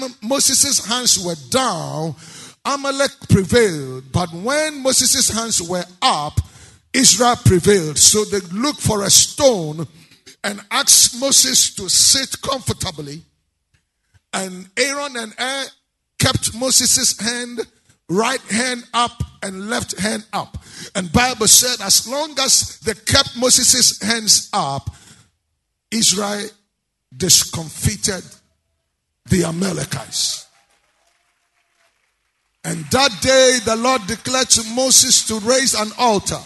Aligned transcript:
time 0.00 0.14
Moses' 0.22 0.84
hands 0.86 1.24
were 1.24 1.36
down, 1.50 2.14
Amalek 2.64 3.12
prevailed. 3.28 4.10
But 4.12 4.32
when 4.32 4.82
Moses' 4.82 5.30
hands 5.30 5.62
were 5.62 5.84
up, 6.02 6.40
Israel 6.92 7.36
prevailed. 7.44 7.98
So 7.98 8.24
they 8.24 8.40
looked 8.56 8.80
for 8.80 9.02
a 9.02 9.10
stone 9.10 9.86
and 10.42 10.60
asked 10.70 11.20
Moses 11.20 11.74
to 11.74 11.88
sit 11.88 12.40
comfortably. 12.40 13.22
And 14.32 14.68
Aaron 14.76 15.16
and 15.16 15.34
Er 15.38 15.64
kept 16.18 16.54
Moses' 16.54 17.18
hand, 17.18 17.60
right 18.08 18.40
hand 18.42 18.84
up 18.92 19.22
and 19.42 19.68
left 19.68 19.98
hand 19.98 20.24
up. 20.32 20.58
And 20.94 21.12
Bible 21.12 21.48
said 21.48 21.84
as 21.84 22.08
long 22.08 22.38
as 22.38 22.78
they 22.80 22.94
kept 22.94 23.36
Moses' 23.36 24.00
hands 24.02 24.48
up, 24.52 24.90
Israel 25.90 26.48
discomfited 27.16 28.24
the 29.26 29.44
Amalekites. 29.44 30.46
And 32.64 32.84
that 32.86 33.10
day 33.20 33.58
the 33.64 33.76
Lord 33.76 34.06
declared 34.06 34.48
to 34.50 34.64
Moses 34.74 35.26
to 35.28 35.38
raise 35.40 35.74
an 35.74 35.90
altar 35.98 36.40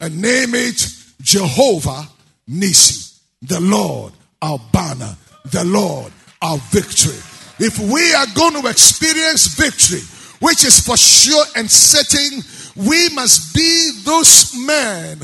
and 0.00 0.20
name 0.20 0.54
it 0.54 0.94
Jehovah 1.20 2.08
Nisi, 2.46 3.20
the 3.42 3.60
Lord 3.60 4.12
our 4.40 4.58
banner, 4.72 5.16
the 5.46 5.64
Lord 5.64 6.12
our 6.40 6.58
victory. 6.70 7.18
If 7.58 7.78
we 7.78 8.14
are 8.14 8.26
going 8.34 8.62
to 8.62 8.68
experience 8.68 9.54
victory, 9.56 10.00
which 10.40 10.64
is 10.64 10.80
for 10.80 10.96
sure 10.96 11.44
and 11.56 11.68
certain, 11.68 12.40
we 12.76 13.08
must 13.10 13.52
be 13.54 13.90
those 14.04 14.54
men, 14.64 15.18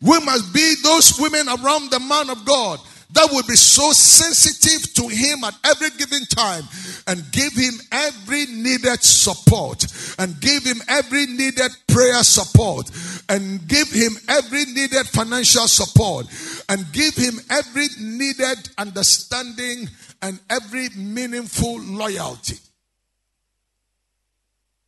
we 0.00 0.18
must 0.20 0.54
be 0.54 0.74
those 0.82 1.18
women 1.20 1.46
around 1.48 1.90
the 1.90 2.00
man 2.00 2.30
of 2.30 2.44
God 2.46 2.80
that 3.14 3.28
will 3.30 3.44
be 3.44 3.54
so 3.54 3.92
sensitive 3.92 4.92
to 4.94 5.08
him 5.08 5.44
at 5.44 5.54
every 5.64 5.90
given 5.90 6.24
time 6.26 6.64
and 7.06 7.22
give 7.30 7.52
him 7.52 7.74
every 7.92 8.46
needed 8.46 9.02
support 9.02 9.86
and 10.18 10.40
give 10.40 10.64
him 10.64 10.78
every 10.88 11.26
needed 11.26 11.70
prayer 11.86 12.22
support 12.24 12.90
and 13.28 13.66
give 13.68 13.88
him 13.90 14.16
every 14.28 14.64
needed 14.66 15.06
financial 15.06 15.68
support 15.68 16.26
and 16.68 16.84
give 16.92 17.14
him 17.14 17.38
every 17.50 17.86
needed 18.00 18.68
understanding 18.78 19.88
and 20.20 20.40
every 20.50 20.88
meaningful 20.96 21.80
loyalty. 21.80 22.58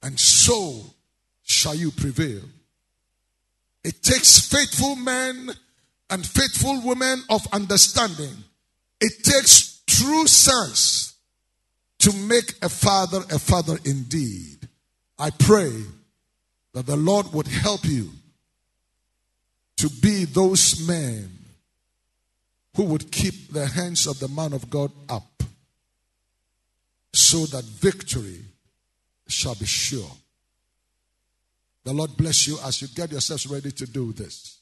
And 0.03 0.19
so 0.19 0.85
shall 1.45 1.75
you 1.75 1.93
prevail. 1.93 2.43
It 3.85 4.03
takes 4.03 4.41
faithful 4.41 4.97
men 4.97 5.55
and 6.11 6.25
faithful 6.25 6.81
women 6.83 7.23
of 7.31 7.47
understanding. 7.53 8.35
It 9.01 9.23
takes 9.23 9.83
true 9.87 10.27
sense 10.27 11.15
to 11.99 12.13
make 12.13 12.55
a 12.63 12.69
father 12.69 13.23
a 13.31 13.39
father 13.39 13.79
indeed. 13.85 14.69
I 15.19 15.31
pray 15.31 15.73
that 16.75 16.87
the 16.87 16.97
Lord 16.97 17.33
would 17.33 17.49
help 17.49 17.85
you 17.85 18.11
to 19.79 19.89
be 19.89 20.25
those 20.25 20.87
men 20.87 21.31
who 22.77 22.85
would 22.85 23.11
keep 23.11 23.53
the 23.53 23.67
hands 23.67 24.07
of 24.07 24.19
the 24.19 24.29
man 24.29 24.53
of 24.53 24.69
God 24.69 24.93
up 25.09 25.43
so 27.13 27.47
that 27.47 27.65
victory 27.65 28.41
shall 29.27 29.55
be 29.55 29.65
sure. 29.65 30.11
The 31.85 31.95
Lord 31.95 32.17
bless 32.17 32.47
you 32.47 32.59
as 32.65 32.83
you 32.83 32.89
get 32.89 33.11
yourselves 33.11 33.47
ready 33.47 33.71
to 33.73 33.87
do 33.87 34.13
this. 34.13 34.59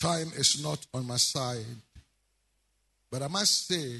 Time 0.00 0.30
is 0.36 0.62
not 0.62 0.86
on 0.94 1.06
my 1.06 1.16
side. 1.16 1.64
But 3.10 3.22
I 3.22 3.28
must 3.28 3.66
say 3.66 3.96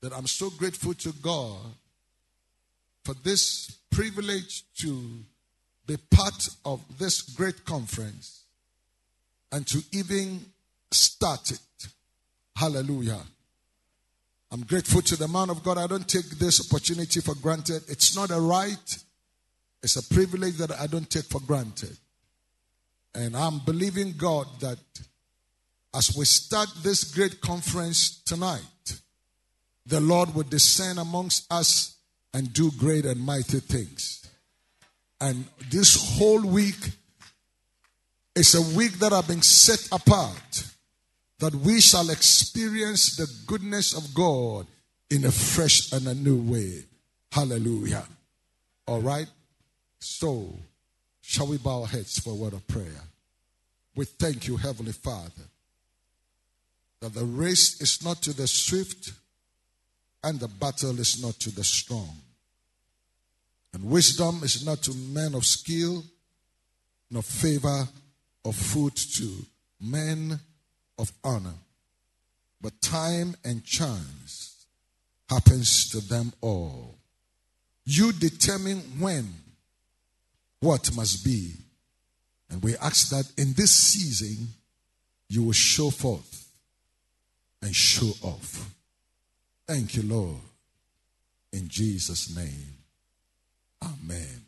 that 0.00 0.12
I'm 0.12 0.26
so 0.26 0.50
grateful 0.50 0.94
to 0.94 1.12
God 1.22 1.58
for 3.04 3.14
this 3.22 3.70
privilege 3.90 4.64
to 4.78 5.24
be 5.86 5.96
part 6.10 6.48
of 6.64 6.80
this 6.98 7.20
great 7.20 7.64
conference 7.64 8.44
and 9.52 9.66
to 9.66 9.82
even 9.92 10.40
start 10.90 11.50
it. 11.50 11.88
Hallelujah. 12.56 13.20
I'm 14.50 14.62
grateful 14.62 15.02
to 15.02 15.16
the 15.16 15.28
man 15.28 15.50
of 15.50 15.62
God. 15.62 15.78
I 15.78 15.86
don't 15.86 16.08
take 16.08 16.28
this 16.38 16.60
opportunity 16.70 17.20
for 17.20 17.34
granted. 17.34 17.82
It's 17.88 18.16
not 18.16 18.30
a 18.30 18.40
right, 18.40 18.98
it's 19.82 19.96
a 19.96 20.14
privilege 20.14 20.56
that 20.58 20.70
I 20.72 20.86
don't 20.86 21.10
take 21.10 21.24
for 21.24 21.40
granted. 21.40 21.96
And 23.14 23.36
I'm 23.36 23.60
believing 23.60 24.14
God 24.16 24.46
that 24.60 24.78
as 25.94 26.16
we 26.16 26.24
start 26.24 26.68
this 26.82 27.04
great 27.04 27.40
conference 27.40 28.22
tonight, 28.24 29.00
the 29.86 30.00
Lord 30.00 30.34
will 30.34 30.42
descend 30.42 30.98
amongst 30.98 31.50
us 31.52 31.96
and 32.32 32.52
do 32.52 32.70
great 32.72 33.04
and 33.04 33.20
mighty 33.20 33.60
things. 33.60 34.28
And 35.20 35.44
this 35.70 36.18
whole 36.18 36.42
week 36.42 36.90
is 38.34 38.54
a 38.54 38.76
week 38.76 38.98
that 38.98 39.12
have 39.12 39.28
been 39.28 39.42
set 39.42 39.88
apart 39.92 40.64
that 41.38 41.54
we 41.54 41.80
shall 41.80 42.10
experience 42.10 43.16
the 43.16 43.30
goodness 43.46 43.92
of 43.96 44.14
God 44.14 44.66
in 45.10 45.24
a 45.24 45.30
fresh 45.30 45.92
and 45.92 46.06
a 46.08 46.14
new 46.14 46.36
way. 46.36 46.84
Hallelujah. 47.30 48.04
All 48.86 49.00
right? 49.00 49.28
So, 49.98 50.58
Shall 51.26 51.46
we 51.46 51.56
bow 51.56 51.80
our 51.80 51.86
heads 51.86 52.18
for 52.18 52.30
a 52.30 52.36
word 52.36 52.52
of 52.52 52.66
prayer? 52.68 53.00
We 53.96 54.04
thank 54.04 54.46
you, 54.46 54.58
Heavenly 54.58 54.92
Father, 54.92 55.48
that 57.00 57.14
the 57.14 57.24
race 57.24 57.80
is 57.80 58.04
not 58.04 58.20
to 58.22 58.34
the 58.34 58.46
swift 58.46 59.12
and 60.22 60.38
the 60.38 60.48
battle 60.48 61.00
is 61.00 61.22
not 61.22 61.34
to 61.40 61.50
the 61.50 61.64
strong. 61.64 62.14
And 63.72 63.84
wisdom 63.84 64.40
is 64.42 64.66
not 64.66 64.82
to 64.82 64.94
men 64.94 65.34
of 65.34 65.46
skill, 65.46 66.04
nor 67.10 67.22
favor 67.22 67.88
of 68.44 68.54
food 68.54 68.94
to 68.94 69.46
men 69.80 70.38
of 70.98 71.10
honor. 71.24 71.54
But 72.60 72.82
time 72.82 73.34
and 73.44 73.64
chance 73.64 74.66
happens 75.30 75.88
to 75.90 76.00
them 76.00 76.34
all. 76.42 76.96
You 77.86 78.12
determine 78.12 78.80
when 78.98 79.32
what 80.64 80.94
must 80.96 81.24
be. 81.24 81.52
And 82.50 82.62
we 82.62 82.74
ask 82.78 83.10
that 83.10 83.30
in 83.36 83.52
this 83.52 83.70
season, 83.70 84.48
you 85.28 85.42
will 85.42 85.52
show 85.52 85.90
forth 85.90 86.48
and 87.60 87.74
show 87.74 88.12
off. 88.22 88.70
Thank 89.66 89.96
you, 89.96 90.02
Lord. 90.02 90.36
In 91.52 91.68
Jesus' 91.68 92.34
name, 92.34 92.74
Amen. 93.82 94.40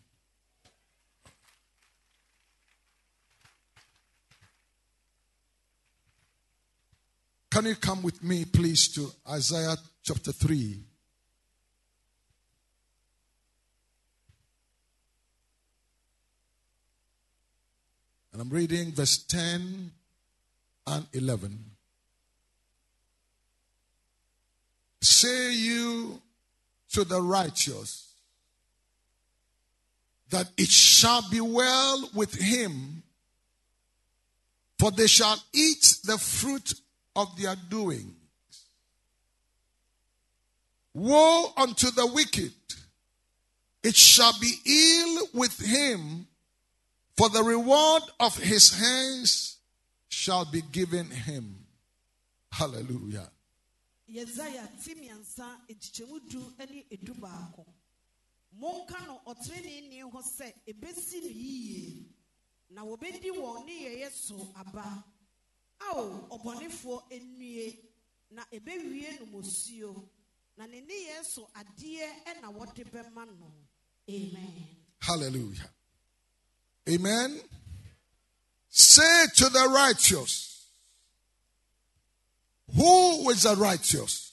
Can 7.51 7.67
you 7.67 7.75
come 7.77 8.03
with 8.03 8.23
me, 8.23 8.45
please, 8.45 8.89
to 8.89 9.11
Isaiah 9.31 9.77
chapter 10.03 10.33
3? 10.33 10.79
And 18.37 18.43
I'm 18.43 18.51
reading 18.51 18.93
verse 18.93 19.17
10 19.17 19.91
and 20.89 21.07
11. 21.15 21.59
Say 25.01 25.55
you 25.55 26.21
to 26.93 27.05
the 27.05 27.23
righteous 27.23 28.13
that 30.29 30.51
it 30.59 30.69
shall 30.69 31.27
be 31.31 31.41
well 31.41 32.11
with 32.15 32.35
him, 32.35 33.03
for 34.79 34.91
they 34.91 35.07
shall 35.07 35.43
eat 35.55 35.97
the 36.05 36.19
fruit 36.19 36.75
of 37.17 37.35
their 37.41 37.57
doings. 37.71 38.13
Woe 40.93 41.55
unto 41.57 41.91
the 41.91 42.07
wicked! 42.07 42.53
It 43.83 43.97
shall 43.97 44.39
be 44.39 44.53
ill 44.67 45.29
with 45.33 45.59
him 45.59 46.27
for 47.17 47.29
the 47.31 47.43
reward 47.43 48.03
of 48.21 48.37
his 48.37 48.73
hands 48.79 49.59
shall 50.09 50.45
be 50.45 50.63
given 50.73 51.11
him. 51.11 51.67
Hallelujah. 52.53 53.31
Yesaya 54.09 54.69
timiansa 54.83 55.47
ekyikyɛmu 55.69 56.31
du 56.31 56.53
ne 56.59 56.85
edu 56.91 57.15
baako. 57.15 57.67
Monka 58.61 59.07
no 59.07 59.21
ɔtrenee 59.27 60.03
ho 60.03 60.23
sɛ 60.23 60.53
ebesi 60.67 61.23
no 61.23 61.29
yie 61.29 62.07
na 62.71 62.83
wɔbɛdi 62.83 63.31
wɔn 63.31 63.67
ne 63.67 64.09
so 64.11 64.49
aba. 64.57 65.05
Ao 65.81 66.29
ɔbɔnefoɔ 66.31 67.03
nnue 67.11 67.79
na 68.31 68.43
ebewie 68.53 69.21
no 69.21 70.11
na 70.57 70.67
ne 70.67 70.81
nneyɛɛ 70.81 71.25
so 71.25 71.49
adeɛ 71.55 72.41
na 72.41 72.51
wɔde 72.51 72.85
bɛma 72.91 73.27
no. 73.39 73.53
Amen. 74.09 74.69
Hallelujah. 75.01 75.69
Amen. 76.89 77.41
Say 78.69 79.27
to 79.37 79.49
the 79.49 79.69
righteous, 79.75 80.69
who 82.75 83.31
is 83.31 83.43
the 83.43 83.57
righteous? 83.57 84.33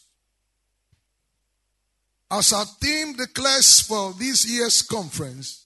As 2.30 2.52
our 2.54 2.66
theme 2.66 3.14
declares 3.14 3.82
for 3.82 4.14
this 4.14 4.46
year's 4.50 4.82
conference, 4.82 5.66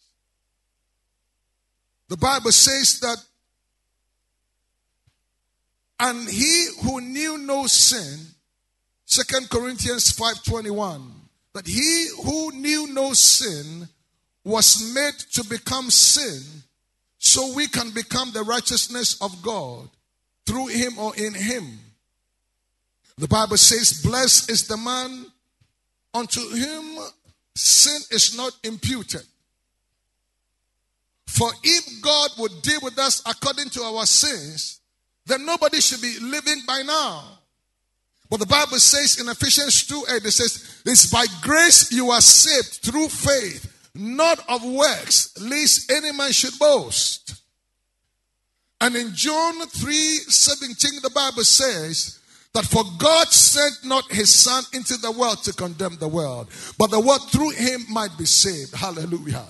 the 2.08 2.18
Bible 2.18 2.52
says 2.52 3.00
that, 3.02 3.18
and 6.00 6.30
he 6.30 6.68
who 6.84 7.02
knew 7.02 7.38
no 7.38 7.68
sin, 7.68 8.20
Second 9.06 9.50
Corinthians 9.50 10.12
5:21, 10.12 11.30
that 11.54 11.66
he 11.66 12.10
who 12.24 12.52
knew 12.52 12.88
no 12.88 13.14
sin 13.14 13.90
was 14.44 14.94
made 14.94 15.18
to 15.32 15.44
become 15.46 15.90
sin 15.90 16.64
so 17.18 17.54
we 17.56 17.68
can 17.68 17.92
become 17.92 18.32
the 18.32 18.44
righteousness 18.44 19.22
of 19.22 19.42
God 19.42 19.90
through 20.46 20.68
him 20.68 20.98
or 20.98 21.16
in 21.16 21.34
him. 21.34 21.80
The 23.18 23.28
Bible 23.28 23.58
says, 23.58 24.02
Blessed 24.04 24.52
is 24.52 24.68
the 24.68 24.78
man 24.78 25.26
unto 26.14 26.40
whom 26.40 27.00
sin 27.56 28.02
is 28.12 28.38
not 28.38 28.56
imputed. 28.64 29.24
For 31.26 31.50
if 31.64 32.02
God 32.02 32.32
would 32.40 32.62
deal 32.62 32.80
with 32.82 32.98
us 32.98 33.22
according 33.26 33.70
to 33.72 33.82
our 33.84 34.06
sins, 34.06 34.80
then 35.26 35.46
nobody 35.46 35.82
should 35.82 36.02
be 36.02 36.18
living 36.22 36.62
by 36.66 36.84
now. 36.84 37.40
But 38.30 38.40
the 38.40 38.46
Bible 38.46 38.80
says 38.80 39.20
in 39.20 39.30
Ephesians 39.30 39.86
2 39.88 40.06
8, 40.10 40.26
it 40.26 40.32
says, 40.32 40.82
It's 40.86 41.12
by 41.12 41.26
grace 41.42 41.92
you 41.92 42.12
are 42.12 42.22
saved 42.22 42.80
through 42.84 43.08
faith, 43.10 43.77
not 43.98 44.44
of 44.50 44.64
works, 44.64 45.38
lest 45.42 45.92
any 45.92 46.12
man 46.12 46.32
should 46.32 46.58
boast. 46.60 47.42
And 48.80 48.96
in 48.96 49.14
John 49.14 49.66
3 49.68 49.94
17, 49.94 51.02
the 51.02 51.10
Bible 51.10 51.44
says, 51.44 52.20
that 52.58 52.66
for 52.66 52.84
God 52.98 53.28
sent 53.28 53.86
not 53.86 54.12
his 54.12 54.34
son 54.34 54.64
into 54.74 54.98
the 54.98 55.12
world 55.12 55.44
to 55.44 55.54
condemn 55.54 55.98
the 55.98 56.08
world, 56.08 56.48
but 56.80 56.90
the 56.90 57.00
world 57.00 57.30
through 57.30 57.52
him 57.52 57.86
might 57.88 58.18
be 58.18 58.26
saved. 58.26 58.74
Hallelujah. 58.74 59.46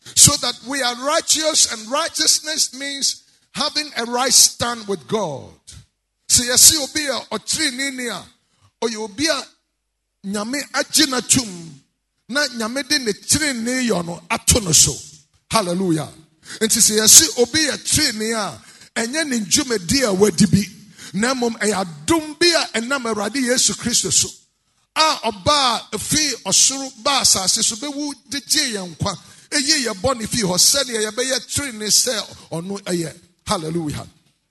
So 0.00 0.36
that 0.36 0.60
we 0.68 0.82
are 0.82 0.94
righteous, 1.06 1.72
and 1.72 1.90
righteousness 1.90 2.78
means 2.78 3.24
having 3.54 3.90
a 3.96 4.04
right 4.04 4.32
stand 4.32 4.86
with 4.86 5.08
God. 5.08 5.52
So, 6.28 6.42
you 6.44 6.54
see, 6.58 6.78
I 6.78 6.84
see 6.84 7.00
obia 7.00 7.26
or 7.30 8.24
or 8.82 8.90
you 8.90 9.08
obia 9.08 9.42
nyame 10.26 10.60
agina 10.72 11.26
tum 11.26 11.80
na 12.28 12.46
nyame 12.48 12.82
de 12.88 12.98
ne 12.98 13.12
trini 13.12 13.86
yono 13.88 14.22
atono 14.28 14.72
so. 14.74 14.94
Hallelujah. 15.50 16.08
And 16.60 16.70
to 16.70 16.80
say, 16.80 17.00
I 17.00 17.06
see 17.06 17.42
obia 17.42 17.76
trinia 17.78 18.60
and 18.96 19.14
yen 19.14 19.32
in 19.32 19.44
jumedia 19.44 20.12
wadibi 20.14 20.64
na 21.14 21.34
mmom 21.34 21.56
ɛyɛ 21.58 21.74
adom 21.84 22.38
bi 22.38 22.46
a 22.46 22.78
ɛnam 22.80 23.04
awurade 23.06 23.36
yesu 23.40 23.74
kristo 23.74 24.10
so 24.12 24.28
a 24.96 25.30
ɔbaa 25.30 25.98
fi 25.98 26.34
ɔsoro 26.44 26.90
baa 27.04 27.20
asase 27.20 27.62
so 27.62 27.76
bɛwu 27.76 28.14
de 28.28 28.40
gye 28.40 28.72
yɛn 28.74 28.96
nkwa 28.96 29.16
ɛyi 29.50 29.84
yɛ 29.86 29.92
bɔ 30.00 30.18
ne 30.18 30.26
fii 30.26 30.42
hɔ 30.42 30.58
sɛdeɛ 30.58 31.10
yɛbɛyɛ 31.10 31.46
tiri 31.46 31.72
ne 31.72 31.86
sɛ 31.86 32.20
ɔno 32.50 32.80
ɛyɛ 32.82 33.14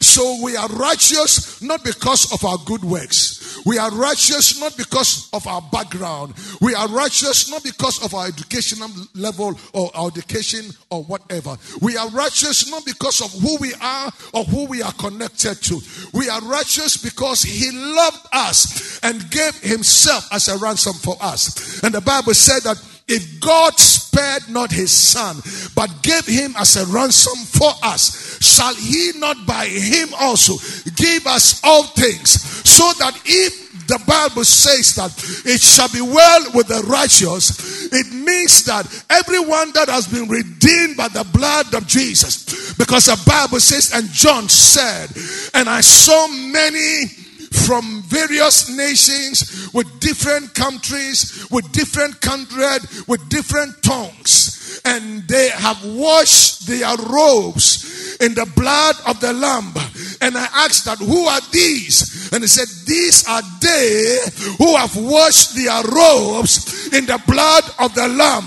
so 0.03 0.39
we 0.43 0.55
are 0.55 0.67
righteous 0.69 1.61
not 1.61 1.83
because 1.83 2.31
of 2.33 2.43
our 2.45 2.57
good 2.65 2.83
works. 2.83 3.61
We 3.65 3.77
are 3.77 3.91
righteous 3.91 4.59
not 4.59 4.75
because 4.75 5.29
of 5.31 5.47
our 5.47 5.61
background. 5.71 6.33
We 6.61 6.75
are 6.75 6.87
righteous 6.87 7.49
not 7.49 7.63
because 7.63 8.03
of 8.03 8.13
our 8.13 8.27
educational 8.27 8.89
level 9.15 9.57
or 9.73 9.89
our 9.95 10.07
education 10.07 10.65
or 10.89 11.03
whatever. 11.03 11.55
We 11.81 11.97
are 11.97 12.09
righteous 12.09 12.69
not 12.69 12.85
because 12.85 13.21
of 13.21 13.31
who 13.41 13.57
we 13.59 13.73
are 13.81 14.11
or 14.33 14.43
who 14.43 14.65
we 14.65 14.81
are 14.81 14.93
connected 14.93 15.61
to. 15.63 15.79
We 16.13 16.29
are 16.29 16.41
righteous 16.41 16.97
because 16.97 17.43
He 17.43 17.71
loved 17.71 18.27
us 18.33 18.99
and 19.03 19.29
gave 19.31 19.55
Himself 19.61 20.27
as 20.33 20.47
a 20.47 20.57
ransom 20.57 20.93
for 20.93 21.15
us. 21.21 21.81
And 21.83 21.93
the 21.93 22.01
Bible 22.01 22.33
said 22.33 22.63
that 22.63 22.81
if 23.07 23.39
God 23.41 23.77
spared 23.77 24.49
not 24.49 24.71
his 24.71 24.91
son, 24.91 25.37
but 25.75 26.03
gave 26.03 26.25
him 26.25 26.53
as 26.57 26.75
a 26.77 26.85
ransom 26.85 27.35
for 27.45 27.71
us, 27.83 28.41
shall 28.41 28.73
he 28.75 29.11
not 29.17 29.45
by 29.45 29.65
him 29.65 30.09
also 30.19 30.53
give 30.95 31.27
us 31.27 31.61
all 31.63 31.83
things? 31.83 32.41
So 32.67 32.91
that 32.99 33.19
if 33.25 33.87
the 33.87 34.01
Bible 34.07 34.45
says 34.45 34.95
that 34.95 35.11
it 35.45 35.59
shall 35.59 35.89
be 35.89 36.01
well 36.01 36.51
with 36.53 36.67
the 36.67 36.81
righteous, 36.87 37.91
it 37.91 38.13
means 38.13 38.63
that 38.65 38.85
everyone 39.09 39.71
that 39.73 39.89
has 39.89 40.07
been 40.07 40.29
redeemed 40.29 40.95
by 40.95 41.09
the 41.09 41.25
blood 41.33 41.73
of 41.73 41.85
Jesus, 41.85 42.73
because 42.73 43.05
the 43.05 43.21
Bible 43.27 43.59
says, 43.59 43.91
and 43.93 44.09
John 44.09 44.47
said, 44.47 45.09
and 45.53 45.67
I 45.69 45.81
saw 45.81 46.27
many 46.27 47.22
from 47.53 48.01
various 48.03 48.69
nations 48.69 49.69
with 49.73 49.99
different 49.99 50.53
countries, 50.53 51.47
with 51.51 51.71
different 51.71 52.19
kindred, 52.19 52.81
with 53.07 53.27
different 53.29 53.81
tongues. 53.83 54.81
And 54.85 55.27
they 55.27 55.49
have 55.49 55.83
washed 55.85 56.67
their 56.67 56.95
robes 56.97 58.17
in 58.19 58.33
the 58.33 58.51
blood 58.55 58.95
of 59.05 59.19
the 59.19 59.33
Lamb. 59.33 59.73
And 60.21 60.37
I 60.37 60.47
asked 60.65 60.85
that, 60.85 60.97
who 60.97 61.25
are 61.25 61.41
these? 61.51 62.31
And 62.33 62.43
he 62.43 62.47
said, 62.47 62.67
these 62.85 63.27
are 63.27 63.41
they 63.61 64.19
who 64.57 64.75
have 64.75 64.95
washed 64.95 65.55
their 65.55 65.83
robes 65.83 66.91
in 66.93 67.05
the 67.05 67.21
blood 67.27 67.63
of 67.79 67.93
the 67.93 68.07
Lamb. 68.07 68.45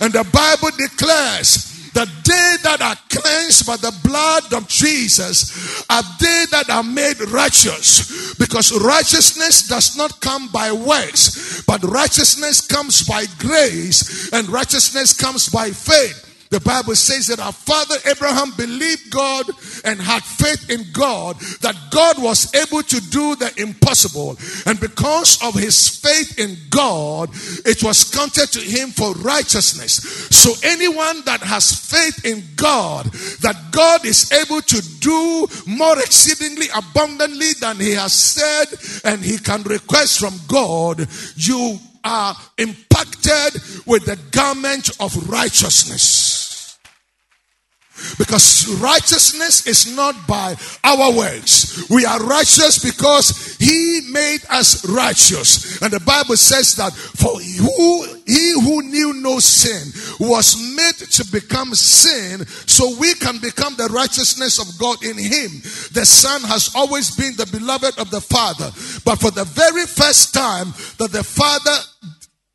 And 0.00 0.12
the 0.12 0.24
Bible 0.32 0.70
declares 0.76 1.75
the 1.96 2.04
day 2.24 2.56
that 2.62 2.82
are 2.82 2.96
cleansed 3.08 3.66
by 3.66 3.76
the 3.76 3.92
blood 4.04 4.52
of 4.52 4.68
Jesus 4.68 5.82
are 5.88 6.02
they 6.20 6.44
that 6.50 6.68
are 6.68 6.82
made 6.82 7.18
righteous. 7.32 8.34
Because 8.34 8.70
righteousness 8.84 9.66
does 9.66 9.96
not 9.96 10.20
come 10.20 10.48
by 10.52 10.72
works, 10.72 11.62
but 11.62 11.82
righteousness 11.82 12.60
comes 12.66 13.08
by 13.08 13.24
grace, 13.38 14.30
and 14.34 14.46
righteousness 14.50 15.14
comes 15.14 15.48
by 15.48 15.70
faith. 15.70 16.25
The 16.50 16.60
Bible 16.60 16.94
says 16.94 17.26
that 17.26 17.40
our 17.40 17.52
father 17.52 17.96
Abraham 18.06 18.52
believed 18.56 19.10
God 19.10 19.46
and 19.84 20.00
had 20.00 20.22
faith 20.22 20.70
in 20.70 20.86
God 20.92 21.38
that 21.60 21.76
God 21.90 22.22
was 22.22 22.54
able 22.54 22.82
to 22.82 23.00
do 23.10 23.34
the 23.36 23.52
impossible. 23.56 24.36
And 24.64 24.78
because 24.78 25.42
of 25.42 25.54
his 25.54 25.88
faith 25.88 26.38
in 26.38 26.56
God, 26.70 27.30
it 27.64 27.82
was 27.82 28.04
counted 28.04 28.48
to 28.52 28.60
him 28.60 28.90
for 28.90 29.12
righteousness. 29.14 29.94
So 30.30 30.52
anyone 30.62 31.22
that 31.24 31.40
has 31.40 31.72
faith 31.74 32.24
in 32.24 32.42
God, 32.56 33.06
that 33.40 33.72
God 33.72 34.04
is 34.04 34.30
able 34.32 34.62
to 34.62 35.00
do 35.00 35.46
more 35.66 35.98
exceedingly 35.98 36.66
abundantly 36.74 37.52
than 37.60 37.76
he 37.80 37.92
has 37.92 38.12
said 38.12 38.66
and 39.04 39.20
he 39.20 39.38
can 39.38 39.62
request 39.62 40.18
from 40.20 40.34
God, 40.48 41.08
you 41.34 41.78
are 42.04 42.36
impacted 42.58 43.60
with 43.84 44.06
the 44.06 44.18
garment 44.30 44.90
of 45.00 45.28
righteousness. 45.28 46.35
Because 48.18 48.68
righteousness 48.80 49.66
is 49.66 49.94
not 49.94 50.26
by 50.26 50.54
our 50.84 51.16
works. 51.16 51.88
We 51.90 52.04
are 52.04 52.20
righteous 52.20 52.78
because 52.82 53.56
He 53.58 54.00
made 54.10 54.40
us 54.50 54.84
righteous. 54.88 55.80
And 55.82 55.92
the 55.92 56.00
Bible 56.00 56.36
says 56.36 56.76
that 56.76 56.92
for 56.92 57.40
who, 57.40 58.04
He 58.26 58.52
who 58.52 58.82
knew 58.82 59.14
no 59.14 59.38
sin 59.38 59.92
was 60.20 60.56
made 60.76 61.08
to 61.10 61.30
become 61.30 61.74
sin 61.74 62.46
so 62.66 62.96
we 62.98 63.14
can 63.14 63.38
become 63.38 63.74
the 63.76 63.88
righteousness 63.88 64.58
of 64.58 64.78
God 64.78 65.02
in 65.04 65.16
Him. 65.16 65.50
The 65.92 66.04
Son 66.04 66.42
has 66.42 66.74
always 66.74 67.14
been 67.16 67.36
the 67.36 67.46
beloved 67.46 67.98
of 67.98 68.10
the 68.10 68.20
Father. 68.20 68.70
But 69.04 69.20
for 69.20 69.30
the 69.30 69.44
very 69.44 69.86
first 69.86 70.34
time 70.34 70.74
that 70.98 71.12
the 71.12 71.24
Father 71.24 71.76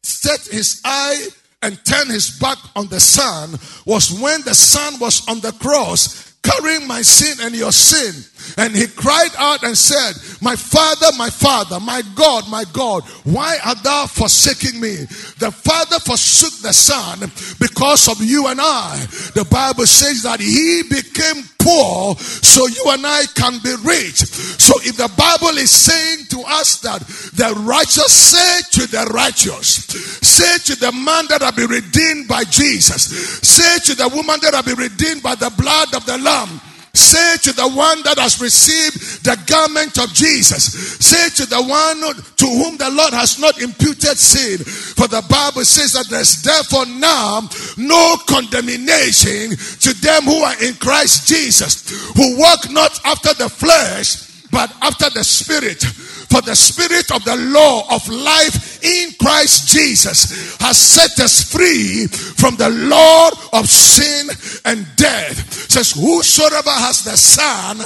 set 0.03 0.41
His 0.47 0.81
eye 0.83 1.27
and 1.61 1.83
turned 1.85 2.09
his 2.09 2.37
back 2.39 2.57
on 2.75 2.87
the 2.87 2.99
Son 2.99 3.51
was 3.85 4.11
when 4.19 4.41
the 4.41 4.55
Son 4.55 4.99
was 4.99 5.27
on 5.27 5.39
the 5.41 5.51
cross 5.53 6.33
carrying 6.41 6.87
my 6.87 7.01
sin 7.01 7.45
and 7.45 7.55
your 7.55 7.71
sin. 7.71 8.13
And 8.57 8.75
he 8.75 8.87
cried 8.87 9.31
out 9.37 9.63
and 9.63 9.77
said, 9.77 10.13
My 10.41 10.55
Father, 10.55 11.07
my 11.17 11.29
Father, 11.29 11.79
my 11.79 12.01
God, 12.15 12.49
my 12.49 12.63
God, 12.73 13.03
why 13.23 13.57
art 13.65 13.83
thou 13.83 14.05
forsaking 14.07 14.79
me? 14.79 14.95
The 15.39 15.51
Father 15.51 15.99
forsook 15.99 16.53
the 16.61 16.73
Son 16.73 17.19
because 17.59 18.07
of 18.07 18.23
you 18.23 18.47
and 18.47 18.59
I. 18.61 19.05
The 19.33 19.47
Bible 19.49 19.85
says 19.85 20.23
that 20.23 20.39
he 20.39 20.83
became 20.89 21.43
poor 21.59 22.15
so 22.17 22.67
you 22.67 22.83
and 22.87 23.05
I 23.05 23.25
can 23.35 23.59
be 23.63 23.75
rich. 23.83 24.25
So 24.59 24.73
if 24.81 24.97
the 24.97 25.11
Bible 25.17 25.57
is 25.57 25.71
saying 25.71 26.25
to 26.29 26.41
us 26.47 26.81
that 26.81 26.99
the 27.33 27.53
righteous 27.61 28.11
say 28.11 28.61
to 28.79 28.87
the 28.87 29.11
righteous, 29.13 29.85
say 30.21 30.57
to 30.73 30.79
the 30.79 30.91
man 30.91 31.25
that 31.29 31.41
have 31.41 31.55
been 31.55 31.69
redeemed 31.69 32.27
by 32.27 32.43
Jesus, 32.43 33.03
say 33.41 33.79
to 33.85 33.95
the 33.95 34.09
woman 34.09 34.39
that 34.41 34.53
have 34.53 34.65
been 34.65 34.77
redeemed 34.77 35.23
by 35.23 35.35
the 35.35 35.51
blood 35.57 35.93
of 35.95 36.05
the 36.05 36.17
Lamb, 36.17 36.61
Say 36.93 37.37
to 37.43 37.53
the 37.53 37.69
one 37.69 38.03
that 38.03 38.19
has 38.19 38.41
received 38.41 39.23
the 39.23 39.39
garment 39.47 39.97
of 39.97 40.13
Jesus. 40.13 40.99
Say 40.99 41.29
to 41.43 41.49
the 41.49 41.63
one 41.63 42.01
to 42.01 42.45
whom 42.45 42.75
the 42.77 42.89
Lord 42.91 43.13
has 43.13 43.39
not 43.39 43.61
imputed 43.61 44.17
sin. 44.17 44.57
For 44.59 45.07
the 45.07 45.23
Bible 45.29 45.63
says 45.63 45.93
that 45.93 46.09
there's 46.09 46.41
therefore 46.41 46.85
now 46.85 47.47
no 47.77 48.17
condemnation 48.27 49.55
to 49.55 49.93
them 50.01 50.23
who 50.23 50.43
are 50.43 50.61
in 50.63 50.73
Christ 50.75 51.27
Jesus, 51.27 51.89
who 52.15 52.37
walk 52.37 52.69
not 52.71 52.99
after 53.05 53.33
the 53.35 53.47
flesh, 53.47 54.27
but 54.51 54.73
after 54.81 55.09
the 55.11 55.23
Spirit. 55.23 55.83
For 56.31 56.41
the 56.41 56.55
Spirit 56.55 57.11
of 57.11 57.25
the 57.25 57.35
law 57.35 57.83
of 57.93 58.07
life 58.07 58.81
in 58.81 59.11
Christ 59.19 59.67
Jesus 59.67 60.57
has 60.59 60.77
set 60.77 61.19
us 61.19 61.43
free 61.51 62.07
from 62.07 62.55
the 62.55 62.69
law 62.69 63.31
of 63.51 63.67
sin 63.67 64.29
and 64.63 64.87
death. 64.95 65.65
It 65.65 65.71
says, 65.71 65.91
Whosoever 65.91 66.71
has 66.71 67.03
the 67.03 67.17
Son 67.17 67.77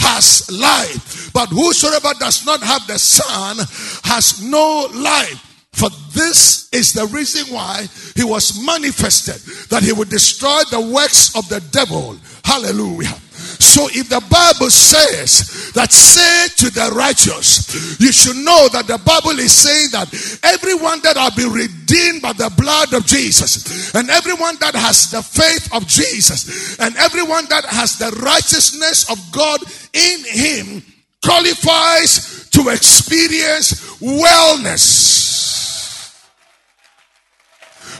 has 0.00 0.50
life, 0.50 1.32
but 1.32 1.48
whosoever 1.48 2.12
does 2.18 2.44
not 2.44 2.60
have 2.62 2.86
the 2.88 2.98
Son 2.98 3.56
has 4.02 4.42
no 4.42 4.88
life. 4.94 5.48
For 5.72 5.88
this 6.12 6.68
is 6.72 6.92
the 6.92 7.06
reason 7.06 7.54
why 7.54 7.86
he 8.14 8.24
was 8.24 8.60
manifested, 8.66 9.40
that 9.68 9.82
he 9.82 9.92
would 9.92 10.10
destroy 10.10 10.60
the 10.70 10.80
works 10.80 11.34
of 11.36 11.48
the 11.48 11.60
devil. 11.70 12.16
Hallelujah. 12.44 13.14
So 13.62 13.86
if 13.92 14.08
the 14.08 14.20
Bible 14.28 14.70
says 14.70 15.70
that 15.74 15.92
say 15.92 16.48
to 16.66 16.70
the 16.74 16.90
righteous, 16.96 18.00
you 18.00 18.10
should 18.10 18.36
know 18.36 18.68
that 18.72 18.88
the 18.88 18.98
Bible 18.98 19.38
is 19.38 19.52
saying 19.54 19.88
that 19.92 20.10
everyone 20.42 21.00
that 21.02 21.16
have 21.16 21.36
been 21.36 21.52
redeemed 21.52 22.22
by 22.22 22.32
the 22.32 22.52
blood 22.58 22.92
of 22.92 23.06
Jesus, 23.06 23.94
and 23.94 24.10
everyone 24.10 24.56
that 24.58 24.74
has 24.74 25.10
the 25.10 25.22
faith 25.22 25.72
of 25.72 25.86
Jesus, 25.86 26.76
and 26.80 26.96
everyone 26.96 27.46
that 27.50 27.64
has 27.66 27.98
the 27.98 28.10
righteousness 28.20 29.08
of 29.08 29.18
God 29.30 29.60
in 29.94 30.18
him 30.26 30.82
qualifies 31.22 32.50
to 32.50 32.68
experience 32.68 33.78
wellness. 34.02 35.21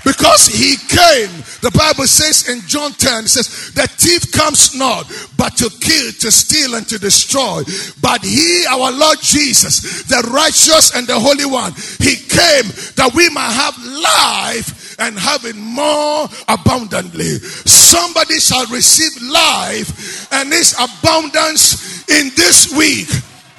Because 0.04 0.47
he 0.47 0.76
came, 0.76 1.30
the 1.62 1.71
Bible 1.78 2.06
says 2.06 2.49
in 2.49 2.61
John 2.66 2.92
10, 2.92 3.25
it 3.25 3.28
says, 3.28 3.73
the 3.75 3.87
thief 3.87 4.32
comes 4.32 4.76
not 4.76 5.06
but 5.38 5.56
to 5.59 5.71
kill, 5.80 6.12
to 6.21 6.30
steal, 6.32 6.75
and 6.75 6.87
to 6.88 6.99
destroy. 6.99 7.62
But 8.00 8.25
he, 8.25 8.64
our 8.68 8.90
Lord 8.90 9.18
Jesus, 9.21 10.02
the 10.04 10.28
righteous 10.35 10.94
and 10.97 11.06
the 11.06 11.18
Holy 11.18 11.47
One, 11.47 11.73
he 12.02 12.16
came 12.16 12.66
that 12.99 13.12
we 13.14 13.28
might 13.30 13.52
have 13.52 13.78
life 13.78 14.99
and 14.99 15.18
have 15.18 15.44
it 15.44 15.56
more 15.56 16.28
abundantly. 16.49 17.38
Somebody 17.66 18.38
shall 18.38 18.66
receive 18.66 19.23
life 19.23 20.32
and 20.32 20.52
its 20.52 20.75
abundance 20.75 22.09
in 22.09 22.30
this 22.37 22.75
week. 22.76 23.09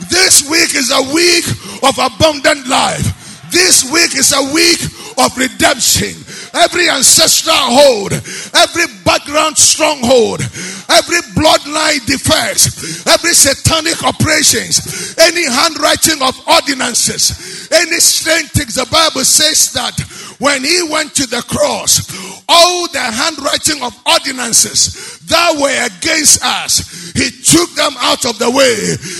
This 0.09 0.50
week 0.50 0.75
is 0.75 0.91
a 0.91 1.13
week 1.13 1.47
of 1.83 1.97
abundant 2.00 2.67
life. 2.67 3.51
This 3.51 3.89
week 3.91 4.15
is 4.15 4.33
a 4.33 4.53
week 4.53 4.81
of 5.17 5.38
redemption. 5.38 6.23
Every 6.53 6.88
ancestral 6.88 7.55
hold, 7.57 8.13
every 8.13 8.86
background 9.03 9.57
stronghold, 9.57 10.41
every 10.89 11.22
bloodline 11.33 12.05
defense, 12.05 13.05
every 13.07 13.33
satanic 13.33 14.03
operations, 14.03 15.15
any 15.17 15.45
handwriting 15.45 16.22
of 16.22 16.36
ordinances, 16.48 17.69
any 17.72 18.00
strange 18.00 18.51
things. 18.51 18.75
The 18.75 18.86
Bible 18.86 19.25
says 19.25 19.74
that 19.74 19.98
when 20.39 20.63
he 20.63 20.88
went 20.91 21.15
to 21.15 21.25
the 21.25 21.41
cross, 21.48 22.05
all 22.48 22.88
the 22.88 23.00
handwriting 23.00 23.81
of 23.81 23.98
ordinances 24.05 25.19
that 25.25 25.55
were 25.57 25.86
against 25.86 26.43
us, 26.43 27.13
he 27.13 27.31
took 27.31 27.74
them 27.75 27.93
out 28.00 28.25
of 28.25 28.38
the 28.38 28.51
way. 28.51 28.75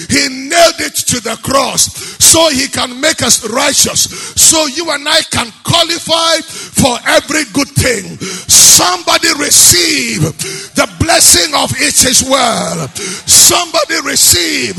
He 0.10 0.50
nailed 0.50 0.80
it 0.80 0.96
to 1.10 1.20
the 1.22 1.38
cross 1.42 2.13
so 2.34 2.50
he 2.50 2.68
can 2.68 3.00
make 3.00 3.22
us 3.22 3.48
righteous. 3.48 4.10
So 4.34 4.66
you 4.66 4.90
and 4.90 5.08
I 5.08 5.22
can 5.30 5.54
qualify 5.64 6.42
for 6.42 6.98
every 7.06 7.46
good 7.54 7.70
thing. 7.78 8.18
Somebody 8.50 9.30
receive 9.38 10.26
the 10.74 10.90
blessing 10.98 11.54
of 11.54 11.70
it 11.78 11.94
is 12.10 12.26
well. 12.26 12.88
Somebody 13.30 14.02
receive 14.02 14.78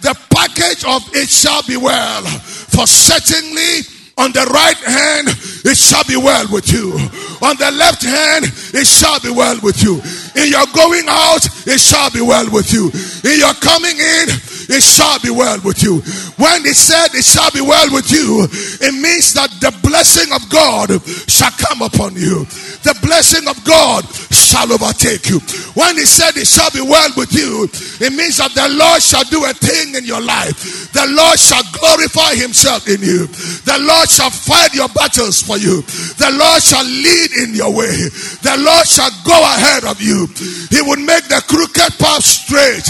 the 0.00 0.16
package 0.32 0.80
of 0.88 1.04
it 1.12 1.28
shall 1.28 1.62
be 1.68 1.76
well. 1.76 2.24
For 2.72 2.86
certainly 2.86 3.84
on 4.16 4.32
the 4.32 4.48
right 4.48 4.80
hand, 4.80 5.28
it 5.68 5.76
shall 5.76 6.04
be 6.04 6.16
well 6.16 6.46
with 6.50 6.72
you. 6.72 6.96
On 7.44 7.56
the 7.60 7.68
left 7.76 8.00
hand, 8.00 8.46
it 8.72 8.86
shall 8.86 9.20
be 9.20 9.28
well 9.28 9.60
with 9.60 9.82
you. 9.82 10.00
In 10.40 10.48
your 10.48 10.64
going 10.72 11.04
out, 11.08 11.44
it 11.66 11.80
shall 11.80 12.08
be 12.10 12.22
well 12.22 12.48
with 12.48 12.72
you. 12.72 12.88
In 13.28 13.38
your 13.38 13.52
coming 13.60 13.98
in, 13.98 14.26
it 14.68 14.82
shall 14.82 15.18
be 15.20 15.30
well 15.30 15.58
with 15.64 15.82
you. 15.82 16.00
When 16.36 16.64
it 16.66 16.76
said 16.76 17.14
it 17.14 17.24
shall 17.24 17.50
be 17.50 17.60
well 17.60 17.88
with 17.92 18.10
you, 18.10 18.46
it 18.80 18.94
means 18.94 19.34
that 19.34 19.50
the 19.60 19.72
blessing 19.82 20.32
of 20.32 20.48
God 20.50 20.90
shall 21.28 21.52
come 21.52 21.82
upon 21.82 22.14
you. 22.14 22.46
The 22.84 22.92
blessing 23.00 23.48
of 23.48 23.56
God 23.64 24.04
shall 24.28 24.68
overtake 24.68 25.26
you. 25.32 25.40
When 25.72 25.96
he 25.96 26.04
said 26.04 26.36
it 26.36 26.46
shall 26.46 26.70
be 26.70 26.84
well 26.84 27.08
with 27.16 27.32
you, 27.32 27.64
it 27.98 28.12
means 28.12 28.36
that 28.38 28.52
the 28.52 28.68
Lord 28.76 29.00
shall 29.00 29.24
do 29.32 29.40
a 29.48 29.56
thing 29.56 29.96
in 29.96 30.04
your 30.04 30.20
life. 30.20 30.92
The 30.92 31.08
Lord 31.08 31.40
shall 31.40 31.64
glorify 31.72 32.36
himself 32.36 32.86
in 32.86 33.00
you. 33.00 33.24
The 33.64 33.80
Lord 33.80 34.08
shall 34.12 34.30
fight 34.30 34.76
your 34.76 34.92
battles 34.92 35.40
for 35.40 35.56
you. 35.56 35.80
The 36.20 36.30
Lord 36.36 36.60
shall 36.60 36.84
lead 36.84 37.30
in 37.48 37.56
your 37.56 37.72
way. 37.72 37.96
The 38.44 38.56
Lord 38.60 38.86
shall 38.86 39.10
go 39.24 39.34
ahead 39.34 39.88
of 39.88 39.98
you. 40.04 40.28
He 40.68 40.84
will 40.84 41.00
make 41.00 41.24
the 41.32 41.40
crooked 41.48 41.96
path 41.96 42.22
straight. 42.22 42.84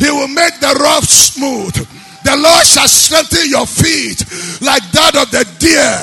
He 0.00 0.08
will 0.08 0.32
make 0.32 0.56
the 0.58 0.72
rough 0.80 1.04
smooth. 1.04 1.76
The 2.24 2.40
Lord 2.40 2.64
shall 2.64 2.88
strengthen 2.88 3.52
your 3.52 3.68
feet 3.68 4.24
like 4.64 4.82
that 4.96 5.12
of 5.20 5.28
the 5.28 5.44
deer. 5.60 6.00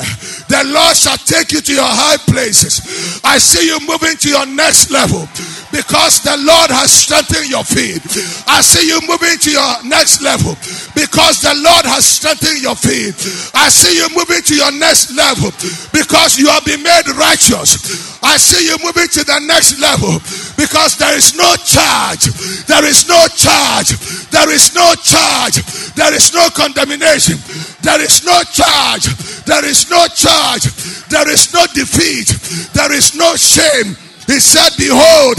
The 0.51 0.67
Lord 0.67 0.97
shall 0.99 1.15
take 1.15 1.55
you 1.55 1.61
to 1.63 1.73
your 1.73 1.87
high 1.87 2.19
places. 2.27 2.83
I 3.23 3.39
see 3.39 3.71
you 3.71 3.79
moving 3.87 4.19
to 4.19 4.27
your 4.27 4.43
next 4.51 4.91
level 4.91 5.23
because 5.71 6.19
the 6.27 6.35
Lord 6.43 6.67
has 6.75 6.91
strengthened 6.91 7.47
your 7.47 7.63
feet. 7.63 8.03
I 8.51 8.59
see 8.59 8.91
you 8.91 8.99
moving 9.07 9.39
to 9.47 9.49
your 9.49 9.73
next 9.87 10.19
level 10.19 10.59
because 10.91 11.39
the 11.39 11.55
Lord 11.55 11.87
has 11.87 12.03
strengthened 12.03 12.59
your 12.59 12.75
feet. 12.75 13.15
I 13.55 13.71
see 13.71 13.95
you 13.95 14.11
moving 14.11 14.43
to 14.43 14.55
your 14.59 14.75
next 14.75 15.15
level 15.15 15.55
because 15.95 16.35
you 16.35 16.51
have 16.51 16.67
been 16.67 16.83
made 16.83 17.07
righteous. 17.15 18.19
I 18.19 18.35
see 18.35 18.67
you 18.67 18.75
moving 18.83 19.07
to 19.07 19.23
the 19.23 19.39
next 19.47 19.79
level 19.79 20.19
because 20.59 20.99
there 20.99 21.15
is 21.15 21.31
no 21.31 21.47
charge. 21.63 22.27
There 22.67 22.83
is 22.83 23.07
no 23.07 23.23
charge. 23.31 23.95
There 24.35 24.51
is 24.51 24.75
no 24.75 24.99
charge. 24.99 25.63
There 25.95 26.11
is 26.11 26.27
no 26.35 26.51
condemnation. 26.51 27.39
There 27.81 28.03
is 28.03 28.19
no 28.27 28.35
charge. 28.51 29.07
There 29.45 29.65
is 29.65 29.89
no 29.89 30.07
charge. 30.07 30.63
There 31.09 31.29
is 31.29 31.53
no 31.53 31.65
defeat. 31.73 32.29
There 32.73 32.91
is 32.93 33.15
no 33.15 33.35
shame. 33.35 33.97
He 34.27 34.39
said, 34.39 34.71
Behold, 34.77 35.37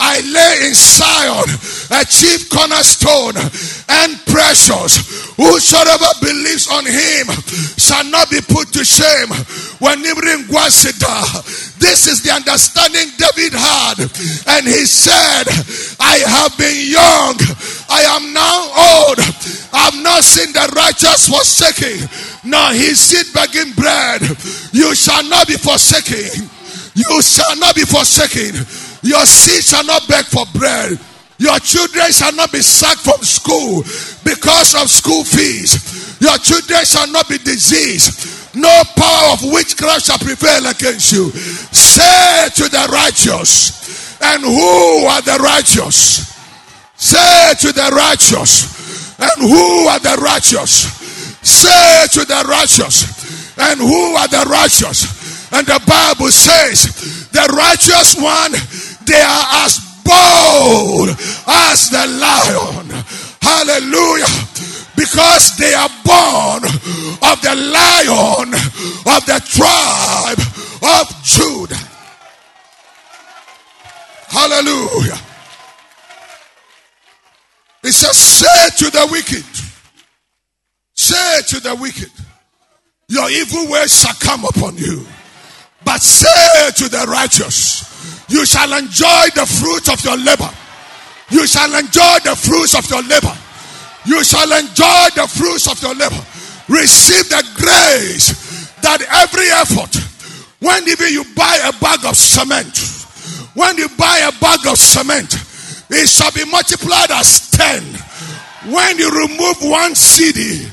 I 0.00 0.20
lay 0.20 0.68
in 0.68 0.74
Zion 0.74 1.46
a 1.92 2.04
chief 2.04 2.48
cornerstone 2.48 3.36
and 3.88 4.16
precious. 4.26 4.96
Whosoever 5.36 6.08
believes 6.20 6.68
on 6.72 6.86
him 6.86 7.28
shall 7.76 8.04
not 8.08 8.30
be 8.30 8.40
put 8.40 8.72
to 8.72 8.84
shame. 8.84 9.28
When 9.78 10.00
this 11.82 12.06
is 12.06 12.22
the 12.22 12.32
understanding 12.32 13.10
David 13.18 13.52
had. 13.52 13.98
And 14.56 14.64
he 14.66 14.86
said, 14.86 15.44
I 16.00 16.22
have 16.24 16.56
been 16.56 16.78
young. 16.88 17.36
I 17.90 18.02
am 18.16 18.32
now 18.32 18.56
old. 18.72 19.18
I 19.72 19.90
have 19.90 20.02
not 20.02 20.24
seen 20.24 20.52
the 20.52 20.72
righteous 20.74 21.28
forsaken, 21.28 22.08
nor 22.44 22.70
his 22.72 22.98
seed 22.98 23.26
begging 23.34 23.72
bread. 23.74 24.22
You 24.72 24.94
shall 24.94 25.24
not 25.28 25.48
be 25.48 25.54
forsaken. 25.54 26.48
You 26.94 27.20
shall 27.22 27.56
not 27.56 27.74
be 27.74 27.84
forsaken. 27.84 28.54
Your 29.02 29.26
seed 29.26 29.64
shall 29.64 29.84
not 29.84 30.06
beg 30.08 30.24
for 30.26 30.46
bread. 30.54 30.98
Your 31.42 31.58
children 31.58 32.06
shall 32.12 32.32
not 32.38 32.52
be 32.52 32.62
sacked 32.62 33.02
from 33.02 33.18
school 33.26 33.82
because 34.22 34.78
of 34.78 34.86
school 34.86 35.24
fees. 35.24 35.74
Your 36.22 36.38
children 36.38 36.84
shall 36.86 37.10
not 37.10 37.28
be 37.28 37.38
diseased. 37.38 38.54
No 38.54 38.70
power 38.94 39.32
of 39.34 39.42
witchcraft 39.50 40.06
shall 40.06 40.22
prevail 40.22 40.70
against 40.70 41.10
you. 41.10 41.30
Say 41.74 42.46
to 42.62 42.70
the 42.70 42.86
righteous, 42.94 44.22
and 44.22 44.44
who 44.44 45.06
are 45.10 45.22
the 45.22 45.42
righteous? 45.42 46.30
Say 46.94 47.54
to 47.58 47.72
the 47.72 47.90
righteous, 47.90 49.18
and 49.18 49.42
who 49.42 49.88
are 49.88 49.98
the 49.98 50.22
righteous? 50.22 50.94
Say 51.42 52.06
to 52.12 52.24
the 52.24 52.44
righteous, 52.46 53.58
and 53.58 53.80
who 53.80 54.14
are 54.14 54.28
the 54.28 54.46
righteous? 54.46 55.50
And 55.52 55.66
the 55.66 55.82
Bible 55.90 56.30
says, 56.30 57.26
the 57.34 57.50
righteous 57.50 58.14
one, 58.14 58.52
they 59.06 59.20
are 59.20 59.66
as 59.66 59.81
bold 60.04 61.08
as 61.46 61.90
the 61.90 62.06
lion. 62.06 62.86
Hallelujah. 63.40 64.26
Because 64.94 65.56
they 65.56 65.72
are 65.74 65.88
born 66.04 66.64
of 66.64 67.40
the 67.42 67.54
lion 67.54 68.54
of 69.06 69.24
the 69.26 69.40
tribe 69.48 70.38
of 70.82 71.08
Judah. 71.24 71.88
Hallelujah. 74.28 75.18
It 77.84 77.92
says, 77.92 78.16
say 78.16 78.84
to 78.84 78.90
the 78.90 79.08
wicked, 79.10 79.44
say 80.94 81.42
to 81.48 81.60
the 81.60 81.74
wicked, 81.74 82.10
your 83.08 83.28
evil 83.30 83.70
ways 83.70 84.00
shall 84.00 84.14
come 84.14 84.44
upon 84.44 84.76
you. 84.76 85.04
But 85.84 86.00
say 86.00 86.70
to 86.76 86.88
the 86.88 87.06
righteous, 87.08 87.91
you 88.32 88.46
shall 88.46 88.72
enjoy 88.72 89.28
the 89.36 89.44
fruits 89.44 89.92
of 89.92 90.00
your 90.02 90.16
labor. 90.16 90.48
You 91.28 91.46
shall 91.46 91.68
enjoy 91.68 92.16
the 92.24 92.32
fruits 92.32 92.74
of 92.74 92.88
your 92.88 93.02
labor. 93.04 93.36
You 94.06 94.24
shall 94.24 94.50
enjoy 94.56 95.04
the 95.12 95.28
fruits 95.28 95.68
of 95.68 95.76
your 95.82 95.94
labor. 95.94 96.24
Receive 96.68 97.28
the 97.28 97.44
grace 97.60 98.72
that 98.80 99.04
every 99.20 99.52
effort, 99.60 99.92
when 100.60 100.88
even 100.88 101.12
you 101.12 101.24
buy 101.36 101.60
a 101.68 101.72
bag 101.76 102.04
of 102.06 102.16
cement, 102.16 102.72
when 103.52 103.76
you 103.76 103.88
buy 103.98 104.24
a 104.24 104.32
bag 104.40 104.66
of 104.66 104.78
cement, 104.78 105.36
it 105.90 106.08
shall 106.08 106.32
be 106.32 106.48
multiplied 106.50 107.10
as 107.10 107.50
10. 107.50 107.84
When 108.72 108.96
you 108.96 109.10
remove 109.10 109.60
one 109.60 109.92
cedi, 109.92 110.64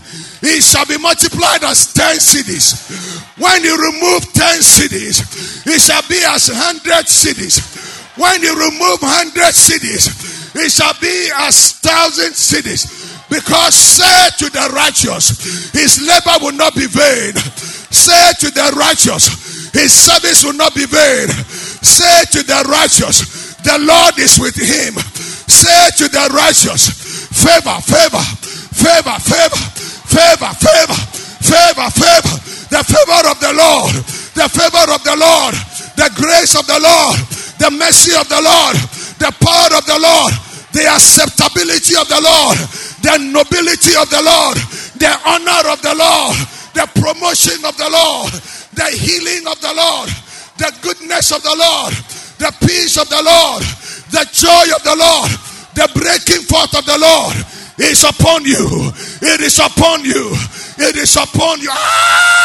it 0.42 0.63
shall 0.63 0.86
be 0.86 0.98
multiplied 0.98 1.63
as 1.66 1.94
10 1.94 2.16
cedis. 2.24 3.19
When 3.39 3.63
you 3.63 3.75
remove 3.75 4.22
10 4.34 4.60
cedis, 4.60 5.65
it 5.65 5.79
shall 5.79 6.03
be 6.08 6.19
as 6.27 6.51
100 6.51 7.08
cedis. 7.08 7.63
When 8.19 8.41
you 8.43 8.51
remove 8.51 9.01
100 9.01 9.34
cedis, 9.55 10.12
it 10.55 10.69
shall 10.72 10.93
be 11.00 11.31
as 11.48 11.79
1,000 11.81 12.36
cedis. 12.36 12.84
Because 13.29 13.75
say 13.75 14.29
to 14.43 14.50
the 14.51 14.69
righteous, 14.75 15.72
his 15.72 16.01
labor 16.03 16.43
will 16.43 16.58
not 16.58 16.75
be 16.75 16.88
vain. 16.88 17.36
Say 17.89 18.34
to 18.43 18.51
the 18.51 18.75
righteous, 18.75 19.72
his 19.72 19.93
service 19.93 20.43
will 20.43 20.58
not 20.58 20.75
be 20.75 20.86
vain. 20.86 21.29
Say 21.79 22.25
to 22.31 22.43
the 22.43 22.65
righteous, 22.67 23.55
the 23.63 23.77
Lord 23.79 24.17
is 24.19 24.39
with 24.39 24.55
him. 24.55 25.00
Say 25.48 25.89
to 26.03 26.10
the 26.10 26.27
righteous, 26.34 26.91
favor, 27.31 27.79
favor, 27.88 28.24
favor, 28.74 29.17
favor 29.19 29.79
favor, 30.10 30.51
favor, 30.58 31.00
favor, 31.46 31.89
favor, 31.93 32.36
the 32.70 32.82
favor 32.86 33.24
of 33.26 33.38
the 33.42 33.54
Lord, 33.54 33.94
the 34.38 34.48
favor 34.50 34.86
of 34.94 35.02
the 35.02 35.18
Lord, 35.18 35.54
the 35.98 36.10
grace 36.14 36.54
of 36.54 36.66
the 36.70 36.78
Lord, 36.78 37.18
the 37.58 37.70
mercy 37.74 38.14
of 38.14 38.30
the 38.30 38.42
Lord, 38.42 38.78
the 39.18 39.34
power 39.42 39.74
of 39.74 39.86
the 39.90 39.98
Lord, 39.98 40.34
the 40.72 40.86
acceptability 40.86 41.98
of 41.98 42.06
the 42.08 42.22
Lord, 42.22 42.58
the 43.02 43.18
nobility 43.34 43.98
of 43.98 44.08
the 44.14 44.22
Lord, 44.22 44.58
the 45.02 45.12
honor 45.26 45.66
of 45.74 45.82
the 45.82 45.98
Lord, 45.98 46.38
the 46.78 46.86
promotion 47.02 47.58
of 47.66 47.74
the 47.76 47.90
Lord, 47.90 48.32
the 48.78 48.90
healing 48.94 49.50
of 49.50 49.58
the 49.60 49.74
Lord, 49.74 50.10
the 50.62 50.70
goodness 50.86 51.34
of 51.34 51.42
the 51.42 51.56
Lord, 51.58 51.94
the 52.38 52.54
peace 52.62 53.02
of 53.02 53.10
the 53.10 53.20
Lord, 53.20 53.66
the 54.14 54.24
joy 54.30 54.66
of 54.78 54.82
the 54.86 54.96
Lord, 54.96 55.32
the 55.74 55.90
breaking 55.98 56.46
forth 56.46 56.78
of 56.78 56.86
the 56.86 57.02
Lord 57.02 57.36
is 57.82 58.04
upon 58.04 58.44
you. 58.46 58.92
It 59.22 59.42
is 59.42 59.60
upon 59.60 60.04
you. 60.04 60.32
It 60.78 60.96
is 60.98 61.16
upon 61.16 61.62
you. 61.62 61.70
Ah! 61.72 62.40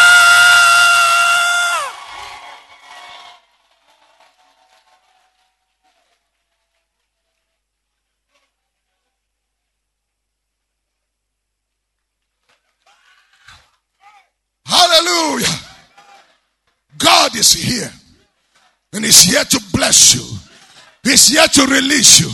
Hallelujah. 14.67 15.47
God 16.99 17.37
is 17.37 17.53
here. 17.53 17.91
And 18.93 19.05
He's 19.05 19.23
here 19.23 19.45
to 19.45 19.61
bless 19.73 20.14
you. 20.14 20.23
He's 21.03 21.29
here 21.29 21.47
to 21.47 21.67
release 21.67 22.21
you. 22.21 22.31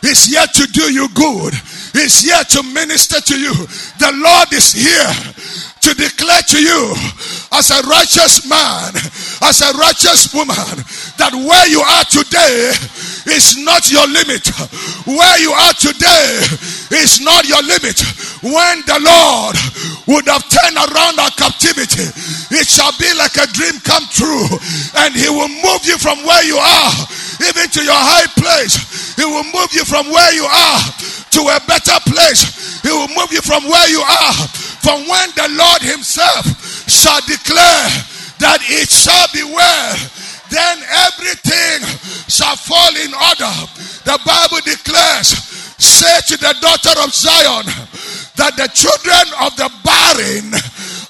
He's 0.00 0.26
here 0.26 0.46
to 0.46 0.66
do 0.72 0.92
you 0.92 1.08
good. 1.14 1.54
He's 1.96 2.28
here 2.28 2.44
to 2.44 2.60
minister 2.76 3.24
to 3.24 3.36
you. 3.40 3.56
The 3.96 4.12
Lord 4.20 4.52
is 4.52 4.76
here 4.76 5.12
to 5.80 5.90
declare 5.96 6.44
to 6.52 6.60
you 6.60 6.92
as 7.56 7.72
a 7.72 7.80
righteous 7.88 8.44
man, 8.44 8.92
as 9.40 9.64
a 9.64 9.72
righteous 9.80 10.28
woman, 10.36 10.60
that 11.16 11.32
where 11.32 11.66
you 11.72 11.80
are 11.80 12.04
today 12.12 12.76
is 13.32 13.56
not 13.64 13.88
your 13.88 14.04
limit. 14.12 14.44
Where 15.08 15.38
you 15.40 15.56
are 15.56 15.72
today 15.72 16.28
is 17.00 17.24
not 17.24 17.48
your 17.48 17.64
limit. 17.64 17.96
When 18.44 18.76
the 18.84 19.00
Lord 19.00 19.56
would 20.04 20.28
have 20.28 20.44
turned 20.52 20.76
around 20.76 21.16
our 21.16 21.32
captivity, 21.40 22.12
it 22.60 22.68
shall 22.68 22.92
be 23.00 23.08
like 23.16 23.40
a 23.40 23.48
dream 23.56 23.80
come 23.80 24.04
true, 24.12 24.44
and 25.00 25.16
He 25.16 25.32
will 25.32 25.48
move 25.48 25.80
you 25.88 25.96
from 25.96 26.20
where 26.28 26.44
you 26.44 26.60
are 26.60 26.92
even 27.40 27.72
to 27.72 27.80
your 27.80 27.96
high 27.96 28.28
place. 28.36 29.16
He 29.16 29.24
will 29.24 29.48
move 29.48 29.72
you 29.72 29.88
from 29.88 30.12
where 30.12 30.32
you 30.36 30.44
are 30.44 30.82
to 31.36 31.44
a 31.52 31.60
better 31.68 32.00
place. 32.08 32.80
He 32.80 32.88
will 32.88 33.12
move 33.12 33.28
you 33.28 33.44
from 33.44 33.68
where 33.68 33.88
you 33.92 34.00
are. 34.00 34.36
From 34.80 35.04
when 35.04 35.28
the 35.36 35.52
Lord 35.52 35.84
Himself 35.84 36.48
shall 36.88 37.20
declare 37.28 37.92
that 38.40 38.64
it 38.64 38.88
shall 38.88 39.28
be 39.36 39.44
well, 39.44 39.92
then 40.48 40.80
everything 41.12 41.84
shall 42.32 42.56
fall 42.56 42.92
in 43.04 43.12
order. 43.12 43.52
The 44.08 44.16
Bible 44.24 44.64
declares, 44.64 45.36
say 45.76 46.16
to 46.32 46.36
the 46.40 46.56
daughter 46.64 46.96
of 47.04 47.12
Zion, 47.12 47.68
that 48.40 48.56
the 48.56 48.68
children 48.72 49.24
of 49.44 49.52
the 49.60 49.68
barren 49.84 50.56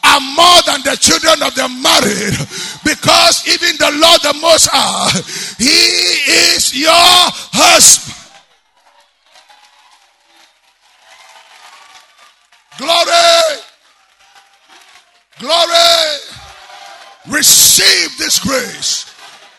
are 0.03 0.23
more 0.35 0.61
than 0.67 0.83
the 0.83 0.97
children 0.99 1.39
of 1.43 1.55
the 1.55 1.67
married 1.71 2.35
because 2.83 3.47
even 3.47 3.77
the 3.79 3.91
Lord 3.99 4.21
the 4.23 4.35
Most 4.41 4.71
High, 4.71 5.11
He 5.59 6.55
is 6.55 6.75
your 6.75 6.91
husband. 7.55 8.16
Glory. 12.79 13.63
Glory. 15.39 16.17
Receive 17.29 18.19
this 18.19 18.39
grace. 18.39 19.13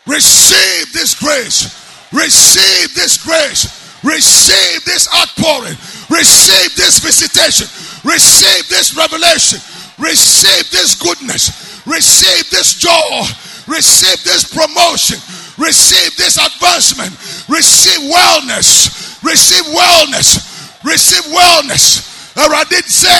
Receive 0.05 0.93
this 0.93 1.15
grace. 1.19 1.73
Receive 2.13 2.93
this 2.95 3.23
grace. 3.23 4.03
Receive 4.03 4.85
this 4.85 5.07
outpouring. 5.13 5.75
Receive 6.09 6.75
this 6.75 6.99
visitation. 6.99 7.67
Receive 8.09 8.69
this 8.69 8.95
revelation. 8.95 9.59
Receive 9.97 10.69
this 10.71 10.95
goodness. 10.95 11.85
Receive 11.85 12.49
this 12.51 12.75
joy. 12.75 13.25
Receive 13.67 14.23
this 14.23 14.45
promotion. 14.53 15.17
Receive 15.57 16.15
this 16.17 16.37
advancement. 16.37 17.11
Receive 17.49 18.09
wellness. 18.09 19.21
Receive 19.23 19.65
wellness. 19.73 20.83
Receive 20.83 21.23
wellness. 21.33 22.16
Awurade 22.37 22.81
sɛ 22.85 23.17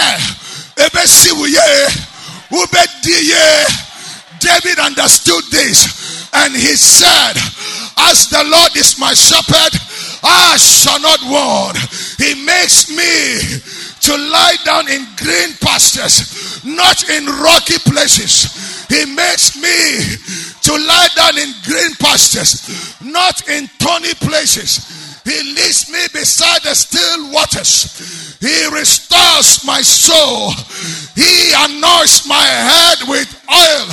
ebesi 0.78 1.32
wo 1.34 1.46
yie 1.46 1.88
wobɛdi 2.52 3.18
yie 3.32 3.66
David 4.40 4.78
understood 4.78 5.44
this 5.50 6.30
and 6.34 6.54
he 6.56 6.76
said 6.76 7.34
as 7.98 8.30
the 8.30 8.44
Lord 8.46 8.76
is 8.78 9.00
my 9.00 9.14
shepherd 9.16 9.74
I 10.24 10.58
shall 10.58 11.00
not 11.00 11.20
want. 11.26 11.78
He 12.18 12.46
makes 12.46 12.90
me 12.90 13.62
to 14.02 14.18
lie 14.18 14.56
down 14.64 14.88
in 14.88 15.08
green 15.18 15.54
pastures 15.62 16.64
not 16.64 17.10
in 17.10 17.26
rocky 17.26 17.80
places. 17.90 18.86
He 18.88 19.06
makes 19.16 19.58
me 19.58 20.18
to 20.62 20.74
lie 20.78 21.10
down 21.16 21.38
in 21.40 21.54
green 21.66 21.96
pastures 21.96 23.02
not 23.02 23.50
in 23.50 23.66
thorny 23.80 24.14
places. 24.22 25.24
He 25.24 25.42
leads 25.44 25.90
me 25.92 26.06
beside 26.14 26.62
the 26.62 26.76
still 26.76 27.32
waters. 27.32 28.17
He 28.40 28.68
restores 28.72 29.66
my 29.66 29.82
soul. 29.82 30.52
He 31.16 31.54
anoints 31.58 32.28
my 32.28 32.44
head 32.44 32.98
with 33.08 33.30
oil, 33.50 33.88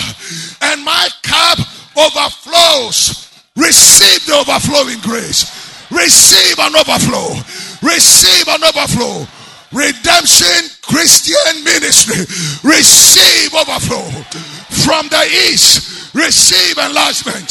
and 0.71 0.85
my 0.85 1.09
cup 1.23 1.59
overflows. 1.97 3.31
Receive 3.57 4.27
the 4.27 4.35
overflowing 4.35 5.01
grace. 5.01 5.49
Receive 5.91 6.59
an 6.59 6.75
overflow. 6.77 7.35
Receive 7.83 8.49
an 8.49 8.65
overflow. 8.65 9.27
Redemption 9.73 10.71
Christian 10.83 11.65
Ministry. 11.65 12.27
Receive 12.63 13.55
overflow. 13.55 14.07
From 14.85 15.09
the 15.09 15.25
east, 15.49 16.15
receive 16.15 16.79
enlargement. 16.79 17.51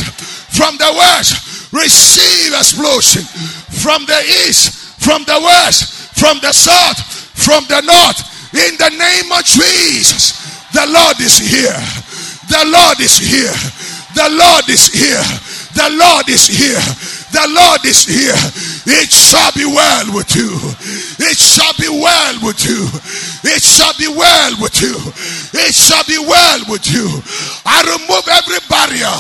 From 0.54 0.78
the 0.78 0.94
west, 0.94 1.74
receive 1.74 2.54
explosion 2.54 3.24
from 3.84 4.06
the 4.06 4.22
east, 4.48 5.04
from 5.04 5.24
the 5.26 5.38
west, 5.44 5.93
from 6.24 6.40
the 6.40 6.56
south, 6.56 7.04
from 7.36 7.68
the 7.68 7.84
north. 7.84 8.24
In 8.56 8.80
the 8.80 8.96
name 8.96 9.28
of 9.36 9.44
Jesus, 9.44 10.40
the 10.72 10.88
Lord 10.88 11.20
is 11.20 11.36
here. 11.36 11.84
The 12.48 12.64
Lord 12.64 12.96
is 13.04 13.20
here. 13.20 13.52
The 14.16 14.32
Lord 14.32 14.64
is 14.72 14.88
here. 14.88 15.28
The 15.76 15.92
Lord 15.92 16.24
is 16.32 16.48
here. 16.48 16.80
The 17.36 17.44
Lord 17.52 17.84
is 17.84 18.08
here. 18.08 18.40
It 18.88 19.12
shall 19.12 19.52
be 19.52 19.68
well 19.68 20.16
with 20.16 20.32
you. 20.32 20.56
It 21.20 21.36
shall 21.36 21.76
be 21.76 21.92
well 21.92 22.36
with 22.40 22.64
you. 22.64 22.88
It 23.44 23.60
shall 23.60 23.92
be 24.00 24.08
well 24.08 24.56
with 24.64 24.80
you. 24.80 24.96
It 25.60 25.76
shall 25.76 26.08
be 26.08 26.24
well 26.24 26.60
with 26.72 26.88
you. 26.88 27.04
I 27.68 27.84
remove 28.00 28.24
every 28.32 28.64
barrier. 28.72 29.12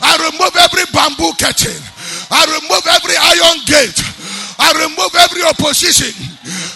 I 0.00 0.16
remove 0.24 0.56
every 0.56 0.88
bamboo 0.88 1.36
curtain. 1.36 1.84
I 2.32 2.48
remove 2.48 2.86
every 2.88 3.16
iron 3.18 3.60
gate. 3.68 4.19
I 4.60 4.76
remove 4.84 5.16
every 5.16 5.42
opposition. 5.42 6.12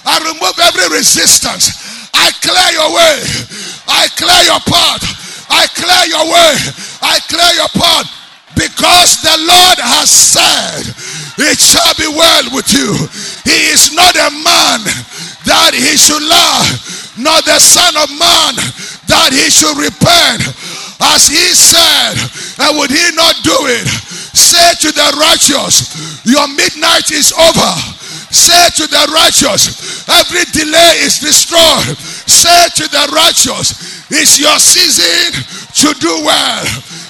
I 0.08 0.16
remove 0.24 0.56
every 0.56 0.88
resistance. 0.96 2.08
I 2.16 2.32
clear 2.40 2.70
your 2.72 2.90
way. 2.96 3.16
I 3.86 4.08
clear 4.16 4.42
your 4.48 4.62
path. 4.64 5.04
I 5.52 5.68
clear 5.76 6.04
your 6.08 6.24
way. 6.24 6.52
I 7.04 7.20
clear 7.28 7.52
your 7.60 7.72
path. 7.76 8.08
Because 8.56 9.20
the 9.20 9.36
Lord 9.44 9.78
has 9.84 10.08
said, 10.08 10.82
It 11.36 11.58
shall 11.60 11.94
be 12.00 12.08
well 12.08 12.46
with 12.56 12.72
you. 12.72 12.94
He 13.44 13.58
is 13.68 13.92
not 13.92 14.14
a 14.16 14.30
man 14.32 14.80
that 15.44 15.76
he 15.76 15.98
should 16.00 16.22
lie, 16.24 16.64
nor 17.20 17.36
the 17.44 17.60
Son 17.60 17.92
of 18.00 18.08
Man 18.16 18.54
that 19.12 19.30
he 19.34 19.50
should 19.52 19.76
repent. 19.76 20.40
as 21.12 21.26
he 21.26 21.46
said, 21.52 22.14
and 22.64 22.78
would 22.78 22.90
he 22.90 23.06
not 23.14 23.34
do 23.42 23.56
it? 23.66 23.86
Say 24.34 24.74
to 24.86 24.90
the 24.94 25.08
righteous, 25.18 26.13
Your 26.24 26.48
midnight 26.48 27.10
is 27.12 27.32
over. 27.32 27.72
Say 28.32 28.82
to 28.82 28.88
the 28.88 29.04
righteous, 29.14 30.08
Every 30.08 30.44
delay 30.52 31.04
is 31.04 31.18
destroyed. 31.20 31.96
Say 32.26 32.68
to 32.82 32.88
the 32.88 33.04
righteous, 33.14 34.10
It's 34.10 34.40
your 34.40 34.58
season 34.58 35.44
to 35.84 36.00
do 36.00 36.12
well. 36.24 36.64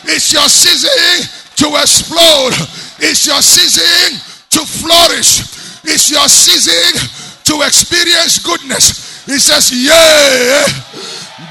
It's 0.04 0.32
your 0.32 0.48
season 0.48 1.26
to 1.56 1.66
explode. 1.80 2.54
It's 2.98 3.26
your 3.26 3.40
season 3.40 4.20
to 4.50 4.60
flourish. 4.66 5.40
It's 5.84 6.10
your 6.10 6.28
season 6.28 7.08
to 7.44 7.62
experience 7.66 8.38
goodness. 8.38 9.24
He 9.26 9.38
says, 9.38 9.72
Yea, 9.72 10.64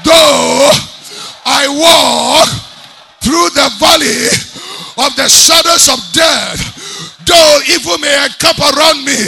though 0.04 0.70
I 1.44 1.66
walk 1.68 2.48
through 3.20 3.50
the 3.54 3.70
valley 3.78 4.28
of 5.06 5.16
the 5.16 5.28
shadows 5.28 5.88
of 5.88 5.98
death, 6.12 6.73
though 7.26 7.58
evil 7.72 7.98
may 7.98 8.12
encamp 8.24 8.58
around 8.60 9.04
me, 9.04 9.18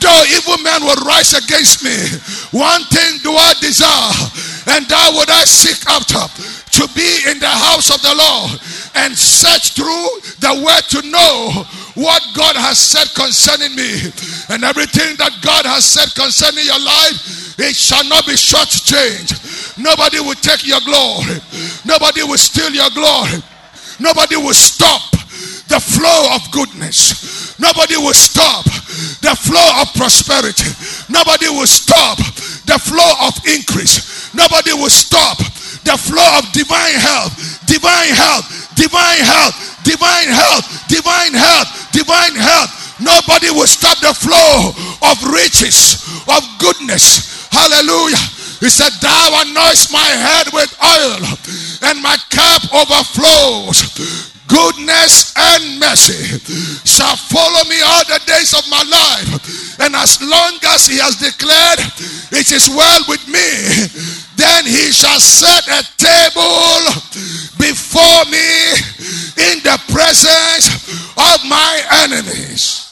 though 0.00 0.22
evil 0.36 0.58
men 0.64 0.84
will 0.84 1.00
rise 1.04 1.32
against 1.32 1.84
me, 1.84 1.96
one 2.52 2.82
thing 2.92 3.18
do 3.22 3.32
I 3.32 3.54
desire, 3.60 4.16
and 4.76 4.84
that 4.88 5.08
would 5.14 5.30
I 5.30 5.44
seek 5.44 5.80
after 5.88 6.24
to 6.76 6.84
be 6.92 7.08
in 7.30 7.38
the 7.38 7.48
house 7.48 7.88
of 7.88 8.02
the 8.02 8.12
Lord 8.12 8.60
and 8.96 9.16
search 9.16 9.72
through 9.72 10.08
the 10.44 10.52
word 10.60 10.84
to 10.92 11.00
know 11.08 11.64
what 11.96 12.20
God 12.36 12.56
has 12.56 12.76
said 12.76 13.08
concerning 13.16 13.72
me 13.74 14.12
and 14.52 14.64
everything 14.64 15.16
that 15.16 15.32
God 15.40 15.64
has 15.64 15.84
said 15.84 16.12
concerning 16.12 16.68
your 16.68 16.80
life, 16.80 17.56
it 17.58 17.72
shall 17.74 18.04
not 18.04 18.26
be 18.26 18.36
shortchanged. 18.36 19.80
Nobody 19.80 20.20
will 20.20 20.36
take 20.36 20.66
your 20.68 20.80
glory. 20.84 21.40
Nobody 21.88 22.22
will 22.24 22.36
steal 22.36 22.68
your 22.72 22.90
glory. 22.92 23.40
Nobody 23.98 24.36
will 24.36 24.56
stop 24.56 25.16
the 25.68 25.80
flow 25.80 26.34
of 26.34 26.42
goodness. 26.52 27.58
Nobody 27.58 27.96
will 27.96 28.14
stop 28.14 28.64
the 29.22 29.34
flow 29.34 29.68
of 29.82 29.92
prosperity. 29.94 30.70
Nobody 31.08 31.48
will 31.48 31.66
stop 31.66 32.18
the 32.66 32.78
flow 32.78 33.12
of 33.26 33.34
increase. 33.46 34.32
Nobody 34.34 34.72
will 34.74 34.92
stop 34.92 35.38
the 35.82 35.96
flow 35.98 36.26
of 36.38 36.50
divine 36.52 36.98
health, 36.98 37.34
divine 37.66 38.14
health, 38.14 38.46
divine 38.74 39.22
health, 39.22 39.54
divine 39.82 40.30
health, 40.30 40.64
divine 40.88 41.34
health, 41.34 41.68
divine 41.92 42.36
health. 42.36 42.70
Nobody 43.00 43.50
will 43.50 43.68
stop 43.68 43.98
the 44.00 44.14
flow 44.14 44.72
of 45.10 45.16
riches, 45.32 46.02
of 46.28 46.42
goodness. 46.58 47.48
Hallelujah. 47.50 48.22
He 48.60 48.68
said, 48.68 48.92
Thou 49.00 49.42
anoints 49.44 49.92
my 49.92 50.08
head 50.16 50.48
with 50.52 50.72
oil, 50.80 51.20
and 51.90 52.02
my 52.02 52.16
cup 52.30 52.62
overflows. 52.72 54.35
Goodness 54.46 55.34
and 55.36 55.80
mercy 55.80 56.38
shall 56.84 57.16
follow 57.16 57.64
me 57.68 57.80
all 57.82 58.04
the 58.04 58.20
days 58.26 58.54
of 58.54 58.62
my 58.70 58.82
life. 58.82 59.80
And 59.80 59.94
as 59.94 60.20
long 60.22 60.58
as 60.74 60.86
he 60.86 60.98
has 60.98 61.16
declared, 61.16 61.80
It 62.32 62.50
is 62.52 62.68
well 62.68 63.00
with 63.08 63.26
me, 63.28 63.48
then 64.36 64.64
he 64.66 64.92
shall 64.92 65.20
set 65.20 65.66
a 65.68 65.82
table 65.96 66.82
before 67.58 68.24
me 68.30 68.72
in 69.50 69.62
the 69.62 69.80
presence 69.88 70.68
of 71.16 71.40
my 71.48 71.82
enemies. 72.04 72.85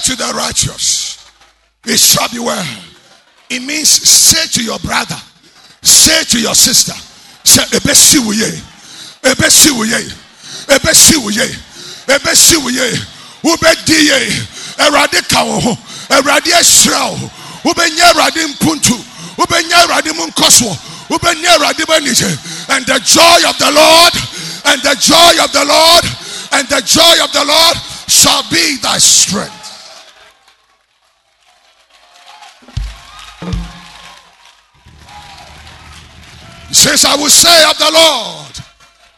To 0.00 0.16
the 0.16 0.32
righteous, 0.36 1.30
it 1.84 1.98
shall 1.98 2.28
be 2.28 2.38
well. 2.38 2.66
It 3.48 3.62
means 3.62 3.88
say 3.88 4.46
to 4.58 4.64
your 4.64 4.78
brother, 4.78 5.16
say 5.82 6.22
to 6.24 6.40
your 6.40 6.54
sister, 6.54 6.92
say, 7.44 7.62
Ebesi 7.76 8.18
wuye, 8.18 8.50
Ebesi 9.22 9.70
wuye, 9.70 10.00
Ebesi 10.66 11.16
wuye, 11.18 11.46
Ebesi 12.06 12.56
wuye, 12.56 13.06
Ubedi 13.42 14.06
ye, 14.06 14.20
Erade 14.78 15.22
kawo, 15.28 15.76
Erade 16.10 16.50
eshrao, 16.60 17.16
Ubenya 17.64 18.10
Erade 18.14 18.46
mpuntu, 18.46 18.94
Ubenya 19.38 19.84
Erade 19.84 20.12
munkoswo, 20.12 20.76
Ubenya 21.10 21.56
Erade 21.56 21.84
benije, 21.86 22.28
and 22.70 22.84
the 22.86 23.00
joy 23.00 23.48
of 23.48 23.56
the 23.58 23.70
Lord, 23.72 24.14
and 24.66 24.82
the 24.82 24.94
joy 25.00 25.42
of 25.42 25.50
the 25.52 25.64
Lord, 25.64 26.04
and 26.52 26.68
the 26.68 26.82
joy 26.84 27.24
of 27.24 27.32
the 27.32 27.44
Lord 27.44 27.76
shall 28.06 28.42
be 28.50 28.76
thy 28.82 28.98
strength. 28.98 29.59
Says, 36.72 37.04
I 37.04 37.16
will 37.16 37.28
say 37.28 37.64
of 37.68 37.76
the 37.78 37.90
Lord, 37.92 38.54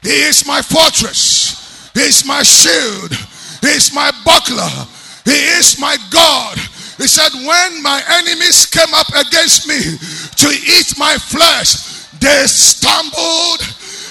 He 0.02 0.24
is 0.28 0.46
my 0.46 0.62
fortress, 0.62 1.90
He 1.94 2.00
is 2.00 2.24
my 2.26 2.42
shield, 2.42 3.12
He 3.60 3.68
is 3.68 3.92
my 3.94 4.10
buckler, 4.24 4.70
He 5.24 5.38
is 5.58 5.78
my 5.78 5.96
God. 6.10 6.58
He 6.96 7.06
said, 7.06 7.32
When 7.34 7.82
my 7.82 8.02
enemies 8.08 8.66
came 8.66 8.92
up 8.94 9.08
against 9.08 9.68
me 9.68 9.80
to 9.80 10.48
eat 10.48 10.96
my 10.98 11.16
flesh, 11.18 12.08
they 12.20 12.46
stumbled 12.46 13.60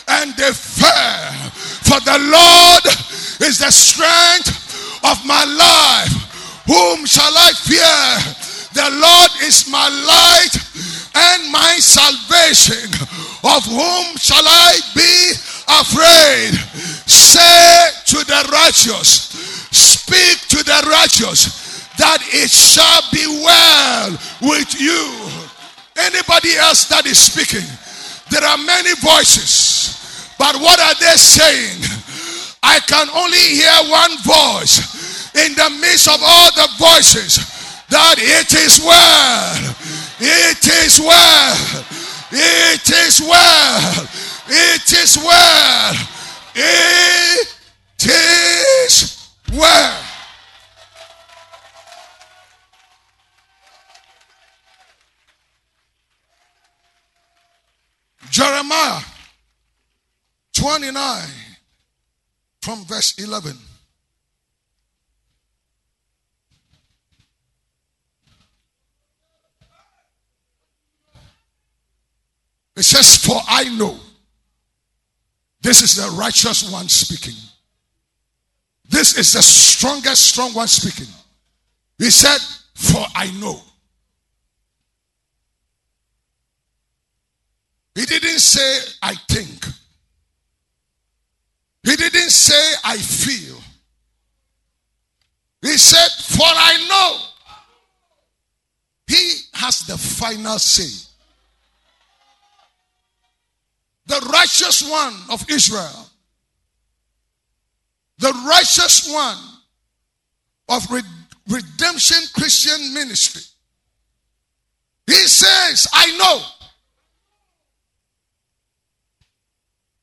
and 0.08 0.36
they 0.36 0.52
fell. 0.52 1.52
For 1.88 2.00
the 2.02 2.20
Lord 2.20 2.86
is 3.48 3.60
the 3.60 3.72
strength 3.72 5.02
of 5.04 5.26
my 5.26 5.44
life. 5.44 6.14
Whom 6.68 7.06
shall 7.06 7.34
I 7.34 7.52
fear? 7.58 8.06
The 8.74 8.90
Lord 8.92 9.32
is 9.44 9.68
my 9.70 9.88
light 9.90 10.71
and 11.16 11.52
my 11.52 11.76
salvation. 11.80 12.90
Of 13.44 13.66
whom 13.66 14.18
shall 14.18 14.46
I 14.46 14.80
be 14.94 15.34
afraid? 15.68 16.54
Say 17.10 17.90
to 18.06 18.24
the 18.26 18.50
righteous, 18.52 19.34
speak 19.72 20.48
to 20.50 20.64
the 20.64 20.88
righteous, 20.90 21.90
that 21.98 22.22
it 22.34 22.52
shall 22.52 23.02
be 23.12 23.26
well 23.44 24.12
with 24.42 24.80
you. 24.80 25.02
Anybody 25.98 26.56
else 26.58 26.88
that 26.90 27.06
is 27.06 27.18
speaking, 27.18 27.68
there 28.30 28.48
are 28.48 28.58
many 28.58 28.94
voices, 29.02 30.32
but 30.38 30.56
what 30.56 30.80
are 30.80 30.96
they 31.00 31.18
saying? 31.18 31.82
I 32.64 32.80
can 32.86 33.10
only 33.10 33.42
hear 33.58 33.74
one 33.90 34.16
voice 34.22 35.34
in 35.36 35.56
the 35.56 35.70
midst 35.82 36.08
of 36.08 36.22
all 36.22 36.52
the 36.54 36.70
voices 36.78 37.42
that 37.90 38.16
it 38.18 38.54
is 38.54 38.80
well, 38.80 39.76
it 40.24 40.68
is 40.86 41.00
well, 41.00 41.86
it 42.32 42.90
is 42.90 43.22
well, 43.22 44.08
it 44.48 44.92
is 44.92 45.18
well, 45.18 45.96
it 46.56 47.48
is 48.06 49.30
well. 49.52 49.98
Jeremiah 58.30 59.02
29 60.54 61.28
from 62.62 62.86
verse 62.86 63.18
11. 63.18 63.58
It 72.82 72.86
says, 72.86 73.16
For 73.16 73.40
I 73.48 73.66
know. 73.78 73.96
This 75.62 75.84
is 75.84 75.98
the 75.98 76.10
righteous 76.18 76.72
one 76.72 76.90
speaking. 76.90 77.40
This 78.90 79.16
is 79.20 79.34
the 79.34 79.42
strongest, 79.44 80.30
strong 80.30 80.52
one 80.56 80.68
speaking. 80.68 81.14
He 82.00 82.10
said, 82.10 82.40
For 82.74 83.06
I 83.16 83.30
know. 83.40 83.62
He 87.94 88.04
didn't 88.08 88.40
say, 88.40 88.80
I 89.04 89.14
think. 89.30 89.64
He 91.84 91.96
didn't 91.96 92.32
say, 92.32 92.74
I 92.84 92.98
feel. 92.98 93.60
He 95.62 95.78
said, 95.78 96.10
For 96.36 96.48
I 96.48 96.88
know. 96.90 97.28
He 99.06 99.34
has 99.54 99.82
the 99.82 100.00
final 100.00 100.58
say. 100.58 101.11
The 104.12 104.30
righteous 104.34 104.92
one 104.92 105.14
of 105.30 105.50
Israel, 105.50 106.06
the 108.18 108.34
righteous 108.46 109.10
one 109.10 109.38
of 110.68 110.86
redemption 111.48 112.18
Christian 112.34 112.94
ministry. 112.94 113.42
He 115.08 115.14
says, 115.14 115.88
I 115.94 116.18
know. 116.18 116.42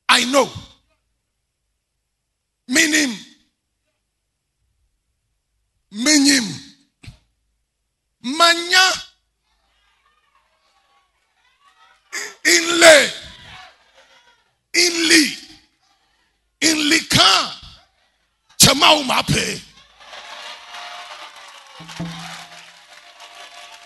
I 0.09 0.25
know. 0.31 0.49
Minim. 2.67 3.15
Minim. 5.91 6.45
Manya. 8.23 8.89
Inlay. 12.43 13.09
Inli. 14.75 15.25
Inlika. 16.61 17.53
Chamau 18.59 19.05
mape. 19.07 19.61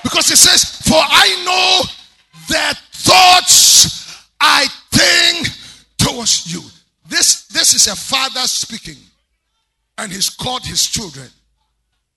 Because 0.03 0.31
it 0.31 0.37
says, 0.37 0.81
For 0.81 0.99
I 0.99 1.43
know 1.45 1.81
the 2.47 2.77
thoughts 2.91 4.27
I 4.39 4.67
think 4.91 5.47
towards 5.97 6.53
you. 6.53 6.61
This, 7.07 7.47
this 7.47 7.73
is 7.73 7.87
a 7.87 7.95
father 7.95 8.41
speaking, 8.41 8.97
and 9.97 10.11
he's 10.11 10.29
called 10.29 10.65
his 10.65 10.83
children. 10.85 11.27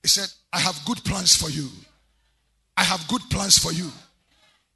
He 0.02 0.08
said, 0.08 0.28
I 0.52 0.58
have 0.58 0.80
good 0.84 1.02
plans 1.04 1.36
for 1.36 1.50
you. 1.50 1.68
I 2.76 2.84
have 2.84 3.06
good 3.08 3.22
plans 3.30 3.58
for 3.58 3.72
you. 3.72 3.90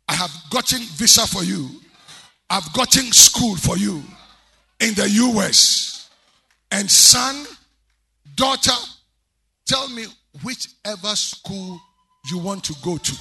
I 0.09 0.15
have 0.15 0.31
gotten 0.51 0.81
visa 0.81 1.27
for 1.27 1.45
you. 1.45 1.69
I've 2.51 2.73
gotten 2.73 3.13
school 3.13 3.55
for 3.55 3.79
you 3.79 4.03
in 4.81 4.95
the 4.95 5.09
US. 5.09 6.11
And 6.73 6.91
son, 6.91 7.47
daughter, 8.35 8.77
tell 9.67 9.89
me 9.89 10.07
whichever 10.43 11.15
school 11.15 11.81
you 12.29 12.39
want 12.39 12.65
to 12.65 12.75
go 12.83 12.97
to. 12.97 13.17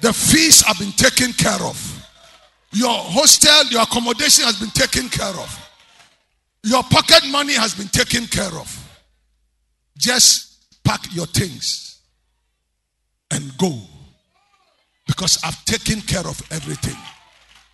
The 0.00 0.12
fees 0.12 0.62
have 0.62 0.78
been 0.78 0.92
taken 0.92 1.34
care 1.34 1.62
of. 1.62 2.06
Your 2.72 2.96
hostel, 2.96 3.70
your 3.70 3.82
accommodation 3.82 4.44
has 4.46 4.58
been 4.58 4.70
taken 4.70 5.10
care 5.10 5.26
of. 5.26 5.68
Your 6.64 6.82
pocket 6.84 7.22
money 7.30 7.54
has 7.54 7.74
been 7.74 7.88
taken 7.88 8.26
care 8.26 8.54
of. 8.58 8.76
Just 9.98 10.82
pack 10.82 11.00
your 11.12 11.26
things 11.26 12.00
and 13.30 13.56
go. 13.58 13.78
Because 15.06 15.38
I've 15.44 15.62
taken 15.66 16.00
care 16.00 16.26
of 16.26 16.40
everything. 16.50 16.96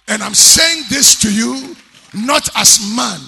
And 0.09 0.23
I'm 0.23 0.35
saying 0.35 0.85
this 0.89 1.21
to 1.21 1.33
you 1.33 1.77
not 2.15 2.49
as 2.57 2.81
man. 2.95 3.21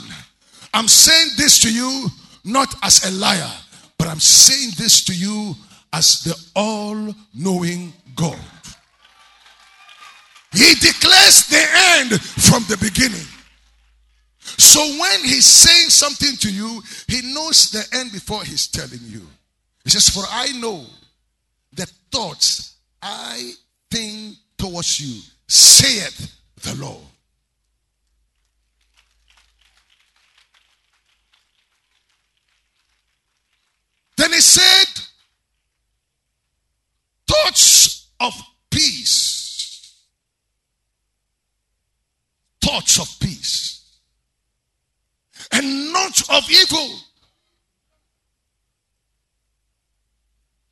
I'm 0.73 0.89
saying 0.89 1.33
this 1.37 1.61
to 1.61 1.73
you 1.73 2.07
not 2.45 2.75
as 2.83 3.05
a 3.05 3.11
liar, 3.19 3.51
but 3.99 4.09
I'm 4.09 4.21
saying 4.21 4.71
this 4.79 5.05
to 5.05 5.15
you 5.15 5.55
as 5.93 6.23
the 6.23 6.35
all 6.55 7.15
knowing 7.35 7.93
God. 8.15 8.39
He 10.53 10.75
declares 10.75 11.47
the 11.49 11.65
end 11.99 12.21
from 12.21 12.65
the 12.69 12.79
beginning. 12.81 13.27
So 14.41 14.81
when 14.81 15.21
he's 15.25 15.45
saying 15.45 15.91
something 15.91 16.37
to 16.39 16.51
you, 16.51 16.83
he 17.07 17.35
knows 17.35 17.71
the 17.71 17.85
end 17.99 18.13
before 18.13 18.43
he's 18.45 18.67
telling 18.69 19.01
you. 19.05 19.27
He 19.85 19.91
says, 19.91 20.09
For 20.09 20.25
I 20.31 20.53
know 20.59 20.85
the 21.73 21.87
thoughts 22.11 22.77
I 23.03 23.53
think 23.91 24.37
towards 24.57 25.01
you, 25.01 25.21
saith 25.47 26.38
the 26.63 26.75
Lord. 26.77 27.05
Then 34.17 34.33
he 34.33 34.41
said, 34.41 35.05
Thoughts 37.29 38.09
of 38.21 38.33
peace. 38.71 39.95
Thoughts 42.61 43.01
of 43.01 43.21
peace. 43.21 43.85
And 45.53 45.93
not 45.93 46.21
of 46.31 46.51
evil. 46.51 46.99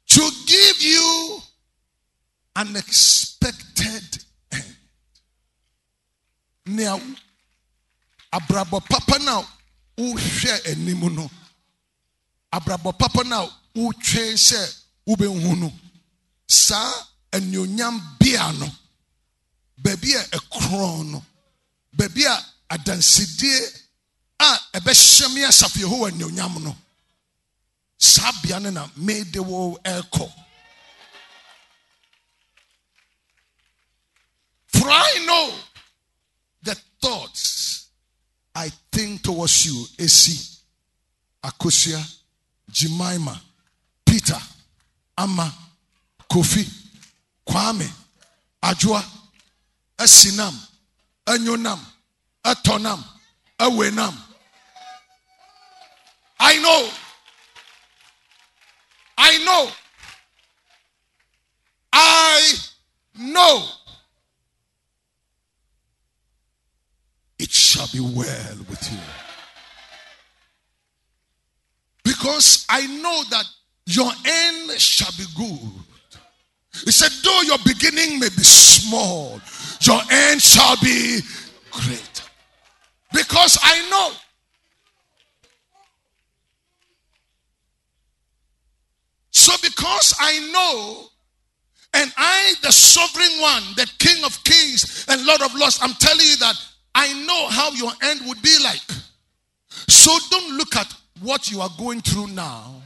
To 0.09 0.31
give 0.47 0.83
you 0.83 1.39
an 2.57 2.75
expected 2.75 3.76
Now, 6.99 7.03
abrabo 8.33 8.81
papa 8.81 9.19
na 9.19 9.43
wohwɛ 9.99 10.71
anim 10.73 11.15
no. 11.15 11.31
Abrabɔ 12.53 12.99
papa 12.99 13.25
na 13.25 13.47
wotwe 13.75 14.35
sɛ 14.37 14.75
wobɛhu 15.07 15.59
no. 15.61 15.73
Saa 16.47 16.93
anuonyam 17.33 18.01
bia 18.19 18.53
no 18.53 18.71
baabi 19.83 20.15
a 20.15 20.23
ɛkorɔn 20.37 21.11
no 21.13 21.25
baabi 21.97 22.25
a 22.25 22.45
adansidie 22.71 23.83
a 24.41 24.59
ɛbɛhyɛ 24.75 25.35
me 25.35 25.43
asafo 25.45 25.79
yehowa 25.81 26.11
anuonyam 26.11 26.63
no 26.63 26.77
saa 27.99 28.31
bea 28.43 28.59
no 28.61 28.71
na 28.71 28.87
mede 28.97 29.39
wo 29.39 29.77
ɛrekɔ. 29.85 30.33
For 34.69 34.89
i 34.91 35.25
know 35.27 35.55
thoughts 37.07 37.89
i 38.55 38.69
think 38.91 39.23
towards 39.23 39.67
you 39.67 39.89
esi 39.99 40.59
akosia 41.43 42.05
jemima 42.69 43.41
peter 44.05 44.43
ama 45.17 45.53
kofi 46.29 46.71
kwame 47.45 47.93
Ajua, 48.63 49.05
asinam 49.99 50.55
Enyonam, 51.27 51.79
Etonam, 52.45 53.05
Ewenam. 53.61 54.15
I 56.41 56.57
know. 56.59 56.91
I 59.19 59.45
know. 59.45 59.71
I 61.93 62.55
know. 63.19 63.69
It 67.39 67.51
shall 67.67 67.89
be 67.93 68.01
well 68.01 68.57
with 68.71 68.93
you. 68.93 68.99
Because 72.05 72.65
I 72.69 72.87
know 72.87 73.23
that 73.31 73.45
your 73.87 74.11
end 74.25 74.71
shall 74.81 75.11
be 75.19 75.25
good. 75.37 75.73
He 76.85 76.93
said, 76.93 77.11
though 77.25 77.43
your 77.43 77.59
beginning 77.65 78.21
may 78.21 78.29
be 78.29 78.43
small, 78.43 79.41
your 79.83 80.01
end 80.11 80.41
shall 80.41 80.77
be 80.83 81.21
great. 81.71 82.23
Because 83.13 83.59
I 83.63 83.89
know. 83.91 84.13
So, 89.31 89.53
because 89.63 90.15
I 90.21 90.51
know, 90.53 91.07
and 91.95 92.13
I, 92.17 92.55
the 92.63 92.73
sovereign 92.73 93.41
one, 93.41 93.63
the 93.77 93.91
King 93.99 94.25
of 94.25 94.43
kings 94.45 95.07
and 95.09 95.25
Lord 95.25 95.43
of 95.43 95.55
lords, 95.55 95.79
I'm 95.83 95.95
telling 95.95 96.27
you 96.27 96.37
that 96.39 96.57
I 96.99 97.13
know 97.27 97.49
how 97.49 97.73
your 97.73 97.93
end 98.05 98.23
would 98.27 98.41
be 98.41 98.57
like. 98.65 98.81
So, 99.87 100.17
don't 100.31 100.57
look 100.57 100.75
at 100.77 100.91
what 101.21 101.51
you 101.51 101.61
are 101.61 101.69
going 101.79 102.01
through 102.01 102.29
now. 102.29 102.81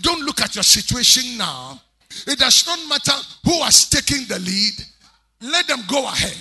Don't 0.00 0.20
look 0.22 0.40
at 0.40 0.56
your 0.56 0.64
situation 0.64 1.38
now. 1.38 1.80
It 2.26 2.40
does 2.40 2.66
not 2.66 2.80
matter 2.88 3.12
who 3.44 3.62
has 3.62 3.88
taken 3.88 4.26
the 4.26 4.40
lead. 4.40 4.72
Let 5.42 5.68
them 5.68 5.78
go 5.88 6.04
ahead. 6.08 6.36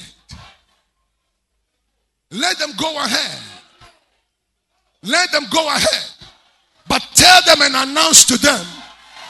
Let 2.32 2.58
them 2.58 2.72
go 2.76 2.98
ahead. 2.98 3.41
Let 5.04 5.32
them 5.32 5.46
go 5.54 5.68
ahead. 5.68 6.12
But 6.88 7.04
tell 7.13 7.39
them 7.46 7.62
and 7.62 7.89
announce 7.89 8.26
to 8.26 8.38
them 8.39 8.65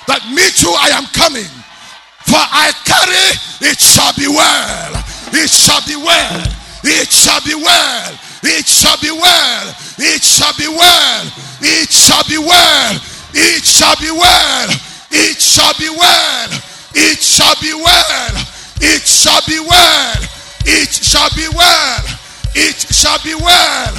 that 0.08 0.24
me 0.30 0.48
too, 0.56 0.74
I 0.80 0.96
am 0.96 1.06
coming. 1.12 1.50
For 2.24 2.40
I 2.40 2.72
carry, 2.86 3.70
it 3.70 3.80
shall 3.80 4.14
be 4.16 4.30
well. 4.30 5.04
It 5.34 5.50
shall 5.50 5.82
be 5.86 5.98
well. 5.98 6.55
It 6.86 7.10
shall 7.10 7.42
be 7.42 7.56
well. 7.56 8.14
It 8.44 8.66
shall 8.68 8.98
be 9.02 9.10
well. 9.10 9.76
It 9.98 10.22
shall 10.22 10.54
be 10.54 10.68
well. 10.70 11.26
It 11.62 11.90
shall 11.90 12.24
be 12.30 12.38
well. 12.38 12.94
It 13.34 13.64
shall 13.66 13.96
be 13.98 14.12
well. 14.14 14.70
It 15.10 15.42
shall 15.42 15.74
be 15.80 15.90
well. 15.90 16.50
It 16.94 17.18
shall 17.18 17.56
be 17.58 17.74
well. 17.74 18.34
It 18.82 19.02
shall 19.02 19.42
be 19.48 19.60
well. 19.60 20.22
It 20.66 20.90
shall 20.94 21.30
be 21.34 21.50
well. 21.50 22.06
It 22.54 22.78
shall 22.78 23.18
be 23.24 23.36
well. 23.36 23.94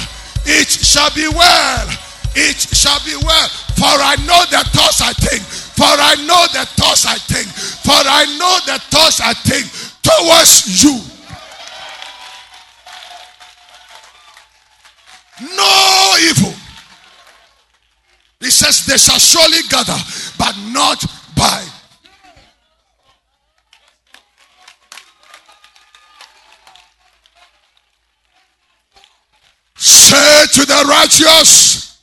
It 0.45 0.69
shall 0.69 1.11
be 1.11 1.27
well. 1.27 1.87
It 2.35 2.55
shall 2.55 2.99
be 3.03 3.15
well. 3.19 3.47
For 3.75 3.83
I 3.99 4.15
know 4.23 4.41
the 4.47 4.63
thoughts 4.71 5.01
I 5.01 5.11
think. 5.11 5.43
For 5.43 5.83
I 5.83 6.15
know 6.23 6.47
the 6.55 6.65
thoughts 6.79 7.05
I 7.05 7.17
think. 7.19 7.47
For 7.51 7.91
I 7.91 8.25
know 8.39 8.55
the 8.65 8.79
thoughts 8.79 9.19
I 9.19 9.33
think 9.33 9.67
towards 10.01 10.83
you. 10.83 11.16
No 15.41 16.15
evil. 16.29 16.53
He 18.39 18.49
says, 18.49 18.85
They 18.85 18.97
shall 18.97 19.19
surely 19.19 19.61
gather, 19.69 19.97
but 20.37 20.55
not 20.71 21.03
by. 21.35 21.63
Say 29.75 30.45
to 30.53 30.65
the 30.65 30.85
righteous, 30.89 31.99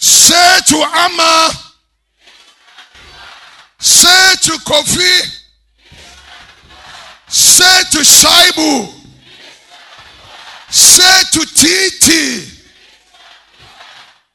Say 0.00 0.58
to 0.68 0.76
Amma, 0.76 1.50
say 3.78 4.34
to 4.42 4.52
Kofi, 4.60 5.37
Say 7.28 7.82
to 7.92 7.98
Shaibu. 7.98 8.92
Say 10.70 11.22
to 11.32 11.46
Titi. 11.54 12.58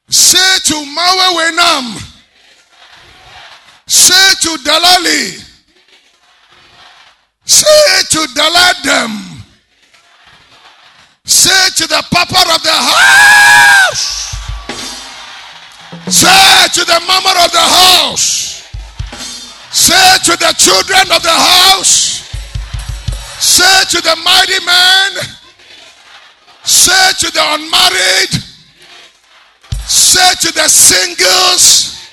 Say 0.09 0.59
to 0.65 0.73
Mawe 0.73 1.35
Wenam. 1.37 2.09
Say 3.87 4.33
to 4.41 4.57
Dalali. 4.63 5.43
Say 7.45 8.03
to 8.11 8.19
Daladem. 8.33 9.33
Say 11.25 11.69
to 11.77 11.87
the 11.87 12.03
papa 12.11 12.53
of 12.53 12.63
the 12.63 12.71
house. 12.71 14.33
Say 16.09 16.67
to 16.73 16.85
the 16.85 16.99
mama 17.07 17.33
of 17.45 17.51
the 17.51 17.59
house. 17.59 18.67
Say 19.71 20.17
to 20.25 20.37
the 20.37 20.53
children 20.57 21.11
of 21.11 21.23
the 21.23 21.29
house. 21.29 22.02
To 23.93 24.01
the 24.01 24.15
mighty 24.25 24.65
man. 24.65 25.11
Say 26.63 27.11
to 27.19 27.31
the 27.31 27.41
unmarried. 27.53 28.33
Say 29.87 30.33
to 30.41 30.51
the 30.51 30.67
singles. 30.67 32.09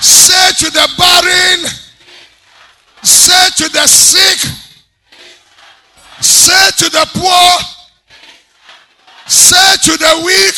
Say 0.00 0.52
to 0.58 0.70
the 0.70 0.88
barren. 0.96 1.66
Say 3.02 3.50
to 3.56 3.68
the 3.72 3.84
sick. 3.88 4.38
Say 6.20 6.70
to 6.78 6.88
the 6.88 7.04
poor. 7.14 7.50
Say 9.26 9.74
to 9.86 9.98
the 9.98 10.22
weak. 10.24 10.54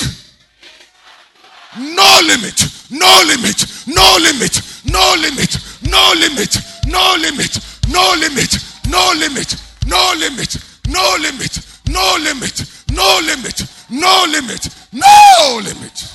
No 1.96 2.20
limit. 2.26 2.68
No 2.90 3.22
limit. 3.28 3.64
No 3.86 4.18
limit. 4.20 4.60
No 4.84 5.14
limit. 5.18 5.56
No 5.80 6.12
limit. 6.12 6.12
No 6.12 6.12
limit. 6.18 6.58
No 6.86 7.16
limit. 7.18 7.58
No 7.88 8.14
limit. 8.20 8.58
No 8.90 9.12
limit. 9.16 9.71
No 9.86 10.14
limit. 10.18 10.56
No 10.88 11.16
limit. 11.20 11.58
No 11.88 12.16
limit. 12.20 12.64
No 12.90 13.20
limit. 13.24 13.62
No 13.90 14.24
limit. 14.28 14.68
No 14.92 15.60
limit. 15.62 16.08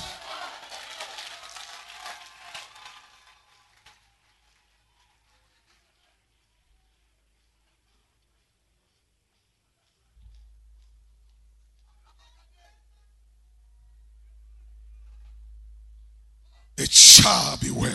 It 16.78 16.92
shall 16.92 17.56
be 17.56 17.72
well. 17.72 17.92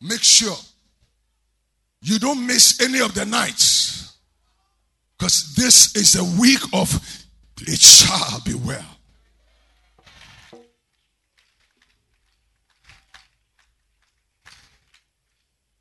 Make 0.00 0.22
sure 0.22 0.56
you 2.02 2.18
don't 2.18 2.46
miss 2.46 2.80
any 2.80 3.00
of 3.00 3.14
the 3.14 3.24
nights 3.24 4.16
because 5.18 5.54
this 5.54 5.94
is 5.96 6.16
a 6.16 6.40
week 6.40 6.60
of 6.72 6.94
it 7.60 7.78
shall 7.78 8.40
be 8.44 8.54
well. 8.54 8.84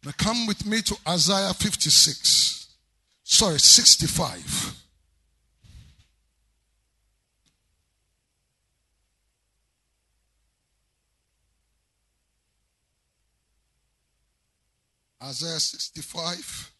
Now 0.05 0.11
come 0.17 0.47
with 0.47 0.65
me 0.65 0.81
to 0.81 0.95
Isaiah 1.07 1.53
56. 1.53 2.67
Sorry, 3.23 3.59
65. 3.59 4.78
Isaiah 15.21 15.59
65. 15.59 16.71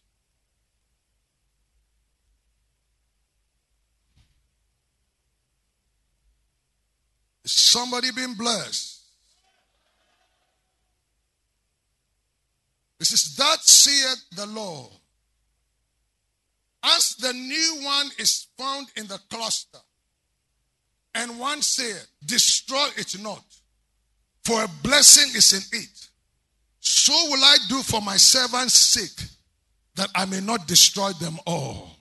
Is 7.44 7.52
somebody 7.52 8.10
been 8.12 8.34
blessed? 8.34 9.00
This 12.98 13.12
is 13.12 13.36
that 13.36 13.60
saith 13.62 14.24
the 14.36 14.46
Lord. 14.46 14.92
As 16.82 17.16
the 17.16 17.32
new 17.32 17.80
one 17.82 18.10
is 18.18 18.46
found 18.58 18.88
in 18.96 19.06
the 19.06 19.18
cluster, 19.30 19.78
and 21.14 21.38
one 21.38 21.60
said, 21.62 22.06
Destroy 22.24 22.88
it 22.96 23.20
not, 23.22 23.44
for 24.44 24.62
a 24.62 24.68
blessing 24.82 25.34
is 25.34 25.52
in 25.52 25.78
it. 25.80 26.09
So 26.80 27.12
will 27.12 27.44
I 27.44 27.56
do 27.68 27.82
for 27.82 28.00
my 28.00 28.16
servants' 28.16 28.74
sake, 28.74 29.28
that 29.96 30.08
I 30.14 30.24
may 30.24 30.40
not 30.40 30.66
destroy 30.66 31.12
them 31.12 31.38
all. 31.46 31.96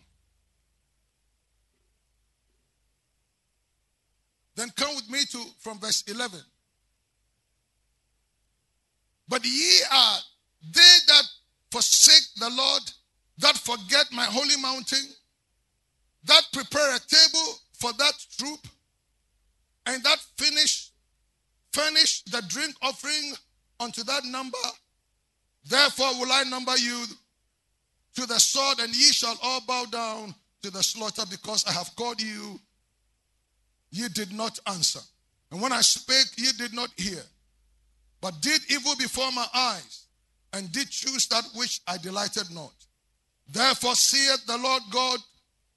Then 4.55 4.69
come 4.75 4.95
with 4.95 5.09
me 5.09 5.19
to 5.31 5.43
from 5.59 5.79
verse 5.79 6.03
11. 6.07 6.39
But 9.27 9.45
ye 9.45 9.81
are 9.91 10.17
they 10.61 10.95
that 11.07 11.23
forsake 11.71 12.23
the 12.37 12.49
Lord, 12.49 12.83
that 13.37 13.57
forget 13.57 14.07
my 14.11 14.25
holy 14.25 14.57
mountain, 14.57 15.05
that 16.25 16.43
prepare 16.51 16.95
a 16.95 16.99
table 16.99 17.59
for 17.73 17.93
that 17.93 18.13
troop, 18.37 18.59
and 19.85 20.03
that 20.03 20.19
finish 20.37 20.91
furnish 21.71 22.23
the 22.23 22.41
drink 22.47 22.75
offering 22.81 23.33
unto 23.79 24.03
that 24.03 24.25
number. 24.25 24.57
Therefore 25.65 26.19
will 26.19 26.31
I 26.31 26.43
number 26.43 26.77
you 26.77 27.05
to 28.15 28.25
the 28.25 28.39
sword, 28.39 28.79
and 28.79 28.95
ye 28.95 29.11
shall 29.11 29.37
all 29.41 29.61
bow 29.61 29.85
down 29.85 30.33
to 30.61 30.71
the 30.71 30.83
slaughter, 30.83 31.23
because 31.29 31.65
I 31.65 31.71
have 31.71 31.95
called 31.95 32.21
you. 32.21 32.59
Ye 33.91 34.07
did 34.09 34.31
not 34.33 34.59
answer. 34.67 34.99
And 35.51 35.61
when 35.61 35.71
I 35.71 35.81
spake, 35.81 36.37
ye 36.37 36.51
did 36.57 36.73
not 36.73 36.89
hear, 36.97 37.21
but 38.21 38.41
did 38.41 38.61
evil 38.69 38.95
before 38.97 39.31
my 39.31 39.47
eyes, 39.53 40.05
and 40.53 40.71
did 40.71 40.89
choose 40.89 41.27
that 41.27 41.45
which 41.55 41.81
I 41.87 41.97
delighted 41.97 42.51
not. 42.51 42.73
Therefore 43.51 43.95
saith 43.95 44.45
the 44.45 44.57
Lord 44.57 44.83
God, 44.91 45.19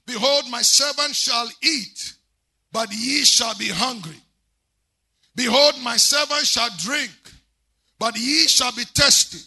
Behold, 0.07 0.51
my 0.51 0.63
servant 0.63 1.15
shall 1.15 1.49
eat, 1.63 2.15
but 2.73 2.93
ye 2.93 3.25
shall 3.25 3.55
be 3.57 3.69
hungry. 3.69 4.21
Behold, 5.35 5.75
my 5.83 5.97
servant 5.97 6.45
shall 6.47 6.69
drink, 6.79 7.13
but 8.03 8.17
ye 8.19 8.49
shall 8.49 8.73
be 8.73 8.85
tested. 8.95 9.41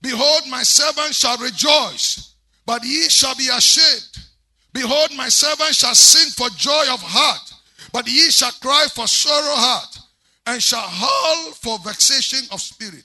Behold, 0.00 0.44
my 0.48 0.62
servant 0.62 1.14
shall 1.14 1.36
rejoice, 1.36 2.34
but 2.64 2.82
ye 2.82 3.10
shall 3.10 3.34
be 3.34 3.48
ashamed. 3.52 4.24
Behold, 4.72 5.10
my 5.14 5.28
servant 5.28 5.74
shall 5.74 5.94
sing 5.94 6.30
for 6.30 6.48
joy 6.56 6.84
of 6.90 7.02
heart, 7.02 7.52
but 7.92 8.08
ye 8.08 8.30
shall 8.30 8.52
cry 8.52 8.86
for 8.94 9.06
sorrow 9.06 9.54
heart, 9.54 9.98
and 10.46 10.62
shall 10.62 10.80
howl 10.80 11.52
for 11.52 11.78
vexation 11.80 12.48
of 12.52 12.62
spirit. 12.62 13.04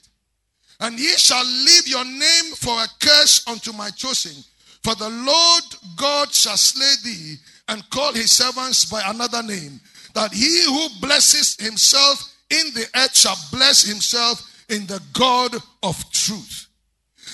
And 0.79 0.97
ye 0.97 1.09
shall 1.17 1.43
leave 1.43 1.85
your 1.85 2.05
name 2.05 2.53
for 2.55 2.81
a 2.81 2.87
curse 3.01 3.45
unto 3.49 3.73
my 3.73 3.89
choosing. 3.89 4.41
For 4.81 4.95
the 4.95 5.09
Lord 5.09 5.63
God 5.97 6.33
shall 6.33 6.55
slay 6.55 6.93
thee 7.03 7.35
and 7.67 7.89
call 7.89 8.13
his 8.13 8.31
servants 8.31 8.85
by 8.85 9.01
another 9.07 9.43
name, 9.43 9.81
that 10.13 10.33
he 10.33 10.63
who 10.63 10.87
blesses 11.01 11.58
himself 11.60 12.33
in 12.49 12.73
the 12.73 12.85
earth 12.95 13.17
shall 13.17 13.35
bless 13.51 13.83
himself 13.83 14.45
in 14.69 14.85
the 14.87 15.01
God 15.13 15.55
of 15.83 16.11
truth. 16.11 16.67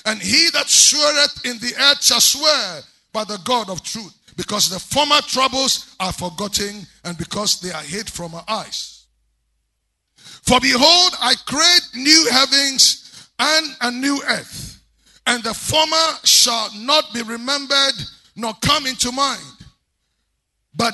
And 0.05 0.21
he 0.21 0.49
that 0.51 0.69
sweareth 0.69 1.45
in 1.45 1.57
the 1.59 1.73
earth 1.79 2.03
shall 2.03 2.21
swear 2.21 2.81
by 3.13 3.23
the 3.23 3.39
God 3.45 3.69
of 3.69 3.81
truth, 3.81 4.13
because 4.35 4.69
the 4.69 4.79
former 4.79 5.21
troubles 5.21 5.95
are 5.99 6.11
forgotten 6.11 6.85
and 7.03 7.17
because 7.17 7.59
they 7.61 7.71
are 7.71 7.81
hid 7.81 8.09
from 8.09 8.35
our 8.35 8.43
eyes. 8.47 9.05
For 10.17 10.59
behold, 10.59 11.13
I 11.19 11.33
create 11.45 11.87
new 11.95 12.29
heavens 12.29 13.29
and 13.39 13.75
a 13.81 13.91
new 13.91 14.21
earth, 14.27 14.81
and 15.27 15.43
the 15.43 15.53
former 15.53 16.19
shall 16.23 16.69
not 16.75 17.13
be 17.13 17.21
remembered 17.21 17.95
nor 18.35 18.53
come 18.61 18.85
into 18.85 19.11
mind. 19.11 19.41
But 20.75 20.93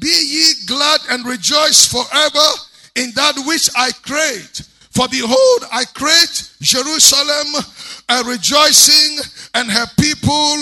be 0.00 0.06
ye 0.08 0.52
glad 0.66 1.00
and 1.10 1.26
rejoice 1.26 1.86
forever 1.86 2.46
in 2.94 3.10
that 3.16 3.34
which 3.46 3.68
I 3.76 3.90
create 3.90 4.62
for 4.96 5.08
behold, 5.08 5.68
I 5.70 5.84
create 5.84 6.50
Jerusalem 6.62 7.62
a 8.08 8.24
rejoicing 8.24 9.18
and 9.52 9.70
her 9.70 9.86
people 10.00 10.56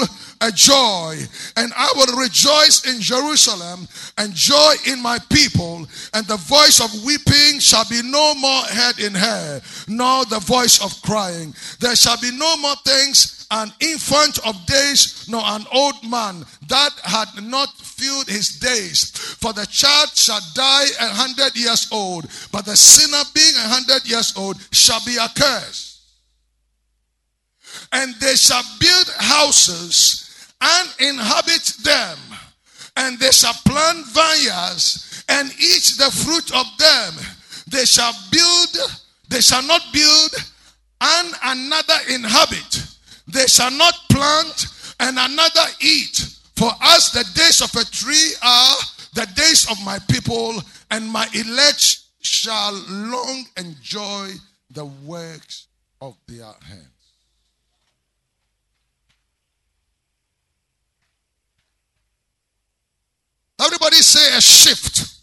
a 0.44 0.52
joy, 0.52 1.16
and 1.56 1.72
I 1.74 1.92
will 1.96 2.20
rejoice 2.20 2.84
in 2.86 3.00
Jerusalem 3.00 3.88
and 4.18 4.34
joy 4.34 4.74
in 4.86 5.02
my 5.02 5.18
people, 5.30 5.86
and 6.12 6.26
the 6.26 6.36
voice 6.36 6.80
of 6.80 7.04
weeping 7.04 7.60
shall 7.60 7.84
be 7.88 8.02
no 8.02 8.34
more 8.34 8.62
heard 8.62 8.98
in 8.98 9.14
her, 9.14 9.62
nor 9.88 10.26
the 10.26 10.40
voice 10.40 10.84
of 10.84 11.00
crying. 11.02 11.54
There 11.80 11.96
shall 11.96 12.20
be 12.20 12.30
no 12.36 12.56
more 12.58 12.76
things 12.84 13.46
an 13.50 13.72
infant 13.80 14.38
of 14.46 14.66
days, 14.66 15.26
nor 15.28 15.42
an 15.44 15.64
old 15.72 16.08
man 16.08 16.44
that 16.68 16.92
had 17.04 17.28
not 17.42 17.70
filled 17.78 18.28
his 18.28 18.58
days. 18.58 19.10
For 19.40 19.52
the 19.52 19.66
child 19.66 20.10
shall 20.14 20.40
die 20.54 20.86
a 21.00 21.08
hundred 21.08 21.56
years 21.56 21.88
old, 21.90 22.26
but 22.52 22.66
the 22.66 22.76
sinner 22.76 23.22
being 23.34 23.54
a 23.56 23.68
hundred 23.68 24.06
years 24.06 24.34
old 24.36 24.56
shall 24.72 25.00
be 25.06 25.18
accursed 25.18 25.92
and 27.92 28.14
they 28.14 28.34
shall 28.34 28.62
build 28.80 29.08
houses 29.18 30.23
and 30.64 30.88
inhabit 30.98 31.74
them, 31.82 32.18
and 32.96 33.18
they 33.18 33.30
shall 33.30 33.52
plant 33.66 34.06
vineyards 34.06 35.24
and 35.28 35.50
eat 35.52 35.92
the 35.98 36.10
fruit 36.24 36.50
of 36.54 36.66
them. 36.78 37.12
They 37.68 37.84
shall 37.84 38.12
build, 38.30 39.00
they 39.28 39.40
shall 39.40 39.62
not 39.62 39.82
build, 39.92 40.30
and 41.00 41.34
another 41.44 41.98
inhabit. 42.10 42.86
They 43.26 43.46
shall 43.46 43.70
not 43.70 43.94
plant 44.10 44.66
and 45.00 45.18
another 45.18 45.66
eat. 45.80 46.30
For 46.56 46.70
as 46.80 47.10
the 47.10 47.24
days 47.34 47.60
of 47.60 47.74
a 47.74 47.84
tree 47.84 48.32
are 48.42 48.76
the 49.14 49.26
days 49.34 49.70
of 49.70 49.76
my 49.84 49.98
people, 50.10 50.54
and 50.90 51.08
my 51.08 51.28
elect 51.34 52.00
shall 52.20 52.72
long 52.88 53.44
enjoy 53.56 54.30
the 54.70 54.84
works 54.84 55.66
of 56.00 56.16
their 56.26 56.44
hands. 56.44 57.03
Everybody 63.84 64.02
say 64.02 64.38
a 64.38 64.40
shift. 64.40 65.20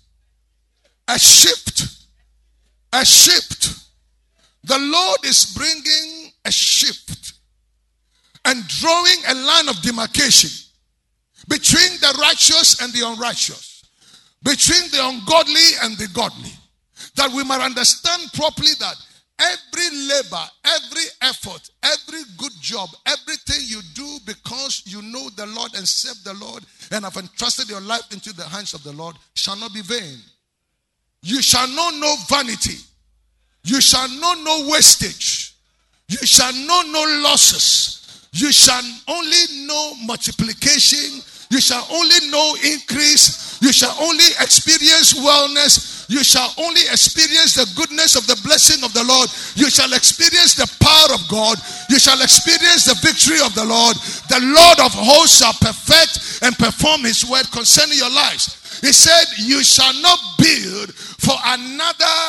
A 1.08 1.18
shift. 1.18 2.06
A 2.94 3.04
shift. 3.04 3.74
The 4.66 4.78
Lord 4.78 5.26
is 5.26 5.52
bringing 5.58 6.32
a 6.46 6.52
shift 6.52 7.34
and 8.46 8.68
drawing 8.68 9.18
a 9.30 9.34
line 9.34 9.68
of 9.68 9.82
demarcation 9.82 10.52
between 11.50 11.90
the 12.02 12.16
righteous 12.22 12.80
and 12.84 12.94
the 12.94 13.04
unrighteous, 13.04 13.84
between 14.44 14.92
the 14.92 15.08
ungodly 15.08 15.70
and 15.82 15.98
the 15.98 16.08
godly. 16.14 16.52
That 17.16 17.32
we 17.32 17.44
might 17.44 17.62
understand 17.62 18.32
properly 18.34 18.74
that 18.80 18.96
every 19.42 19.98
labor, 20.08 20.46
every 20.66 21.04
effort, 21.22 21.70
every 21.84 22.22
good 22.38 22.52
job, 22.62 22.90
everything 23.06 23.62
you 23.66 23.82
do 23.94 24.18
because 24.26 24.84
you 24.86 25.02
know 25.02 25.30
the 25.36 25.46
Lord 25.48 25.74
and 25.76 25.88
serve 25.88 26.24
the 26.24 26.34
Lord 26.34 26.64
and 26.92 27.04
have 27.04 27.18
entrusted 27.18 27.70
your 27.70 27.82
life 27.82 28.12
into 28.12 28.34
the 28.34 28.44
hands 28.44 28.74
of 28.74 28.84
the 28.84 28.92
Lord 28.92 29.16
shall 29.36 29.56
not 29.58 29.74
be 29.74 29.82
vain. 29.82 30.18
You 31.24 31.42
shall 31.42 31.68
know 31.68 31.90
no 32.00 32.16
vanity. 32.28 32.78
You 33.64 33.80
shall 33.82 34.10
know 34.10 34.34
no 34.44 34.70
wastage. 34.70 35.56
You 36.08 36.26
shall 36.26 36.54
know 36.54 36.82
no 36.88 37.22
losses. 37.24 38.28
You 38.34 38.52
shall 38.52 38.82
only 39.08 39.66
know 39.68 39.94
multiplication. 40.06 41.22
You 41.50 41.62
shall 41.62 41.86
only 41.92 42.30
know 42.30 42.56
increase. 42.64 43.62
You 43.62 43.72
shall 43.72 43.96
only 44.02 44.26
experience 44.40 45.14
wellness. 45.14 46.01
You 46.12 46.26
shall 46.26 46.54
only 46.58 46.82
experience 46.92 47.56
the 47.56 47.72
goodness 47.74 48.18
of 48.18 48.28
the 48.28 48.36
blessing 48.44 48.84
of 48.84 48.92
the 48.92 49.02
Lord. 49.02 49.30
You 49.56 49.70
shall 49.70 49.94
experience 49.94 50.56
the 50.56 50.68
power 50.84 51.16
of 51.16 51.24
God. 51.32 51.58
You 51.90 52.00
shall 52.00 52.22
experience 52.22 52.84
the 52.84 53.00
victory 53.00 53.40
of 53.40 53.56
the 53.56 53.64
Lord. 53.64 53.96
The 54.28 54.44
Lord 54.44 54.80
of 54.84 54.92
hosts 54.92 55.40
shall 55.40 55.54
perfect 55.54 56.44
and 56.44 56.52
perform 56.60 57.08
his 57.08 57.24
word 57.24 57.50
concerning 57.56 57.98
your 57.98 58.12
lives. 58.12 58.82
He 58.82 58.92
said, 58.92 59.24
You 59.40 59.64
shall 59.64 59.94
not 60.02 60.20
build 60.38 60.92
for 60.94 61.36
another 61.46 62.20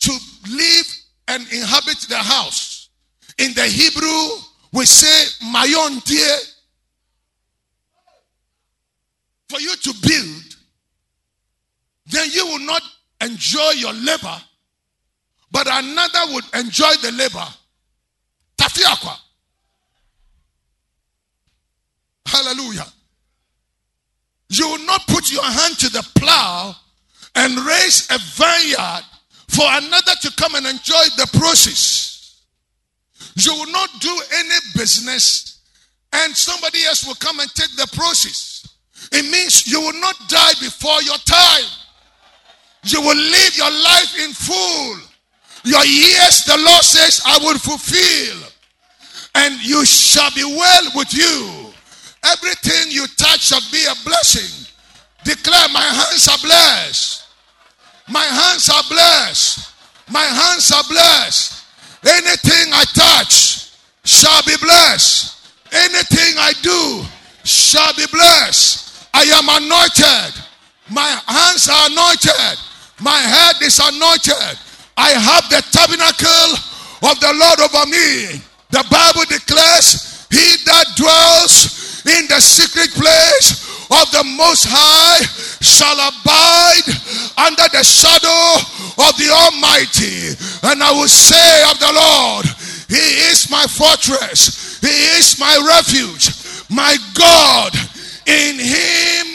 to 0.00 0.12
live 0.50 0.86
and 1.28 1.46
inhabit 1.54 2.02
the 2.10 2.18
house. 2.18 2.90
In 3.38 3.54
the 3.54 3.62
Hebrew, 3.62 4.42
we 4.72 4.86
say, 4.86 5.30
My 5.52 5.70
own 5.86 6.00
dear. 6.00 6.36
For 9.50 9.60
you 9.60 9.76
to 9.76 9.94
build, 10.02 10.42
then 12.06 12.28
you 12.32 12.44
will 12.46 12.66
not 12.66 12.82
enjoy 13.20 13.70
your 13.76 13.92
labor, 13.92 14.36
but 15.50 15.66
another 15.70 16.32
would 16.32 16.44
enjoy 16.54 16.92
the 17.02 17.12
labor. 17.12 17.46
Tafiakwa. 18.56 19.16
Hallelujah. 22.26 22.86
You 24.50 24.68
will 24.68 24.84
not 24.84 25.06
put 25.06 25.32
your 25.32 25.44
hand 25.44 25.78
to 25.78 25.88
the 25.88 26.06
plow 26.16 26.74
and 27.34 27.58
raise 27.60 28.08
a 28.10 28.18
vineyard 28.18 29.04
for 29.48 29.64
another 29.64 30.12
to 30.22 30.32
come 30.36 30.54
and 30.56 30.66
enjoy 30.66 31.04
the 31.16 31.28
process. 31.38 32.42
You 33.36 33.54
will 33.54 33.72
not 33.72 33.88
do 34.00 34.22
any 34.34 34.54
business 34.74 35.60
and 36.12 36.36
somebody 36.36 36.84
else 36.84 37.06
will 37.06 37.14
come 37.14 37.40
and 37.40 37.48
take 37.54 37.74
the 37.76 37.88
process. 37.96 38.68
It 39.12 39.30
means 39.30 39.66
you 39.66 39.80
will 39.80 40.00
not 40.00 40.16
die 40.28 40.52
before 40.60 41.00
your 41.02 41.18
time. 41.18 41.64
You 42.84 43.00
will 43.00 43.16
live 43.16 43.56
your 43.56 43.70
life 43.70 44.18
in 44.24 44.32
full. 44.32 44.96
Your 45.64 45.84
years, 45.84 46.44
the 46.44 46.56
Lord 46.56 46.82
says, 46.82 47.20
I 47.26 47.38
will 47.38 47.58
fulfill. 47.58 48.48
And 49.34 49.62
you 49.62 49.84
shall 49.84 50.30
be 50.34 50.44
well 50.44 50.90
with 50.94 51.12
you. 51.12 51.72
Everything 52.24 52.90
you 52.90 53.06
touch 53.16 53.40
shall 53.40 53.60
be 53.70 53.84
a 53.84 53.94
blessing. 54.04 54.66
Declare, 55.24 55.68
My 55.72 55.82
hands 55.82 56.28
are 56.28 56.38
blessed. 56.42 57.24
My 58.08 58.24
hands 58.24 58.68
are 58.68 58.82
blessed. 58.88 59.72
My 60.10 60.24
hands 60.24 60.72
are 60.72 60.82
blessed. 60.88 61.64
Anything 62.04 62.72
I 62.72 62.84
touch 62.94 63.70
shall 64.04 64.42
be 64.42 64.56
blessed. 64.60 65.36
Anything 65.72 66.34
I 66.38 66.52
do 66.62 67.04
shall 67.44 67.92
be 67.94 68.06
blessed. 68.10 69.08
I 69.14 69.22
am 69.22 69.48
anointed. 69.48 70.42
My 70.90 71.20
hands 71.26 71.68
are 71.68 71.86
anointed. 71.86 72.69
My 73.00 73.16
head 73.16 73.56
is 73.62 73.80
anointed. 73.80 74.58
I 74.96 75.16
have 75.16 75.48
the 75.48 75.64
tabernacle 75.72 76.52
of 77.08 77.16
the 77.20 77.32
Lord 77.32 77.60
over 77.64 77.88
me. 77.88 78.44
The 78.68 78.84
Bible 78.92 79.24
declares, 79.24 80.28
He 80.28 80.60
that 80.68 80.84
dwells 80.96 82.04
in 82.04 82.28
the 82.28 82.40
secret 82.40 82.92
place 82.92 83.64
of 83.88 84.04
the 84.12 84.24
Most 84.36 84.68
High 84.68 85.24
shall 85.64 85.96
abide 85.96 86.88
under 87.40 87.66
the 87.72 87.82
shadow 87.82 88.60
of 89.08 89.16
the 89.16 89.32
Almighty. 89.32 90.36
And 90.68 90.82
I 90.84 90.92
will 90.92 91.08
say 91.08 91.64
of 91.72 91.80
the 91.80 91.92
Lord, 91.96 92.46
He 92.88 93.32
is 93.32 93.48
my 93.50 93.64
fortress, 93.64 94.78
He 94.80 94.92
is 95.16 95.40
my 95.40 95.56
refuge, 95.56 96.36
my 96.68 96.96
God. 97.16 97.72
In 98.28 98.60
Him 98.60 99.26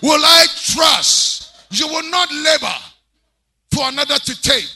will 0.00 0.24
I 0.24 0.46
trust. 0.72 1.52
You 1.70 1.88
will 1.88 2.10
not 2.10 2.32
labor 2.32 2.91
for 3.72 3.88
another 3.88 4.16
to 4.16 4.42
take. 4.42 4.70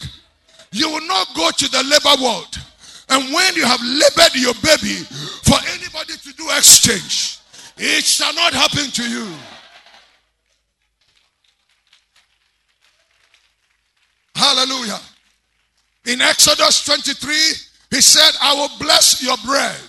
You 0.72 0.90
will 0.90 1.06
not 1.06 1.28
go 1.34 1.50
to 1.50 1.68
the 1.70 1.82
labor 1.84 2.22
world. 2.22 2.56
And 3.08 3.32
when 3.32 3.54
you 3.54 3.64
have 3.64 3.80
labored 3.82 4.34
your 4.34 4.54
baby 4.54 5.04
for 5.44 5.56
anybody 5.72 6.14
to 6.16 6.32
do 6.36 6.48
exchange, 6.56 7.38
it 7.76 8.04
shall 8.04 8.34
not 8.34 8.52
happen 8.52 8.90
to 8.90 9.08
you. 9.08 9.28
Hallelujah. 14.34 15.00
In 16.06 16.20
Exodus 16.20 16.84
23, 16.84 17.34
he 17.90 18.00
said, 18.00 18.30
I 18.42 18.54
will 18.54 18.70
bless 18.78 19.22
your 19.22 19.36
bread. 19.44 19.80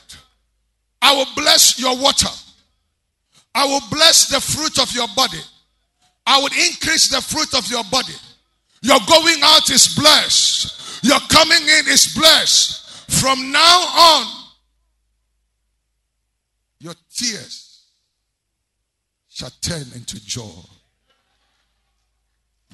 I 1.01 1.16
will 1.16 1.28
bless 1.36 1.80
your 1.80 1.97
water. 1.97 2.30
I 3.53 3.66
will 3.66 3.82
bless 3.91 4.28
the 4.28 4.39
fruit 4.39 4.80
of 4.80 4.91
your 4.93 5.08
body. 5.16 5.41
I 6.26 6.38
will 6.38 6.45
increase 6.47 7.10
the 7.10 7.22
fruit 7.22 7.53
of 7.58 7.70
your 7.70 7.84
body. 7.86 8.14
Your 8.88 9.00
going 9.06 9.42
out 9.44 9.70
is 9.70 9.94
blessed. 9.96 11.04
Your 11.04 11.20
coming 11.28 11.62
in 11.62 11.88
is 11.90 12.16
blessed. 12.16 13.12
From 13.20 13.52
now 13.52 13.80
on, 13.82 14.28
your 16.80 16.94
tears 17.14 17.84
shall 19.28 19.52
turn 19.60 19.84
into 19.94 20.26
joy. 20.26 20.64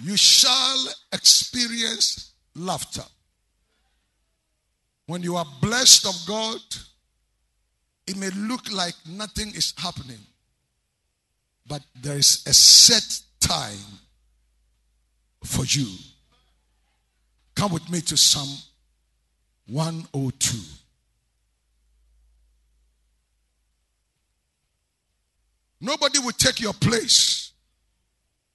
You 0.03 0.15
shall 0.15 0.85
experience 1.11 2.33
laughter. 2.53 3.05
When 5.07 5.23
you 5.23 5.35
are 5.35 5.47
blessed 5.61 6.05
of 6.05 6.27
God, 6.27 6.59
it 8.05 8.17
may 8.17 8.29
look 8.29 8.71
like 8.71 8.93
nothing 9.09 9.47
is 9.55 9.73
happening, 9.77 10.19
but 11.67 11.81
there 12.03 12.17
is 12.17 12.43
a 12.45 12.53
set 12.53 13.19
time 13.39 13.99
for 15.43 15.65
you. 15.65 15.87
Come 17.55 17.73
with 17.73 17.89
me 17.89 18.01
to 18.01 18.17
Psalm 18.17 18.49
102. 19.67 20.57
nobody 25.83 26.17
will 26.19 26.31
take 26.31 26.59
your 26.61 26.73
place. 26.73 27.51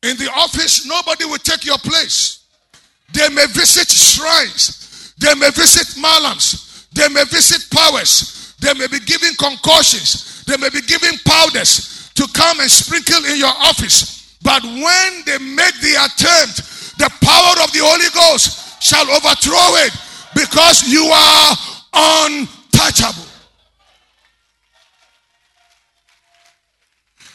In 0.02 0.16
the 0.16 0.30
office, 0.34 0.86
nobody 0.86 1.24
will 1.26 1.38
take 1.38 1.64
your 1.64 1.78
place. 1.78 2.46
They 3.12 3.28
may 3.28 3.46
visit 3.46 3.88
shrines, 3.88 5.14
they 5.18 5.34
may 5.34 5.50
visit 5.50 6.00
malams, 6.00 6.88
they 6.92 7.08
may 7.08 7.24
visit 7.24 7.70
powers, 7.70 8.54
they 8.60 8.74
may 8.74 8.86
be 8.86 9.00
giving 9.00 9.34
concussions, 9.38 10.44
they 10.44 10.56
may 10.56 10.70
be 10.70 10.80
giving 10.82 11.18
powders 11.24 12.10
to 12.14 12.26
come 12.32 12.60
and 12.60 12.70
sprinkle 12.70 13.24
in 13.30 13.38
your 13.38 13.54
office. 13.58 14.36
But 14.42 14.62
when 14.62 15.22
they 15.26 15.38
make 15.38 15.74
the 15.80 15.96
attempt, 16.04 16.62
the 16.98 17.10
power 17.22 17.54
of 17.62 17.72
the 17.72 17.80
Holy 17.80 18.10
Ghost 18.12 18.82
shall 18.82 19.08
overthrow 19.10 19.78
it 19.86 19.92
because 20.34 20.82
you 20.86 21.04
are 21.06 21.56
untouchable. 21.94 23.27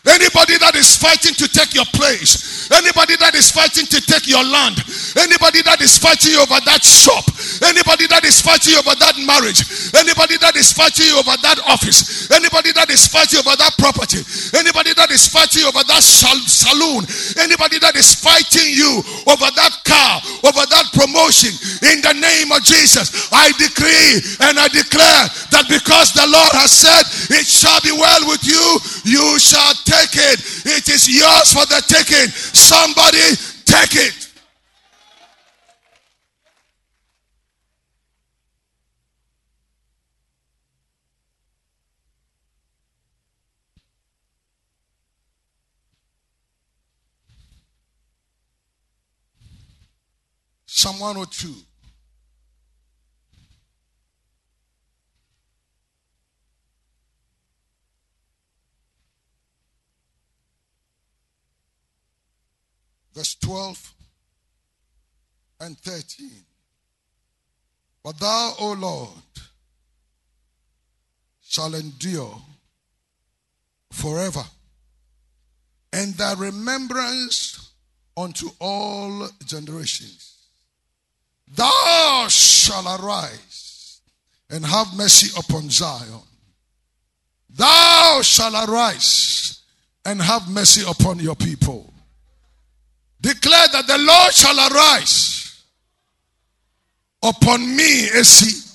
Anybody 0.04 0.60
that 0.60 0.76
is 0.76 1.00
fighting 1.00 1.32
to 1.40 1.48
take 1.48 1.72
your 1.72 1.88
place, 1.96 2.68
anybody 2.76 3.16
that 3.24 3.32
is 3.40 3.48
fighting 3.48 3.88
to 3.88 4.04
take 4.04 4.28
your 4.28 4.44
land, 4.44 4.76
anybody 5.16 5.64
that 5.64 5.80
is 5.80 5.96
fighting 5.96 6.36
over 6.44 6.60
that 6.68 6.84
shop, 6.84 7.24
anybody 7.64 8.12
that 8.12 8.20
is 8.28 8.44
fighting 8.44 8.76
over 8.76 8.92
that 9.00 9.16
marriage, 9.24 9.64
anybody 9.96 10.36
that 10.44 10.60
is 10.60 10.76
fighting 10.76 11.08
over 11.16 11.32
that 11.40 11.56
office, 11.72 12.28
anybody 12.36 12.76
that 12.76 12.92
is 12.92 13.08
fighting 13.08 13.40
over 13.40 13.56
that 13.56 13.72
property, 13.80 14.20
anybody 14.60 14.92
that 15.00 15.08
is 15.08 15.24
fighting 15.24 15.64
over 15.64 15.80
that 15.88 16.04
saloon, 16.04 17.08
anybody 17.40 17.80
that 17.80 17.96
is 17.96 18.12
fighting 18.12 18.76
you 18.76 19.00
over 19.32 19.48
that 19.56 19.74
car, 19.88 20.20
over 20.44 20.68
that 20.68 20.92
promotion, 21.00 21.56
in 21.96 22.04
the 22.04 22.16
name 22.20 22.52
of 22.52 22.60
Jesus, 22.68 23.32
I 23.32 23.56
decree 23.56 24.20
and 24.52 24.60
I 24.60 24.68
declare 24.68 25.32
that 25.56 25.72
because 25.72 26.12
the 26.12 26.28
Lord 26.28 26.52
has 26.60 26.76
said, 26.76 27.08
It 27.40 27.48
shall 27.48 27.80
be 27.88 27.96
well 27.96 28.28
with 28.28 28.44
you, 28.44 28.64
you 29.08 29.40
shall 29.40 29.72
take 29.84 29.93
it. 30.16 30.40
It 30.66 30.90
is 30.90 31.08
yours 31.08 31.54
for 31.54 31.66
the 31.66 31.82
taking. 31.88 32.30
Somebody 32.30 33.18
take 33.66 33.96
it. 33.96 34.24
Psalm 50.66 51.00
102. 51.00 51.73
Verse 63.14 63.36
12 63.36 63.94
and 65.62 65.78
13. 65.78 66.30
But 68.04 68.20
thou, 68.20 68.54
O 68.60 68.74
Lord, 68.74 69.10
shall 71.42 71.74
endure 71.76 72.42
forever, 73.92 74.44
and 75.94 76.14
thy 76.16 76.34
remembrance 76.34 77.72
unto 78.18 78.50
all 78.60 79.30
generations. 79.46 80.36
Thou 81.56 82.26
shalt 82.30 83.00
arise 83.00 84.02
and 84.50 84.66
have 84.66 84.96
mercy 84.96 85.30
upon 85.38 85.70
Zion. 85.70 86.22
Thou 87.50 88.22
shalt 88.24 88.68
arise 88.68 89.62
and 90.06 90.22
have 90.22 90.50
mercy 90.50 90.84
upon 90.90 91.20
your 91.20 91.36
people. 91.36 91.93
Declare 93.24 93.70
that 93.72 93.88
the 93.88 93.98
Lord 94.00 94.34
shall 94.34 94.60
arise 94.70 95.64
upon 97.24 97.74
me, 97.74 98.10
AC, 98.10 98.70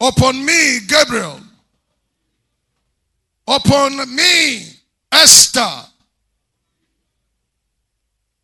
upon 0.00 0.46
me, 0.46 0.78
Gabriel, 0.86 1.40
upon 3.48 4.14
me, 4.14 4.62
Esther. 5.10 5.88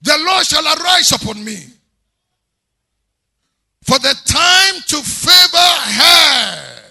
The 0.02 0.18
Lord 0.18 0.44
shall 0.44 0.64
arise 0.64 1.12
upon 1.12 1.44
me. 1.44 1.66
For 3.82 4.00
the 4.00 4.16
time 4.24 4.82
to 4.88 4.96
favor 4.96 5.58
her, 6.00 6.82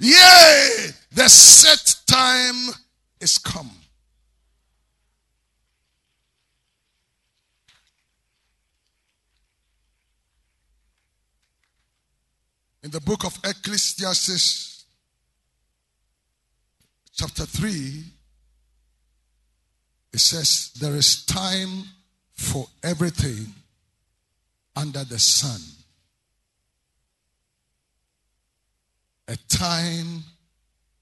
yea, 0.00 0.90
the 1.12 1.28
set 1.28 1.94
time 2.08 2.74
is 3.20 3.38
come. 3.38 3.70
In 12.82 12.90
the 12.90 13.00
book 13.00 13.24
of 13.24 13.38
Ecclesiastes, 13.44 14.84
chapter 17.14 17.46
3, 17.46 18.04
it 20.12 20.18
says, 20.18 20.72
There 20.80 20.96
is 20.96 21.24
time 21.24 21.84
for 22.32 22.66
everything 22.82 23.54
under 24.74 25.04
the 25.04 25.18
sun. 25.18 25.60
A 29.28 29.36
time 29.48 30.24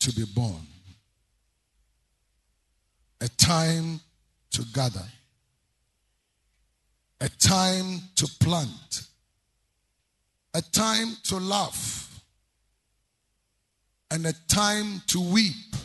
to 0.01 0.13
be 0.13 0.25
born, 0.35 0.67
a 3.23 3.29
time 3.29 4.01
to 4.51 4.65
gather, 4.75 5.07
a 7.23 7.29
time 7.31 8.01
to 8.17 8.29
plant 8.39 9.10
a 10.55 10.63
time 10.63 11.17
to 11.25 11.37
laugh 11.37 12.23
and 14.11 14.27
a 14.27 14.35
time 14.49 15.03
to 15.07 15.21
weep, 15.21 15.77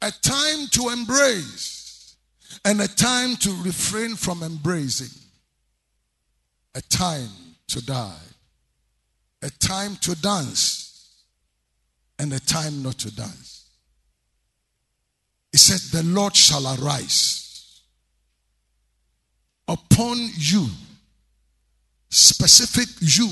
a 0.00 0.10
time 0.10 0.66
to 0.70 0.88
embrace 0.88 2.16
and 2.64 2.80
a 2.80 2.88
time 2.88 3.36
to 3.36 3.50
refrain 3.62 4.16
from 4.16 4.42
embracing, 4.42 5.20
a 6.74 6.80
time 6.80 7.28
to 7.68 7.84
die, 7.84 8.16
a 9.42 9.50
time 9.50 9.96
to 9.96 10.14
dance 10.20 11.24
and 12.18 12.32
a 12.32 12.40
time 12.40 12.82
not 12.82 12.98
to 12.98 13.14
dance. 13.14 13.68
He 15.52 15.58
said, 15.58 15.80
The 15.96 16.04
Lord 16.04 16.34
shall 16.34 16.66
arise 16.66 17.82
upon 19.68 20.30
you 20.34 20.68
specific 22.14 22.88
you. 23.00 23.28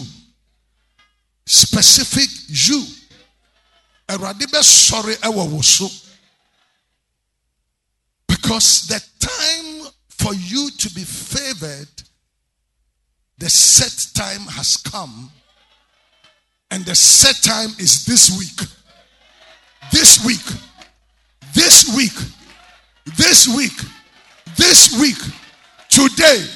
Specific 1.46 2.28
you. 2.48 2.84
Awurade 4.08 4.46
bɛsɔre 4.50 5.14
ɛwɔ 5.20 5.48
wo 5.50 5.60
so. 5.62 5.88
Because 8.26 8.86
the 8.88 9.00
time 9.20 9.92
for 10.08 10.34
you 10.34 10.70
to 10.70 10.90
be 10.90 11.04
favored 11.04 11.88
the 13.38 13.48
set 13.48 14.08
time 14.14 14.46
has 14.48 14.76
come. 14.76 15.30
And 16.70 16.84
the 16.84 16.94
set 16.94 17.36
time 17.42 17.70
is 17.78 18.04
this 18.04 18.36
week. 18.36 18.68
This 19.92 20.24
week. 20.24 20.44
This 21.54 21.94
week. 21.94 22.12
This 23.16 23.48
week. 23.48 23.78
This 24.56 24.98
week. 25.00 25.18
Today. 25.88 26.46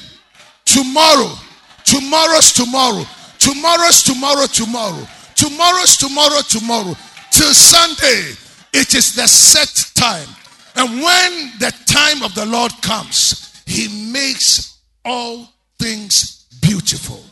Tomorrow 0.65 1.46
Tomorrow's 1.87 2.51
tomorrow. 2.51 3.05
Tomorrow's 3.39 4.03
tomorrow, 4.03 4.45
tomorrow. 4.47 5.07
Tomorrow's 5.35 5.95
tomorrow, 5.95 6.41
tomorrow. 6.41 6.93
Till 7.31 7.53
Sunday, 7.53 8.33
it 8.73 8.93
is 8.93 9.15
the 9.15 9.25
set 9.25 9.85
time. 9.95 10.27
And 10.75 11.01
when 11.01 11.51
the 11.59 11.73
time 11.85 12.23
of 12.23 12.35
the 12.35 12.45
Lord 12.45 12.73
comes, 12.81 13.63
He 13.65 14.11
makes 14.11 14.79
all 15.05 15.47
things 15.79 16.45
beautiful. 16.61 17.23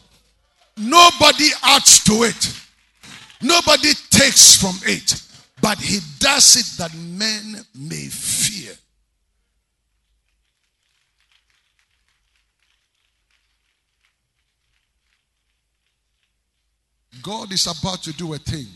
Nobody 0.78 1.49
adds 1.64 2.01
to 2.06 2.24
it, 2.24 2.53
nobody 3.41 3.91
takes 4.10 4.56
from 4.56 4.76
it, 4.84 5.22
but 5.62 5.78
He 5.80 5.99
does 6.20 6.56
it 6.56 6.78
that 6.78 6.95
men 6.95 7.62
may 7.76 8.06
fear. 8.08 8.74
God 17.26 17.51
is 17.51 17.65
about 17.65 18.03
to 18.03 18.13
do 18.13 18.36
a 18.36 18.38
thing, 18.38 18.67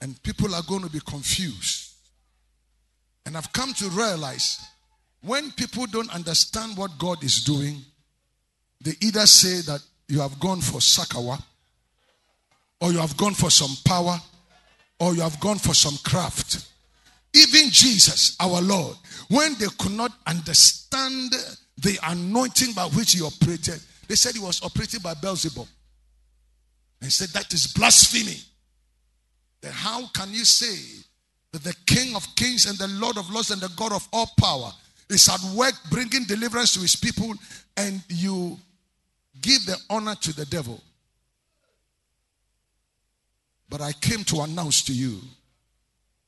and 0.00 0.22
people 0.22 0.54
are 0.54 0.62
going 0.62 0.82
to 0.82 0.88
be 0.88 1.00
confused. 1.00 1.92
And 3.26 3.36
I've 3.36 3.52
come 3.52 3.72
to 3.74 3.88
realize 3.88 4.64
when 5.20 5.50
people 5.50 5.86
don't 5.86 6.14
understand 6.14 6.76
what 6.76 6.96
God 6.96 7.24
is 7.24 7.42
doing, 7.42 7.78
they 8.80 8.92
either 9.02 9.26
say 9.26 9.60
that 9.72 9.80
you 10.06 10.20
have 10.20 10.38
gone 10.38 10.60
for 10.60 10.78
sakawa, 10.78 11.42
or 12.80 12.92
you 12.92 12.98
have 12.98 13.16
gone 13.16 13.34
for 13.34 13.50
some 13.50 13.74
power, 13.84 14.16
or 15.00 15.16
you 15.16 15.22
have 15.22 15.40
gone 15.40 15.58
for 15.58 15.74
some 15.74 15.96
craft. 16.04 16.64
even 17.34 17.70
Jesus, 17.70 18.36
our 18.38 18.60
Lord, 18.60 18.96
when 19.30 19.54
they 19.58 19.66
could 19.80 19.92
not 19.92 20.12
understand 20.28 21.32
the 21.76 21.98
anointing 22.04 22.72
by 22.72 22.84
which 22.84 23.14
he 23.14 23.22
operated, 23.22 23.80
they 24.06 24.14
said 24.14 24.34
he 24.34 24.40
was 24.40 24.62
operating 24.62 25.00
by 25.00 25.14
Beelzebub. 25.14 25.66
They 27.00 27.08
said 27.08 27.28
that 27.30 27.52
is 27.52 27.66
blasphemy. 27.68 28.40
Then 29.60 29.72
how 29.72 30.06
can 30.08 30.32
you 30.32 30.44
say 30.44 31.02
that 31.52 31.62
the 31.62 31.74
King 31.86 32.14
of 32.16 32.26
Kings 32.36 32.66
and 32.66 32.78
the 32.78 32.88
Lord 32.88 33.16
of 33.16 33.30
Lords 33.30 33.50
and 33.50 33.60
the 33.60 33.70
God 33.76 33.92
of 33.92 34.06
all 34.12 34.30
power 34.38 34.72
is 35.08 35.28
at 35.28 35.40
work 35.56 35.74
bringing 35.90 36.24
deliverance 36.24 36.74
to 36.74 36.80
his 36.80 36.96
people 36.96 37.34
and 37.76 38.02
you 38.08 38.58
give 39.40 39.64
the 39.66 39.76
honor 39.90 40.14
to 40.16 40.34
the 40.34 40.46
devil? 40.46 40.80
But 43.68 43.80
I 43.80 43.92
came 43.92 44.24
to 44.24 44.40
announce 44.40 44.82
to 44.84 44.92
you 44.92 45.20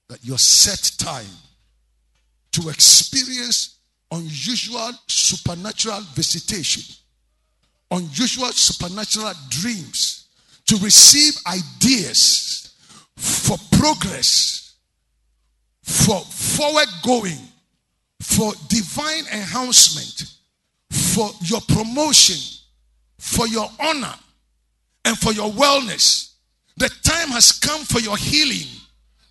that 0.08 0.24
your 0.24 0.38
set 0.38 0.92
time 0.98 1.24
to 2.52 2.68
experience 2.68 3.78
unusual 4.10 4.90
supernatural 5.06 6.00
visitation, 6.14 6.82
unusual 7.90 8.48
supernatural 8.48 9.32
dreams, 9.48 10.19
to 10.70 10.76
receive 10.76 11.34
ideas 11.48 12.72
for 13.16 13.56
progress, 13.72 14.76
for 15.82 16.20
forward 16.20 16.86
going, 17.04 17.38
for 18.22 18.52
divine 18.68 19.24
enhancement, 19.32 20.32
for 20.92 21.28
your 21.42 21.60
promotion, 21.62 22.36
for 23.18 23.48
your 23.48 23.68
honor, 23.80 24.14
and 25.04 25.18
for 25.18 25.32
your 25.32 25.50
wellness. 25.50 26.34
The 26.76 26.88
time 27.02 27.30
has 27.30 27.50
come 27.50 27.82
for 27.82 27.98
your 27.98 28.16
healing. 28.16 28.68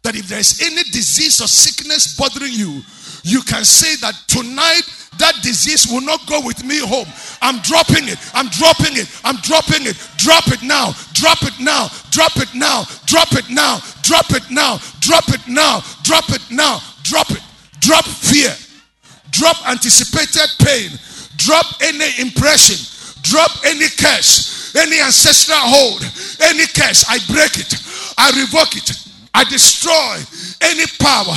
That 0.04 0.18
if 0.18 0.28
there's 0.28 0.62
any 0.62 0.84
disease 0.92 1.40
or 1.40 1.48
sickness 1.48 2.18
bothering 2.18 2.52
you, 2.52 2.82
you 3.24 3.42
can 3.42 3.66
say 3.66 3.96
that 4.02 4.16
tonight 4.28 4.84
that 5.20 5.36
disease 5.44 5.88
will 5.92 6.02
not 6.02 6.26
go 6.28 6.40
with 6.46 6.64
me 6.64 6.80
home. 6.80 7.08
I'm 7.42 7.60
dropping 7.62 8.08
it. 8.08 8.18
I'm 8.34 8.48
dropping 8.56 8.96
it. 8.96 9.08
I'm 9.24 9.36
dropping 9.44 9.86
it. 9.86 10.00
Drop 10.16 10.48
it 10.48 10.64
now. 10.64 10.96
Drop 11.14 11.44
it 11.44 11.60
now. 11.60 11.92
Drop 12.10 12.36
it 12.38 12.56
now. 12.56 12.88
Drop 13.06 13.32
it 13.36 13.50
now. 13.52 13.80
Drop 14.02 14.32
it 14.32 14.50
now. 14.50 14.80
Drop 15.04 15.28
it 15.30 15.44
now. 15.48 15.84
Drop 16.04 16.30
it 16.32 16.42
now. 16.50 16.80
Drop 17.04 17.30
it. 17.32 17.44
Drop 17.80 18.06
fear. 18.06 18.56
Drop 19.32 19.58
anticipated 19.70 20.48
pain. 20.64 20.92
Drop 21.36 21.66
any 21.82 22.08
impression. 22.24 22.80
Drop 23.24 23.52
any 23.66 23.92
curse. 24.00 24.74
Any 24.76 25.00
ancestral 25.02 25.60
hold. 25.60 26.02
Any 26.40 26.66
curse. 26.72 27.04
I 27.10 27.20
break 27.28 27.60
it. 27.60 27.76
I 28.18 28.32
revoke 28.40 28.76
it. 28.78 28.92
I 29.34 29.44
destroy 29.44 30.16
any 30.62 30.86
power 31.00 31.36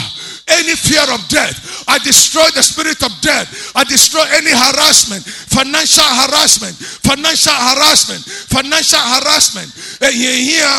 any 0.49 0.75
fear 0.75 1.03
of 1.15 1.21
death. 1.29 1.85
I 1.89 1.99
destroy 1.99 2.47
the 2.55 2.63
spirit 2.63 3.03
of 3.03 3.13
death. 3.21 3.73
I 3.77 3.85
destroy 3.85 4.25
any 4.35 4.51
harassment, 4.51 5.25
financial 5.25 6.05
harassment, 6.05 6.75
financial 6.77 7.55
harassment, 7.55 8.23
financial 8.51 9.01
harassment. 9.01 9.71
Eh, 10.03 10.11
Here, 10.13 10.79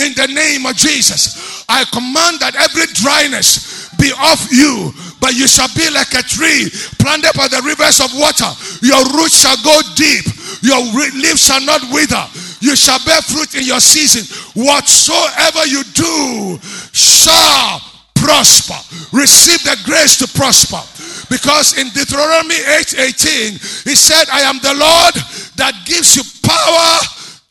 in 0.00 0.14
the 0.14 0.28
name 0.32 0.64
of 0.66 0.74
Jesus, 0.76 1.64
I 1.68 1.84
command 1.92 2.40
that 2.40 2.56
every 2.56 2.86
dryness 2.94 3.90
be 4.00 4.10
off 4.16 4.40
you, 4.50 4.92
but 5.20 5.34
you 5.34 5.46
shall 5.46 5.68
be 5.76 5.84
like 5.92 6.14
a 6.16 6.22
tree 6.24 6.70
planted 6.98 7.36
by 7.36 7.48
the 7.48 7.60
rivers 7.60 8.00
of 8.00 8.08
water. 8.16 8.48
Your 8.80 9.04
roots 9.12 9.44
shall 9.44 9.60
go 9.62 9.76
deep, 9.94 10.24
your 10.64 10.80
leaves 11.20 11.44
shall 11.44 11.60
not 11.60 11.82
wither. 11.92 12.24
You 12.60 12.76
shall 12.76 12.98
bear 13.04 13.20
fruit 13.22 13.54
in 13.56 13.64
your 13.64 13.80
season. 13.80 14.24
Whatsoever 14.54 15.66
you 15.66 15.82
do 15.92 16.58
shall 16.92 17.80
prosper. 18.20 18.78
Receive 19.16 19.62
the 19.64 19.76
grace 19.84 20.16
to 20.18 20.28
prosper. 20.36 20.80
Because 21.28 21.78
in 21.78 21.88
Deuteronomy 21.90 22.56
8 22.56 22.98
18, 22.98 23.52
he 23.88 23.94
said, 23.96 24.28
I 24.30 24.40
am 24.42 24.58
the 24.60 24.74
Lord 24.74 25.14
that 25.56 25.74
gives 25.84 26.16
you 26.16 26.22
power 26.44 26.92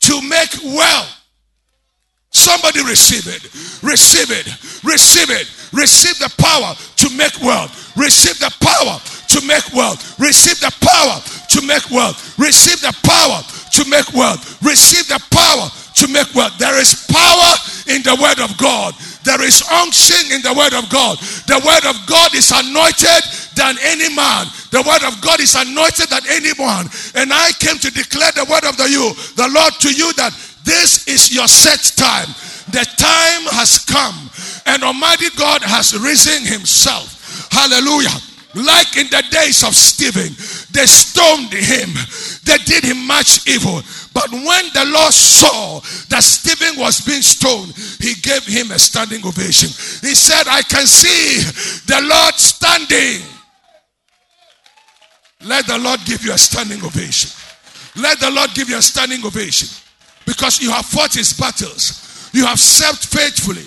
to 0.00 0.14
make 0.28 0.76
well. 0.76 1.06
Somebody 2.30 2.84
receive 2.84 3.26
it. 3.26 3.42
Receive 3.82 4.30
it. 4.30 4.46
Receive 4.84 5.30
it. 5.30 5.50
Receive 5.72 6.18
the 6.18 6.32
power 6.38 6.74
to 6.96 7.16
make 7.16 7.34
wealth. 7.42 7.96
Receive 7.96 8.38
the 8.38 8.52
power 8.62 9.00
to 9.28 9.46
make 9.46 9.66
wealth. 9.74 10.18
Receive 10.18 10.58
the 10.60 10.72
power 10.80 11.18
to 11.50 11.66
make 11.66 11.90
wealth. 11.90 12.38
Receive 12.38 12.80
the 12.80 12.94
power 13.02 13.42
to 13.72 13.82
make 13.90 14.10
wealth. 14.12 14.62
Receive 14.62 15.06
the 15.08 15.20
power 15.30 15.66
to 15.94 16.08
make 16.08 16.32
wealth. 16.34 16.56
There 16.58 16.78
is 16.80 17.06
power 17.10 17.50
in 17.94 18.02
the 18.02 18.16
word 18.22 18.38
of 18.38 18.56
God. 18.58 18.94
There 19.24 19.42
is 19.42 19.62
unction 19.70 20.32
in 20.32 20.40
the 20.42 20.54
word 20.54 20.72
of 20.72 20.88
God. 20.88 21.18
The 21.46 21.60
word 21.60 21.84
of 21.84 21.96
God 22.06 22.34
is 22.34 22.50
anointed 22.50 23.22
than 23.54 23.76
any 23.84 24.08
man. 24.14 24.46
The 24.70 24.80
word 24.80 25.04
of 25.04 25.20
God 25.20 25.40
is 25.40 25.54
anointed 25.54 26.08
than 26.08 26.24
anyone. 26.30 26.88
And 27.14 27.32
I 27.32 27.52
came 27.58 27.76
to 27.76 27.90
declare 27.90 28.32
the 28.32 28.48
word 28.48 28.64
of 28.64 28.76
the 28.76 28.88
you, 28.88 29.12
the 29.36 29.50
Lord 29.52 29.74
to 29.84 29.92
you 29.92 30.12
that 30.14 30.32
this 30.64 31.06
is 31.08 31.34
your 31.34 31.48
set 31.48 31.80
time. 31.96 32.32
The 32.70 32.86
time 32.96 33.44
has 33.52 33.84
come 33.84 34.30
and 34.66 34.82
Almighty 34.82 35.28
God 35.36 35.62
has 35.62 35.98
risen 35.98 36.46
himself. 36.46 37.48
Hallelujah. 37.50 38.14
Like 38.54 38.96
in 38.96 39.06
the 39.10 39.22
days 39.30 39.62
of 39.62 39.74
Stephen, 39.74 40.34
they 40.72 40.86
stoned 40.86 41.52
him. 41.52 41.90
They 42.42 42.58
did 42.58 42.82
him 42.84 43.06
much 43.06 43.46
evil. 43.46 43.82
But 44.12 44.30
when 44.32 44.64
the 44.74 44.90
Lord 44.92 45.12
saw 45.12 45.80
that 46.08 46.22
Stephen 46.22 46.80
was 46.80 47.00
being 47.00 47.22
stoned, 47.22 47.72
he 48.00 48.14
gave 48.20 48.44
him 48.44 48.72
a 48.72 48.78
standing 48.78 49.24
ovation. 49.24 49.68
He 50.02 50.14
said, 50.14 50.48
I 50.48 50.62
can 50.62 50.86
see 50.86 51.42
the 51.86 52.00
Lord 52.02 52.34
standing. 52.34 53.22
Let 55.42 55.66
the 55.66 55.78
Lord 55.78 56.00
give 56.04 56.24
you 56.24 56.32
a 56.32 56.38
standing 56.38 56.84
ovation. 56.84 57.30
Let 57.96 58.18
the 58.20 58.30
Lord 58.30 58.50
give 58.54 58.68
you 58.68 58.78
a 58.78 58.82
standing 58.82 59.24
ovation. 59.24 59.68
Because 60.26 60.60
you 60.60 60.70
have 60.70 60.86
fought 60.86 61.14
his 61.14 61.32
battles. 61.32 62.30
You 62.32 62.46
have 62.46 62.58
served 62.58 63.04
faithfully. 63.04 63.66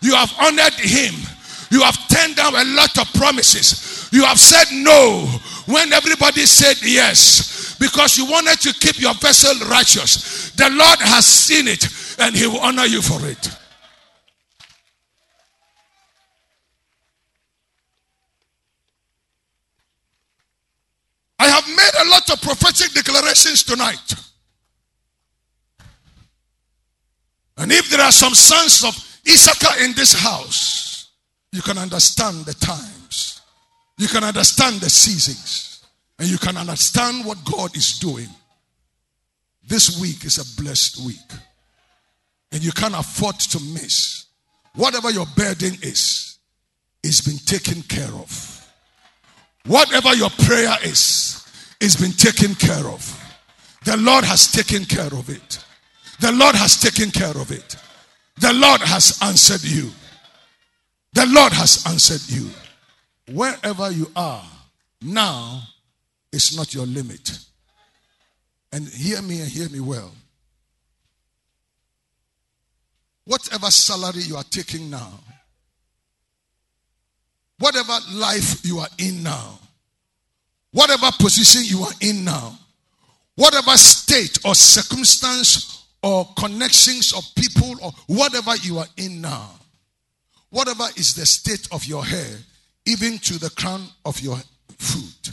You 0.00 0.14
have 0.14 0.32
honored 0.40 0.74
him. 0.74 1.14
You 1.70 1.82
have 1.82 1.96
turned 2.08 2.36
down 2.36 2.54
a 2.54 2.64
lot 2.64 2.98
of 2.98 3.12
promises. 3.14 4.08
You 4.12 4.24
have 4.24 4.38
said 4.38 4.66
no 4.72 5.26
when 5.66 5.92
everybody 5.92 6.46
said 6.46 6.76
yes 6.82 7.54
because 7.84 8.16
you 8.16 8.24
wanted 8.24 8.58
to 8.60 8.72
keep 8.80 8.98
your 8.98 9.12
vessel 9.14 9.68
righteous. 9.68 10.50
The 10.52 10.70
Lord 10.70 10.98
has 11.00 11.26
seen 11.26 11.68
it 11.68 11.86
and 12.18 12.34
He 12.34 12.46
will 12.46 12.60
honor 12.60 12.86
you 12.86 13.02
for 13.02 13.20
it. 13.28 13.50
I 21.38 21.48
have 21.48 21.68
made 21.68 22.06
a 22.06 22.08
lot 22.08 22.30
of 22.30 22.40
prophetic 22.40 22.94
declarations 22.94 23.62
tonight. 23.64 24.14
And 27.58 27.70
if 27.70 27.90
there 27.90 28.00
are 28.00 28.12
some 28.12 28.32
sons 28.32 28.82
of 28.82 28.94
Issachar 29.30 29.84
in 29.84 29.92
this 29.92 30.14
house, 30.14 31.10
you 31.52 31.60
can 31.60 31.76
understand 31.76 32.46
the 32.46 32.54
times. 32.54 33.42
You 33.98 34.08
can 34.08 34.24
understand 34.24 34.80
the 34.80 34.88
seasons. 34.88 35.73
And 36.18 36.28
you 36.28 36.38
can 36.38 36.56
understand 36.56 37.24
what 37.24 37.38
God 37.44 37.76
is 37.76 37.98
doing. 37.98 38.28
This 39.66 40.00
week 40.00 40.24
is 40.24 40.38
a 40.38 40.62
blessed 40.62 41.04
week. 41.04 41.40
And 42.52 42.62
you 42.62 42.72
can't 42.72 42.94
afford 42.94 43.38
to 43.40 43.60
miss. 43.60 44.26
Whatever 44.74 45.10
your 45.10 45.26
burden 45.36 45.74
is, 45.82 46.38
is 47.02 47.20
been 47.20 47.38
taken 47.38 47.82
care 47.82 48.12
of. 48.14 48.72
Whatever 49.66 50.14
your 50.14 50.30
prayer 50.30 50.76
is, 50.82 51.44
is 51.80 51.96
been 51.96 52.12
taken 52.12 52.54
care 52.54 52.88
of. 52.88 53.20
The 53.84 53.96
Lord 53.96 54.24
has 54.24 54.50
taken 54.50 54.84
care 54.84 55.06
of 55.06 55.28
it. 55.28 55.64
The 56.20 56.32
Lord 56.32 56.54
has 56.54 56.80
taken 56.80 57.10
care 57.10 57.36
of 57.36 57.50
it. 57.50 57.76
The 58.40 58.52
Lord 58.52 58.80
has 58.80 59.18
answered 59.22 59.62
you. 59.64 59.90
The 61.12 61.26
Lord 61.26 61.52
has 61.52 61.84
answered 61.86 62.22
you. 62.28 62.50
Wherever 63.34 63.90
you 63.90 64.10
are 64.16 64.44
now 65.00 65.62
is 66.34 66.56
not 66.56 66.74
your 66.74 66.86
limit. 66.86 67.38
And 68.72 68.88
hear 68.88 69.22
me 69.22 69.40
and 69.40 69.48
hear 69.48 69.68
me 69.68 69.80
well. 69.80 70.10
Whatever 73.24 73.70
salary 73.70 74.22
you 74.22 74.36
are 74.36 74.44
taking 74.44 74.90
now, 74.90 75.20
whatever 77.58 77.96
life 78.12 78.64
you 78.64 78.78
are 78.78 78.88
in 78.98 79.22
now, 79.22 79.58
whatever 80.72 81.10
position 81.18 81.62
you 81.64 81.84
are 81.84 81.92
in 82.00 82.24
now, 82.24 82.58
whatever 83.36 83.76
state 83.76 84.38
or 84.44 84.54
circumstance 84.54 85.86
or 86.02 86.28
connections 86.36 87.14
of 87.14 87.24
people 87.36 87.76
or 87.82 87.92
whatever 88.08 88.54
you 88.56 88.78
are 88.78 88.88
in 88.98 89.20
now, 89.20 89.50
whatever 90.50 90.84
is 90.96 91.14
the 91.14 91.24
state 91.24 91.66
of 91.72 91.84
your 91.86 92.04
hair, 92.04 92.36
even 92.86 93.18
to 93.18 93.38
the 93.38 93.50
crown 93.50 93.86
of 94.04 94.20
your 94.20 94.36
foot, 94.78 95.30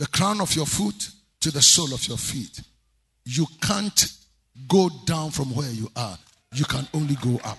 the 0.00 0.06
crown 0.06 0.40
of 0.40 0.56
your 0.56 0.64
foot 0.64 1.10
to 1.40 1.50
the 1.50 1.60
sole 1.60 1.92
of 1.92 2.08
your 2.08 2.16
feet. 2.16 2.62
You 3.26 3.46
can't 3.60 4.10
go 4.66 4.88
down 5.04 5.30
from 5.30 5.54
where 5.54 5.70
you 5.70 5.90
are, 5.94 6.18
you 6.54 6.64
can 6.64 6.88
only 6.94 7.16
go 7.16 7.38
up. 7.44 7.58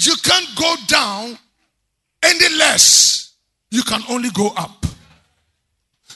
You 0.00 0.14
can't 0.22 0.46
go 0.56 0.74
down 0.88 1.38
any 2.22 2.54
less. 2.56 3.32
You 3.70 3.82
can 3.82 4.02
only 4.10 4.30
go 4.30 4.52
up. 4.56 4.84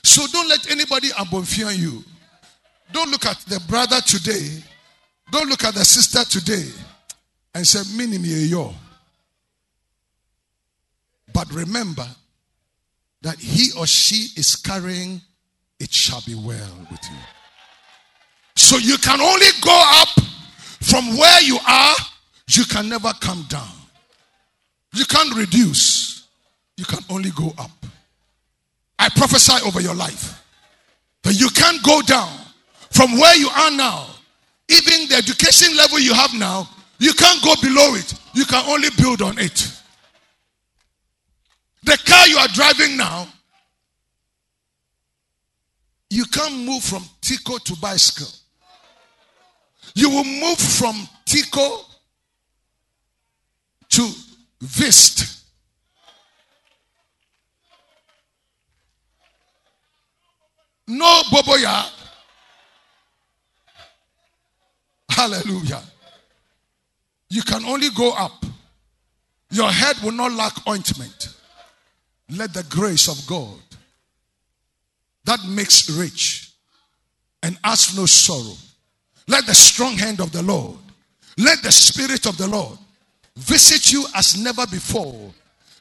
So 0.05 0.27
don't 0.27 0.49
let 0.49 0.71
anybody 0.71 1.09
abomfian 1.09 1.79
you. 1.79 2.05
Don't 2.93 3.11
look 3.11 3.25
at 3.25 3.39
the 3.49 3.59
brother 3.69 4.01
today. 4.03 4.63
Don't 5.31 5.49
look 5.49 5.65
at 5.65 5.75
the 5.75 5.85
sister 5.85 6.25
today 6.25 6.69
and 7.55 7.67
say, 7.67 7.81
Minim 7.97 8.23
yo. 8.25 8.75
But 11.33 11.53
remember 11.53 12.07
that 13.23 13.39
he 13.39 13.71
or 13.79 13.87
she 13.87 14.29
is 14.39 14.57
carrying, 14.57 15.21
it 15.79 15.93
shall 15.93 16.23
be 16.27 16.35
well 16.35 16.87
with 16.91 17.01
you. 17.11 17.19
So 18.57 18.77
you 18.77 18.97
can 18.99 19.21
only 19.21 19.47
go 19.63 19.83
up 20.01 20.09
from 20.81 21.17
where 21.17 21.43
you 21.43 21.59
are, 21.67 21.95
you 22.51 22.65
can 22.65 22.89
never 22.89 23.13
come 23.21 23.45
down. 23.49 23.71
You 24.95 25.05
can't 25.07 25.35
reduce, 25.35 26.27
you 26.77 26.85
can 26.85 27.01
only 27.09 27.31
go 27.31 27.55
up. 27.59 27.71
I 28.99 29.09
prophesy 29.09 29.67
over 29.67 29.81
your 29.81 29.95
life 29.95 30.43
that 31.23 31.35
you 31.35 31.49
can't 31.49 31.83
go 31.83 32.03
down 32.03 32.31
from 32.91 33.13
where 33.19 33.37
you 33.37 33.49
are 33.49 33.71
now. 33.71 34.07
Even 34.69 35.09
the 35.09 35.17
education 35.17 35.77
level 35.77 35.99
you 35.99 36.15
have 36.15 36.35
now, 36.35 36.69
you 36.99 37.13
can't 37.15 37.43
go 37.43 37.55
below 37.63 37.95
it. 37.95 38.15
You 38.35 38.45
can 38.45 38.65
only 38.69 38.89
build 38.97 39.23
on 39.23 39.39
it. 39.39 39.72
The 41.83 41.99
car 42.07 42.29
you 42.29 42.39
are 42.39 42.49
driving 42.49 42.97
now, 42.97 43.27
you 46.11 46.25
can't 46.27 46.65
move 46.65 46.83
from 46.83 47.05
Tico 47.21 47.59
to 47.59 47.77
bicycle. 47.77 48.29
You 49.95 50.11
will 50.11 50.25
move 50.25 50.59
from 50.59 51.09
Tico 51.25 51.81
to 53.89 54.11
Vitz. 54.63 55.43
No 60.87 61.23
boboya. 61.31 61.91
Hallelujah. 65.09 65.83
You 67.29 67.43
can 67.43 67.65
only 67.65 67.89
go 67.91 68.13
up. 68.13 68.45
Your 69.51 69.71
head 69.71 69.97
will 70.03 70.13
not 70.13 70.33
lack 70.33 70.67
ointment. 70.69 71.29
Let 72.31 72.55
the 72.55 72.65
grace 72.65 73.09
of 73.09 73.27
God 73.27 73.59
that 75.25 75.41
makes 75.47 75.89
rich 75.91 76.53
and 77.43 77.59
adds 77.65 77.97
no 77.97 78.07
sorrow. 78.07 78.57
Let 79.29 79.47
the 79.47 79.55
strong 79.55 79.95
hand 79.95 80.21
of 80.21 80.33
the 80.33 80.43
Lord, 80.43 80.79
let 81.39 81.63
the 81.63 81.73
spirit 81.73 82.27
of 82.27 82.37
the 82.37 82.49
Lord 82.49 82.79
visit 83.37 83.93
you 83.93 84.05
as 84.15 84.37
never 84.43 84.67
before. 84.67 85.33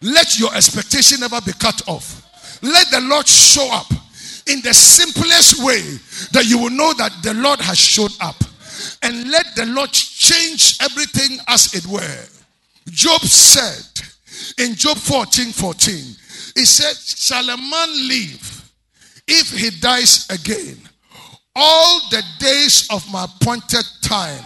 Let 0.01 0.39
your 0.39 0.53
expectation 0.55 1.19
never 1.19 1.41
be 1.41 1.53
cut 1.53 1.87
off. 1.87 2.27
Let 2.61 2.89
the 2.91 3.01
Lord 3.01 3.27
show 3.27 3.71
up 3.71 3.91
in 4.47 4.61
the 4.61 4.73
simplest 4.73 5.63
way 5.63 5.81
that 6.31 6.45
you 6.45 6.57
will 6.57 6.69
know 6.69 6.93
that 6.93 7.11
the 7.23 7.33
Lord 7.33 7.59
has 7.59 7.77
showed 7.77 8.11
up. 8.19 8.35
And 9.03 9.29
let 9.29 9.55
the 9.55 9.65
Lord 9.67 9.91
change 9.91 10.77
everything 10.81 11.39
as 11.47 11.73
it 11.73 11.85
were. 11.85 12.25
Job 12.87 13.21
said 13.21 13.85
in 14.57 14.75
Job 14.75 14.97
14 14.97 15.51
14, 15.51 16.15
he 16.55 16.65
said, 16.65 16.95
Shall 16.97 17.49
a 17.49 17.57
man 17.57 18.07
live 18.07 18.71
if 19.27 19.51
he 19.51 19.69
dies 19.79 20.27
again? 20.29 20.77
All 21.55 21.99
the 22.09 22.23
days 22.39 22.87
of 22.91 23.03
my 23.11 23.25
appointed 23.25 23.85
time 24.01 24.43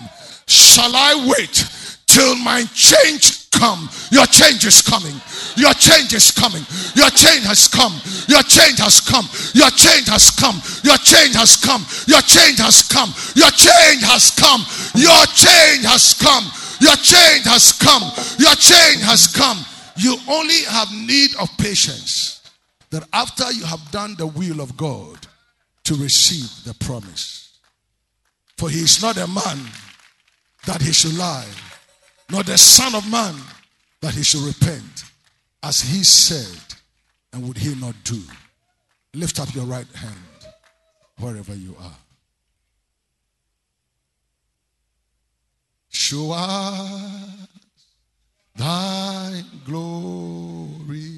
shall 0.47 0.95
I 0.95 1.27
wait 1.27 1.65
till 2.07 2.35
my 2.37 2.63
change 2.73 3.45
come. 3.51 3.89
Your 4.11 4.25
change 4.27 4.65
is 4.65 4.81
coming. 4.81 5.15
Your 5.55 5.73
change 5.73 6.13
is 6.13 6.31
coming. 6.31 6.63
Your 6.95 7.09
change 7.09 7.45
has 7.47 7.67
come. 7.67 7.93
Your 8.27 8.43
change 8.43 8.79
has 8.79 8.99
come. 8.99 9.25
Your 9.55 9.71
change 9.71 10.07
has 10.11 10.31
come. 10.31 10.59
Your 10.83 10.97
change 10.99 11.35
has 11.35 11.55
come. 11.55 11.81
Your 12.07 12.21
change 12.21 12.59
has 12.59 12.81
come. 12.83 13.01
Your 13.35 13.51
change 13.51 14.03
has 14.03 14.31
come. 14.35 14.61
Your 14.95 15.25
change 15.31 15.83
has 15.87 16.13
come. 16.13 16.43
Your 16.81 16.97
change 16.99 17.45
has 17.47 17.71
come. 17.71 18.03
Your 18.39 18.55
change 18.55 19.01
has 19.03 19.27
come. 19.27 19.63
You 19.97 20.17
only 20.27 20.63
have 20.63 20.91
need 20.91 21.31
of 21.39 21.49
patience 21.57 22.41
that 22.89 23.07
after 23.13 23.51
you 23.51 23.65
have 23.65 23.91
done 23.91 24.15
the 24.17 24.27
will 24.27 24.61
of 24.61 24.75
God 24.77 25.25
to 25.85 25.95
receive 25.95 26.63
the 26.65 26.73
promise. 26.85 27.59
For 28.57 28.69
he 28.69 28.79
is 28.79 29.01
not 29.01 29.17
a 29.17 29.27
man 29.27 29.59
that 30.65 30.81
he 30.81 30.91
should 30.91 31.17
lie, 31.17 31.47
nor 32.29 32.43
the 32.43 32.57
Son 32.57 32.95
of 32.95 33.09
Man 33.09 33.35
that 34.01 34.13
he 34.13 34.23
should 34.23 34.41
repent, 34.41 35.03
as 35.63 35.81
he 35.81 36.03
said, 36.03 36.75
and 37.33 37.47
would 37.47 37.57
he 37.57 37.75
not 37.75 37.95
do? 38.03 38.21
Lift 39.13 39.39
up 39.39 39.53
your 39.53 39.65
right 39.65 39.87
hand 39.95 40.15
wherever 41.19 41.53
you 41.53 41.75
are. 41.79 41.97
Show 45.89 46.31
us 46.31 47.47
thy 48.55 49.43
glory, 49.65 51.11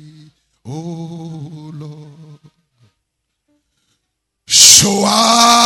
O 0.66 1.72
Lord. 1.74 2.40
Show 4.48 5.04
us 5.06 5.57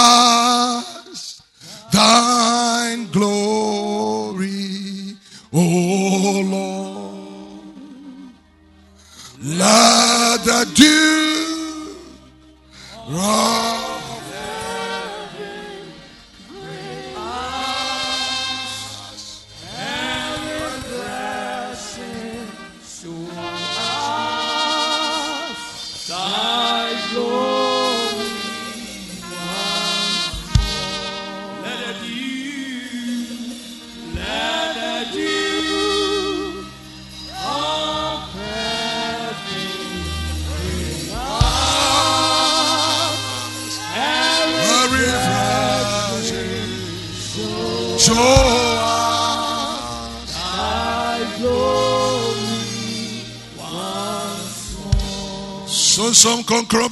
some 56.22 56.44
conqueror 56.44 56.88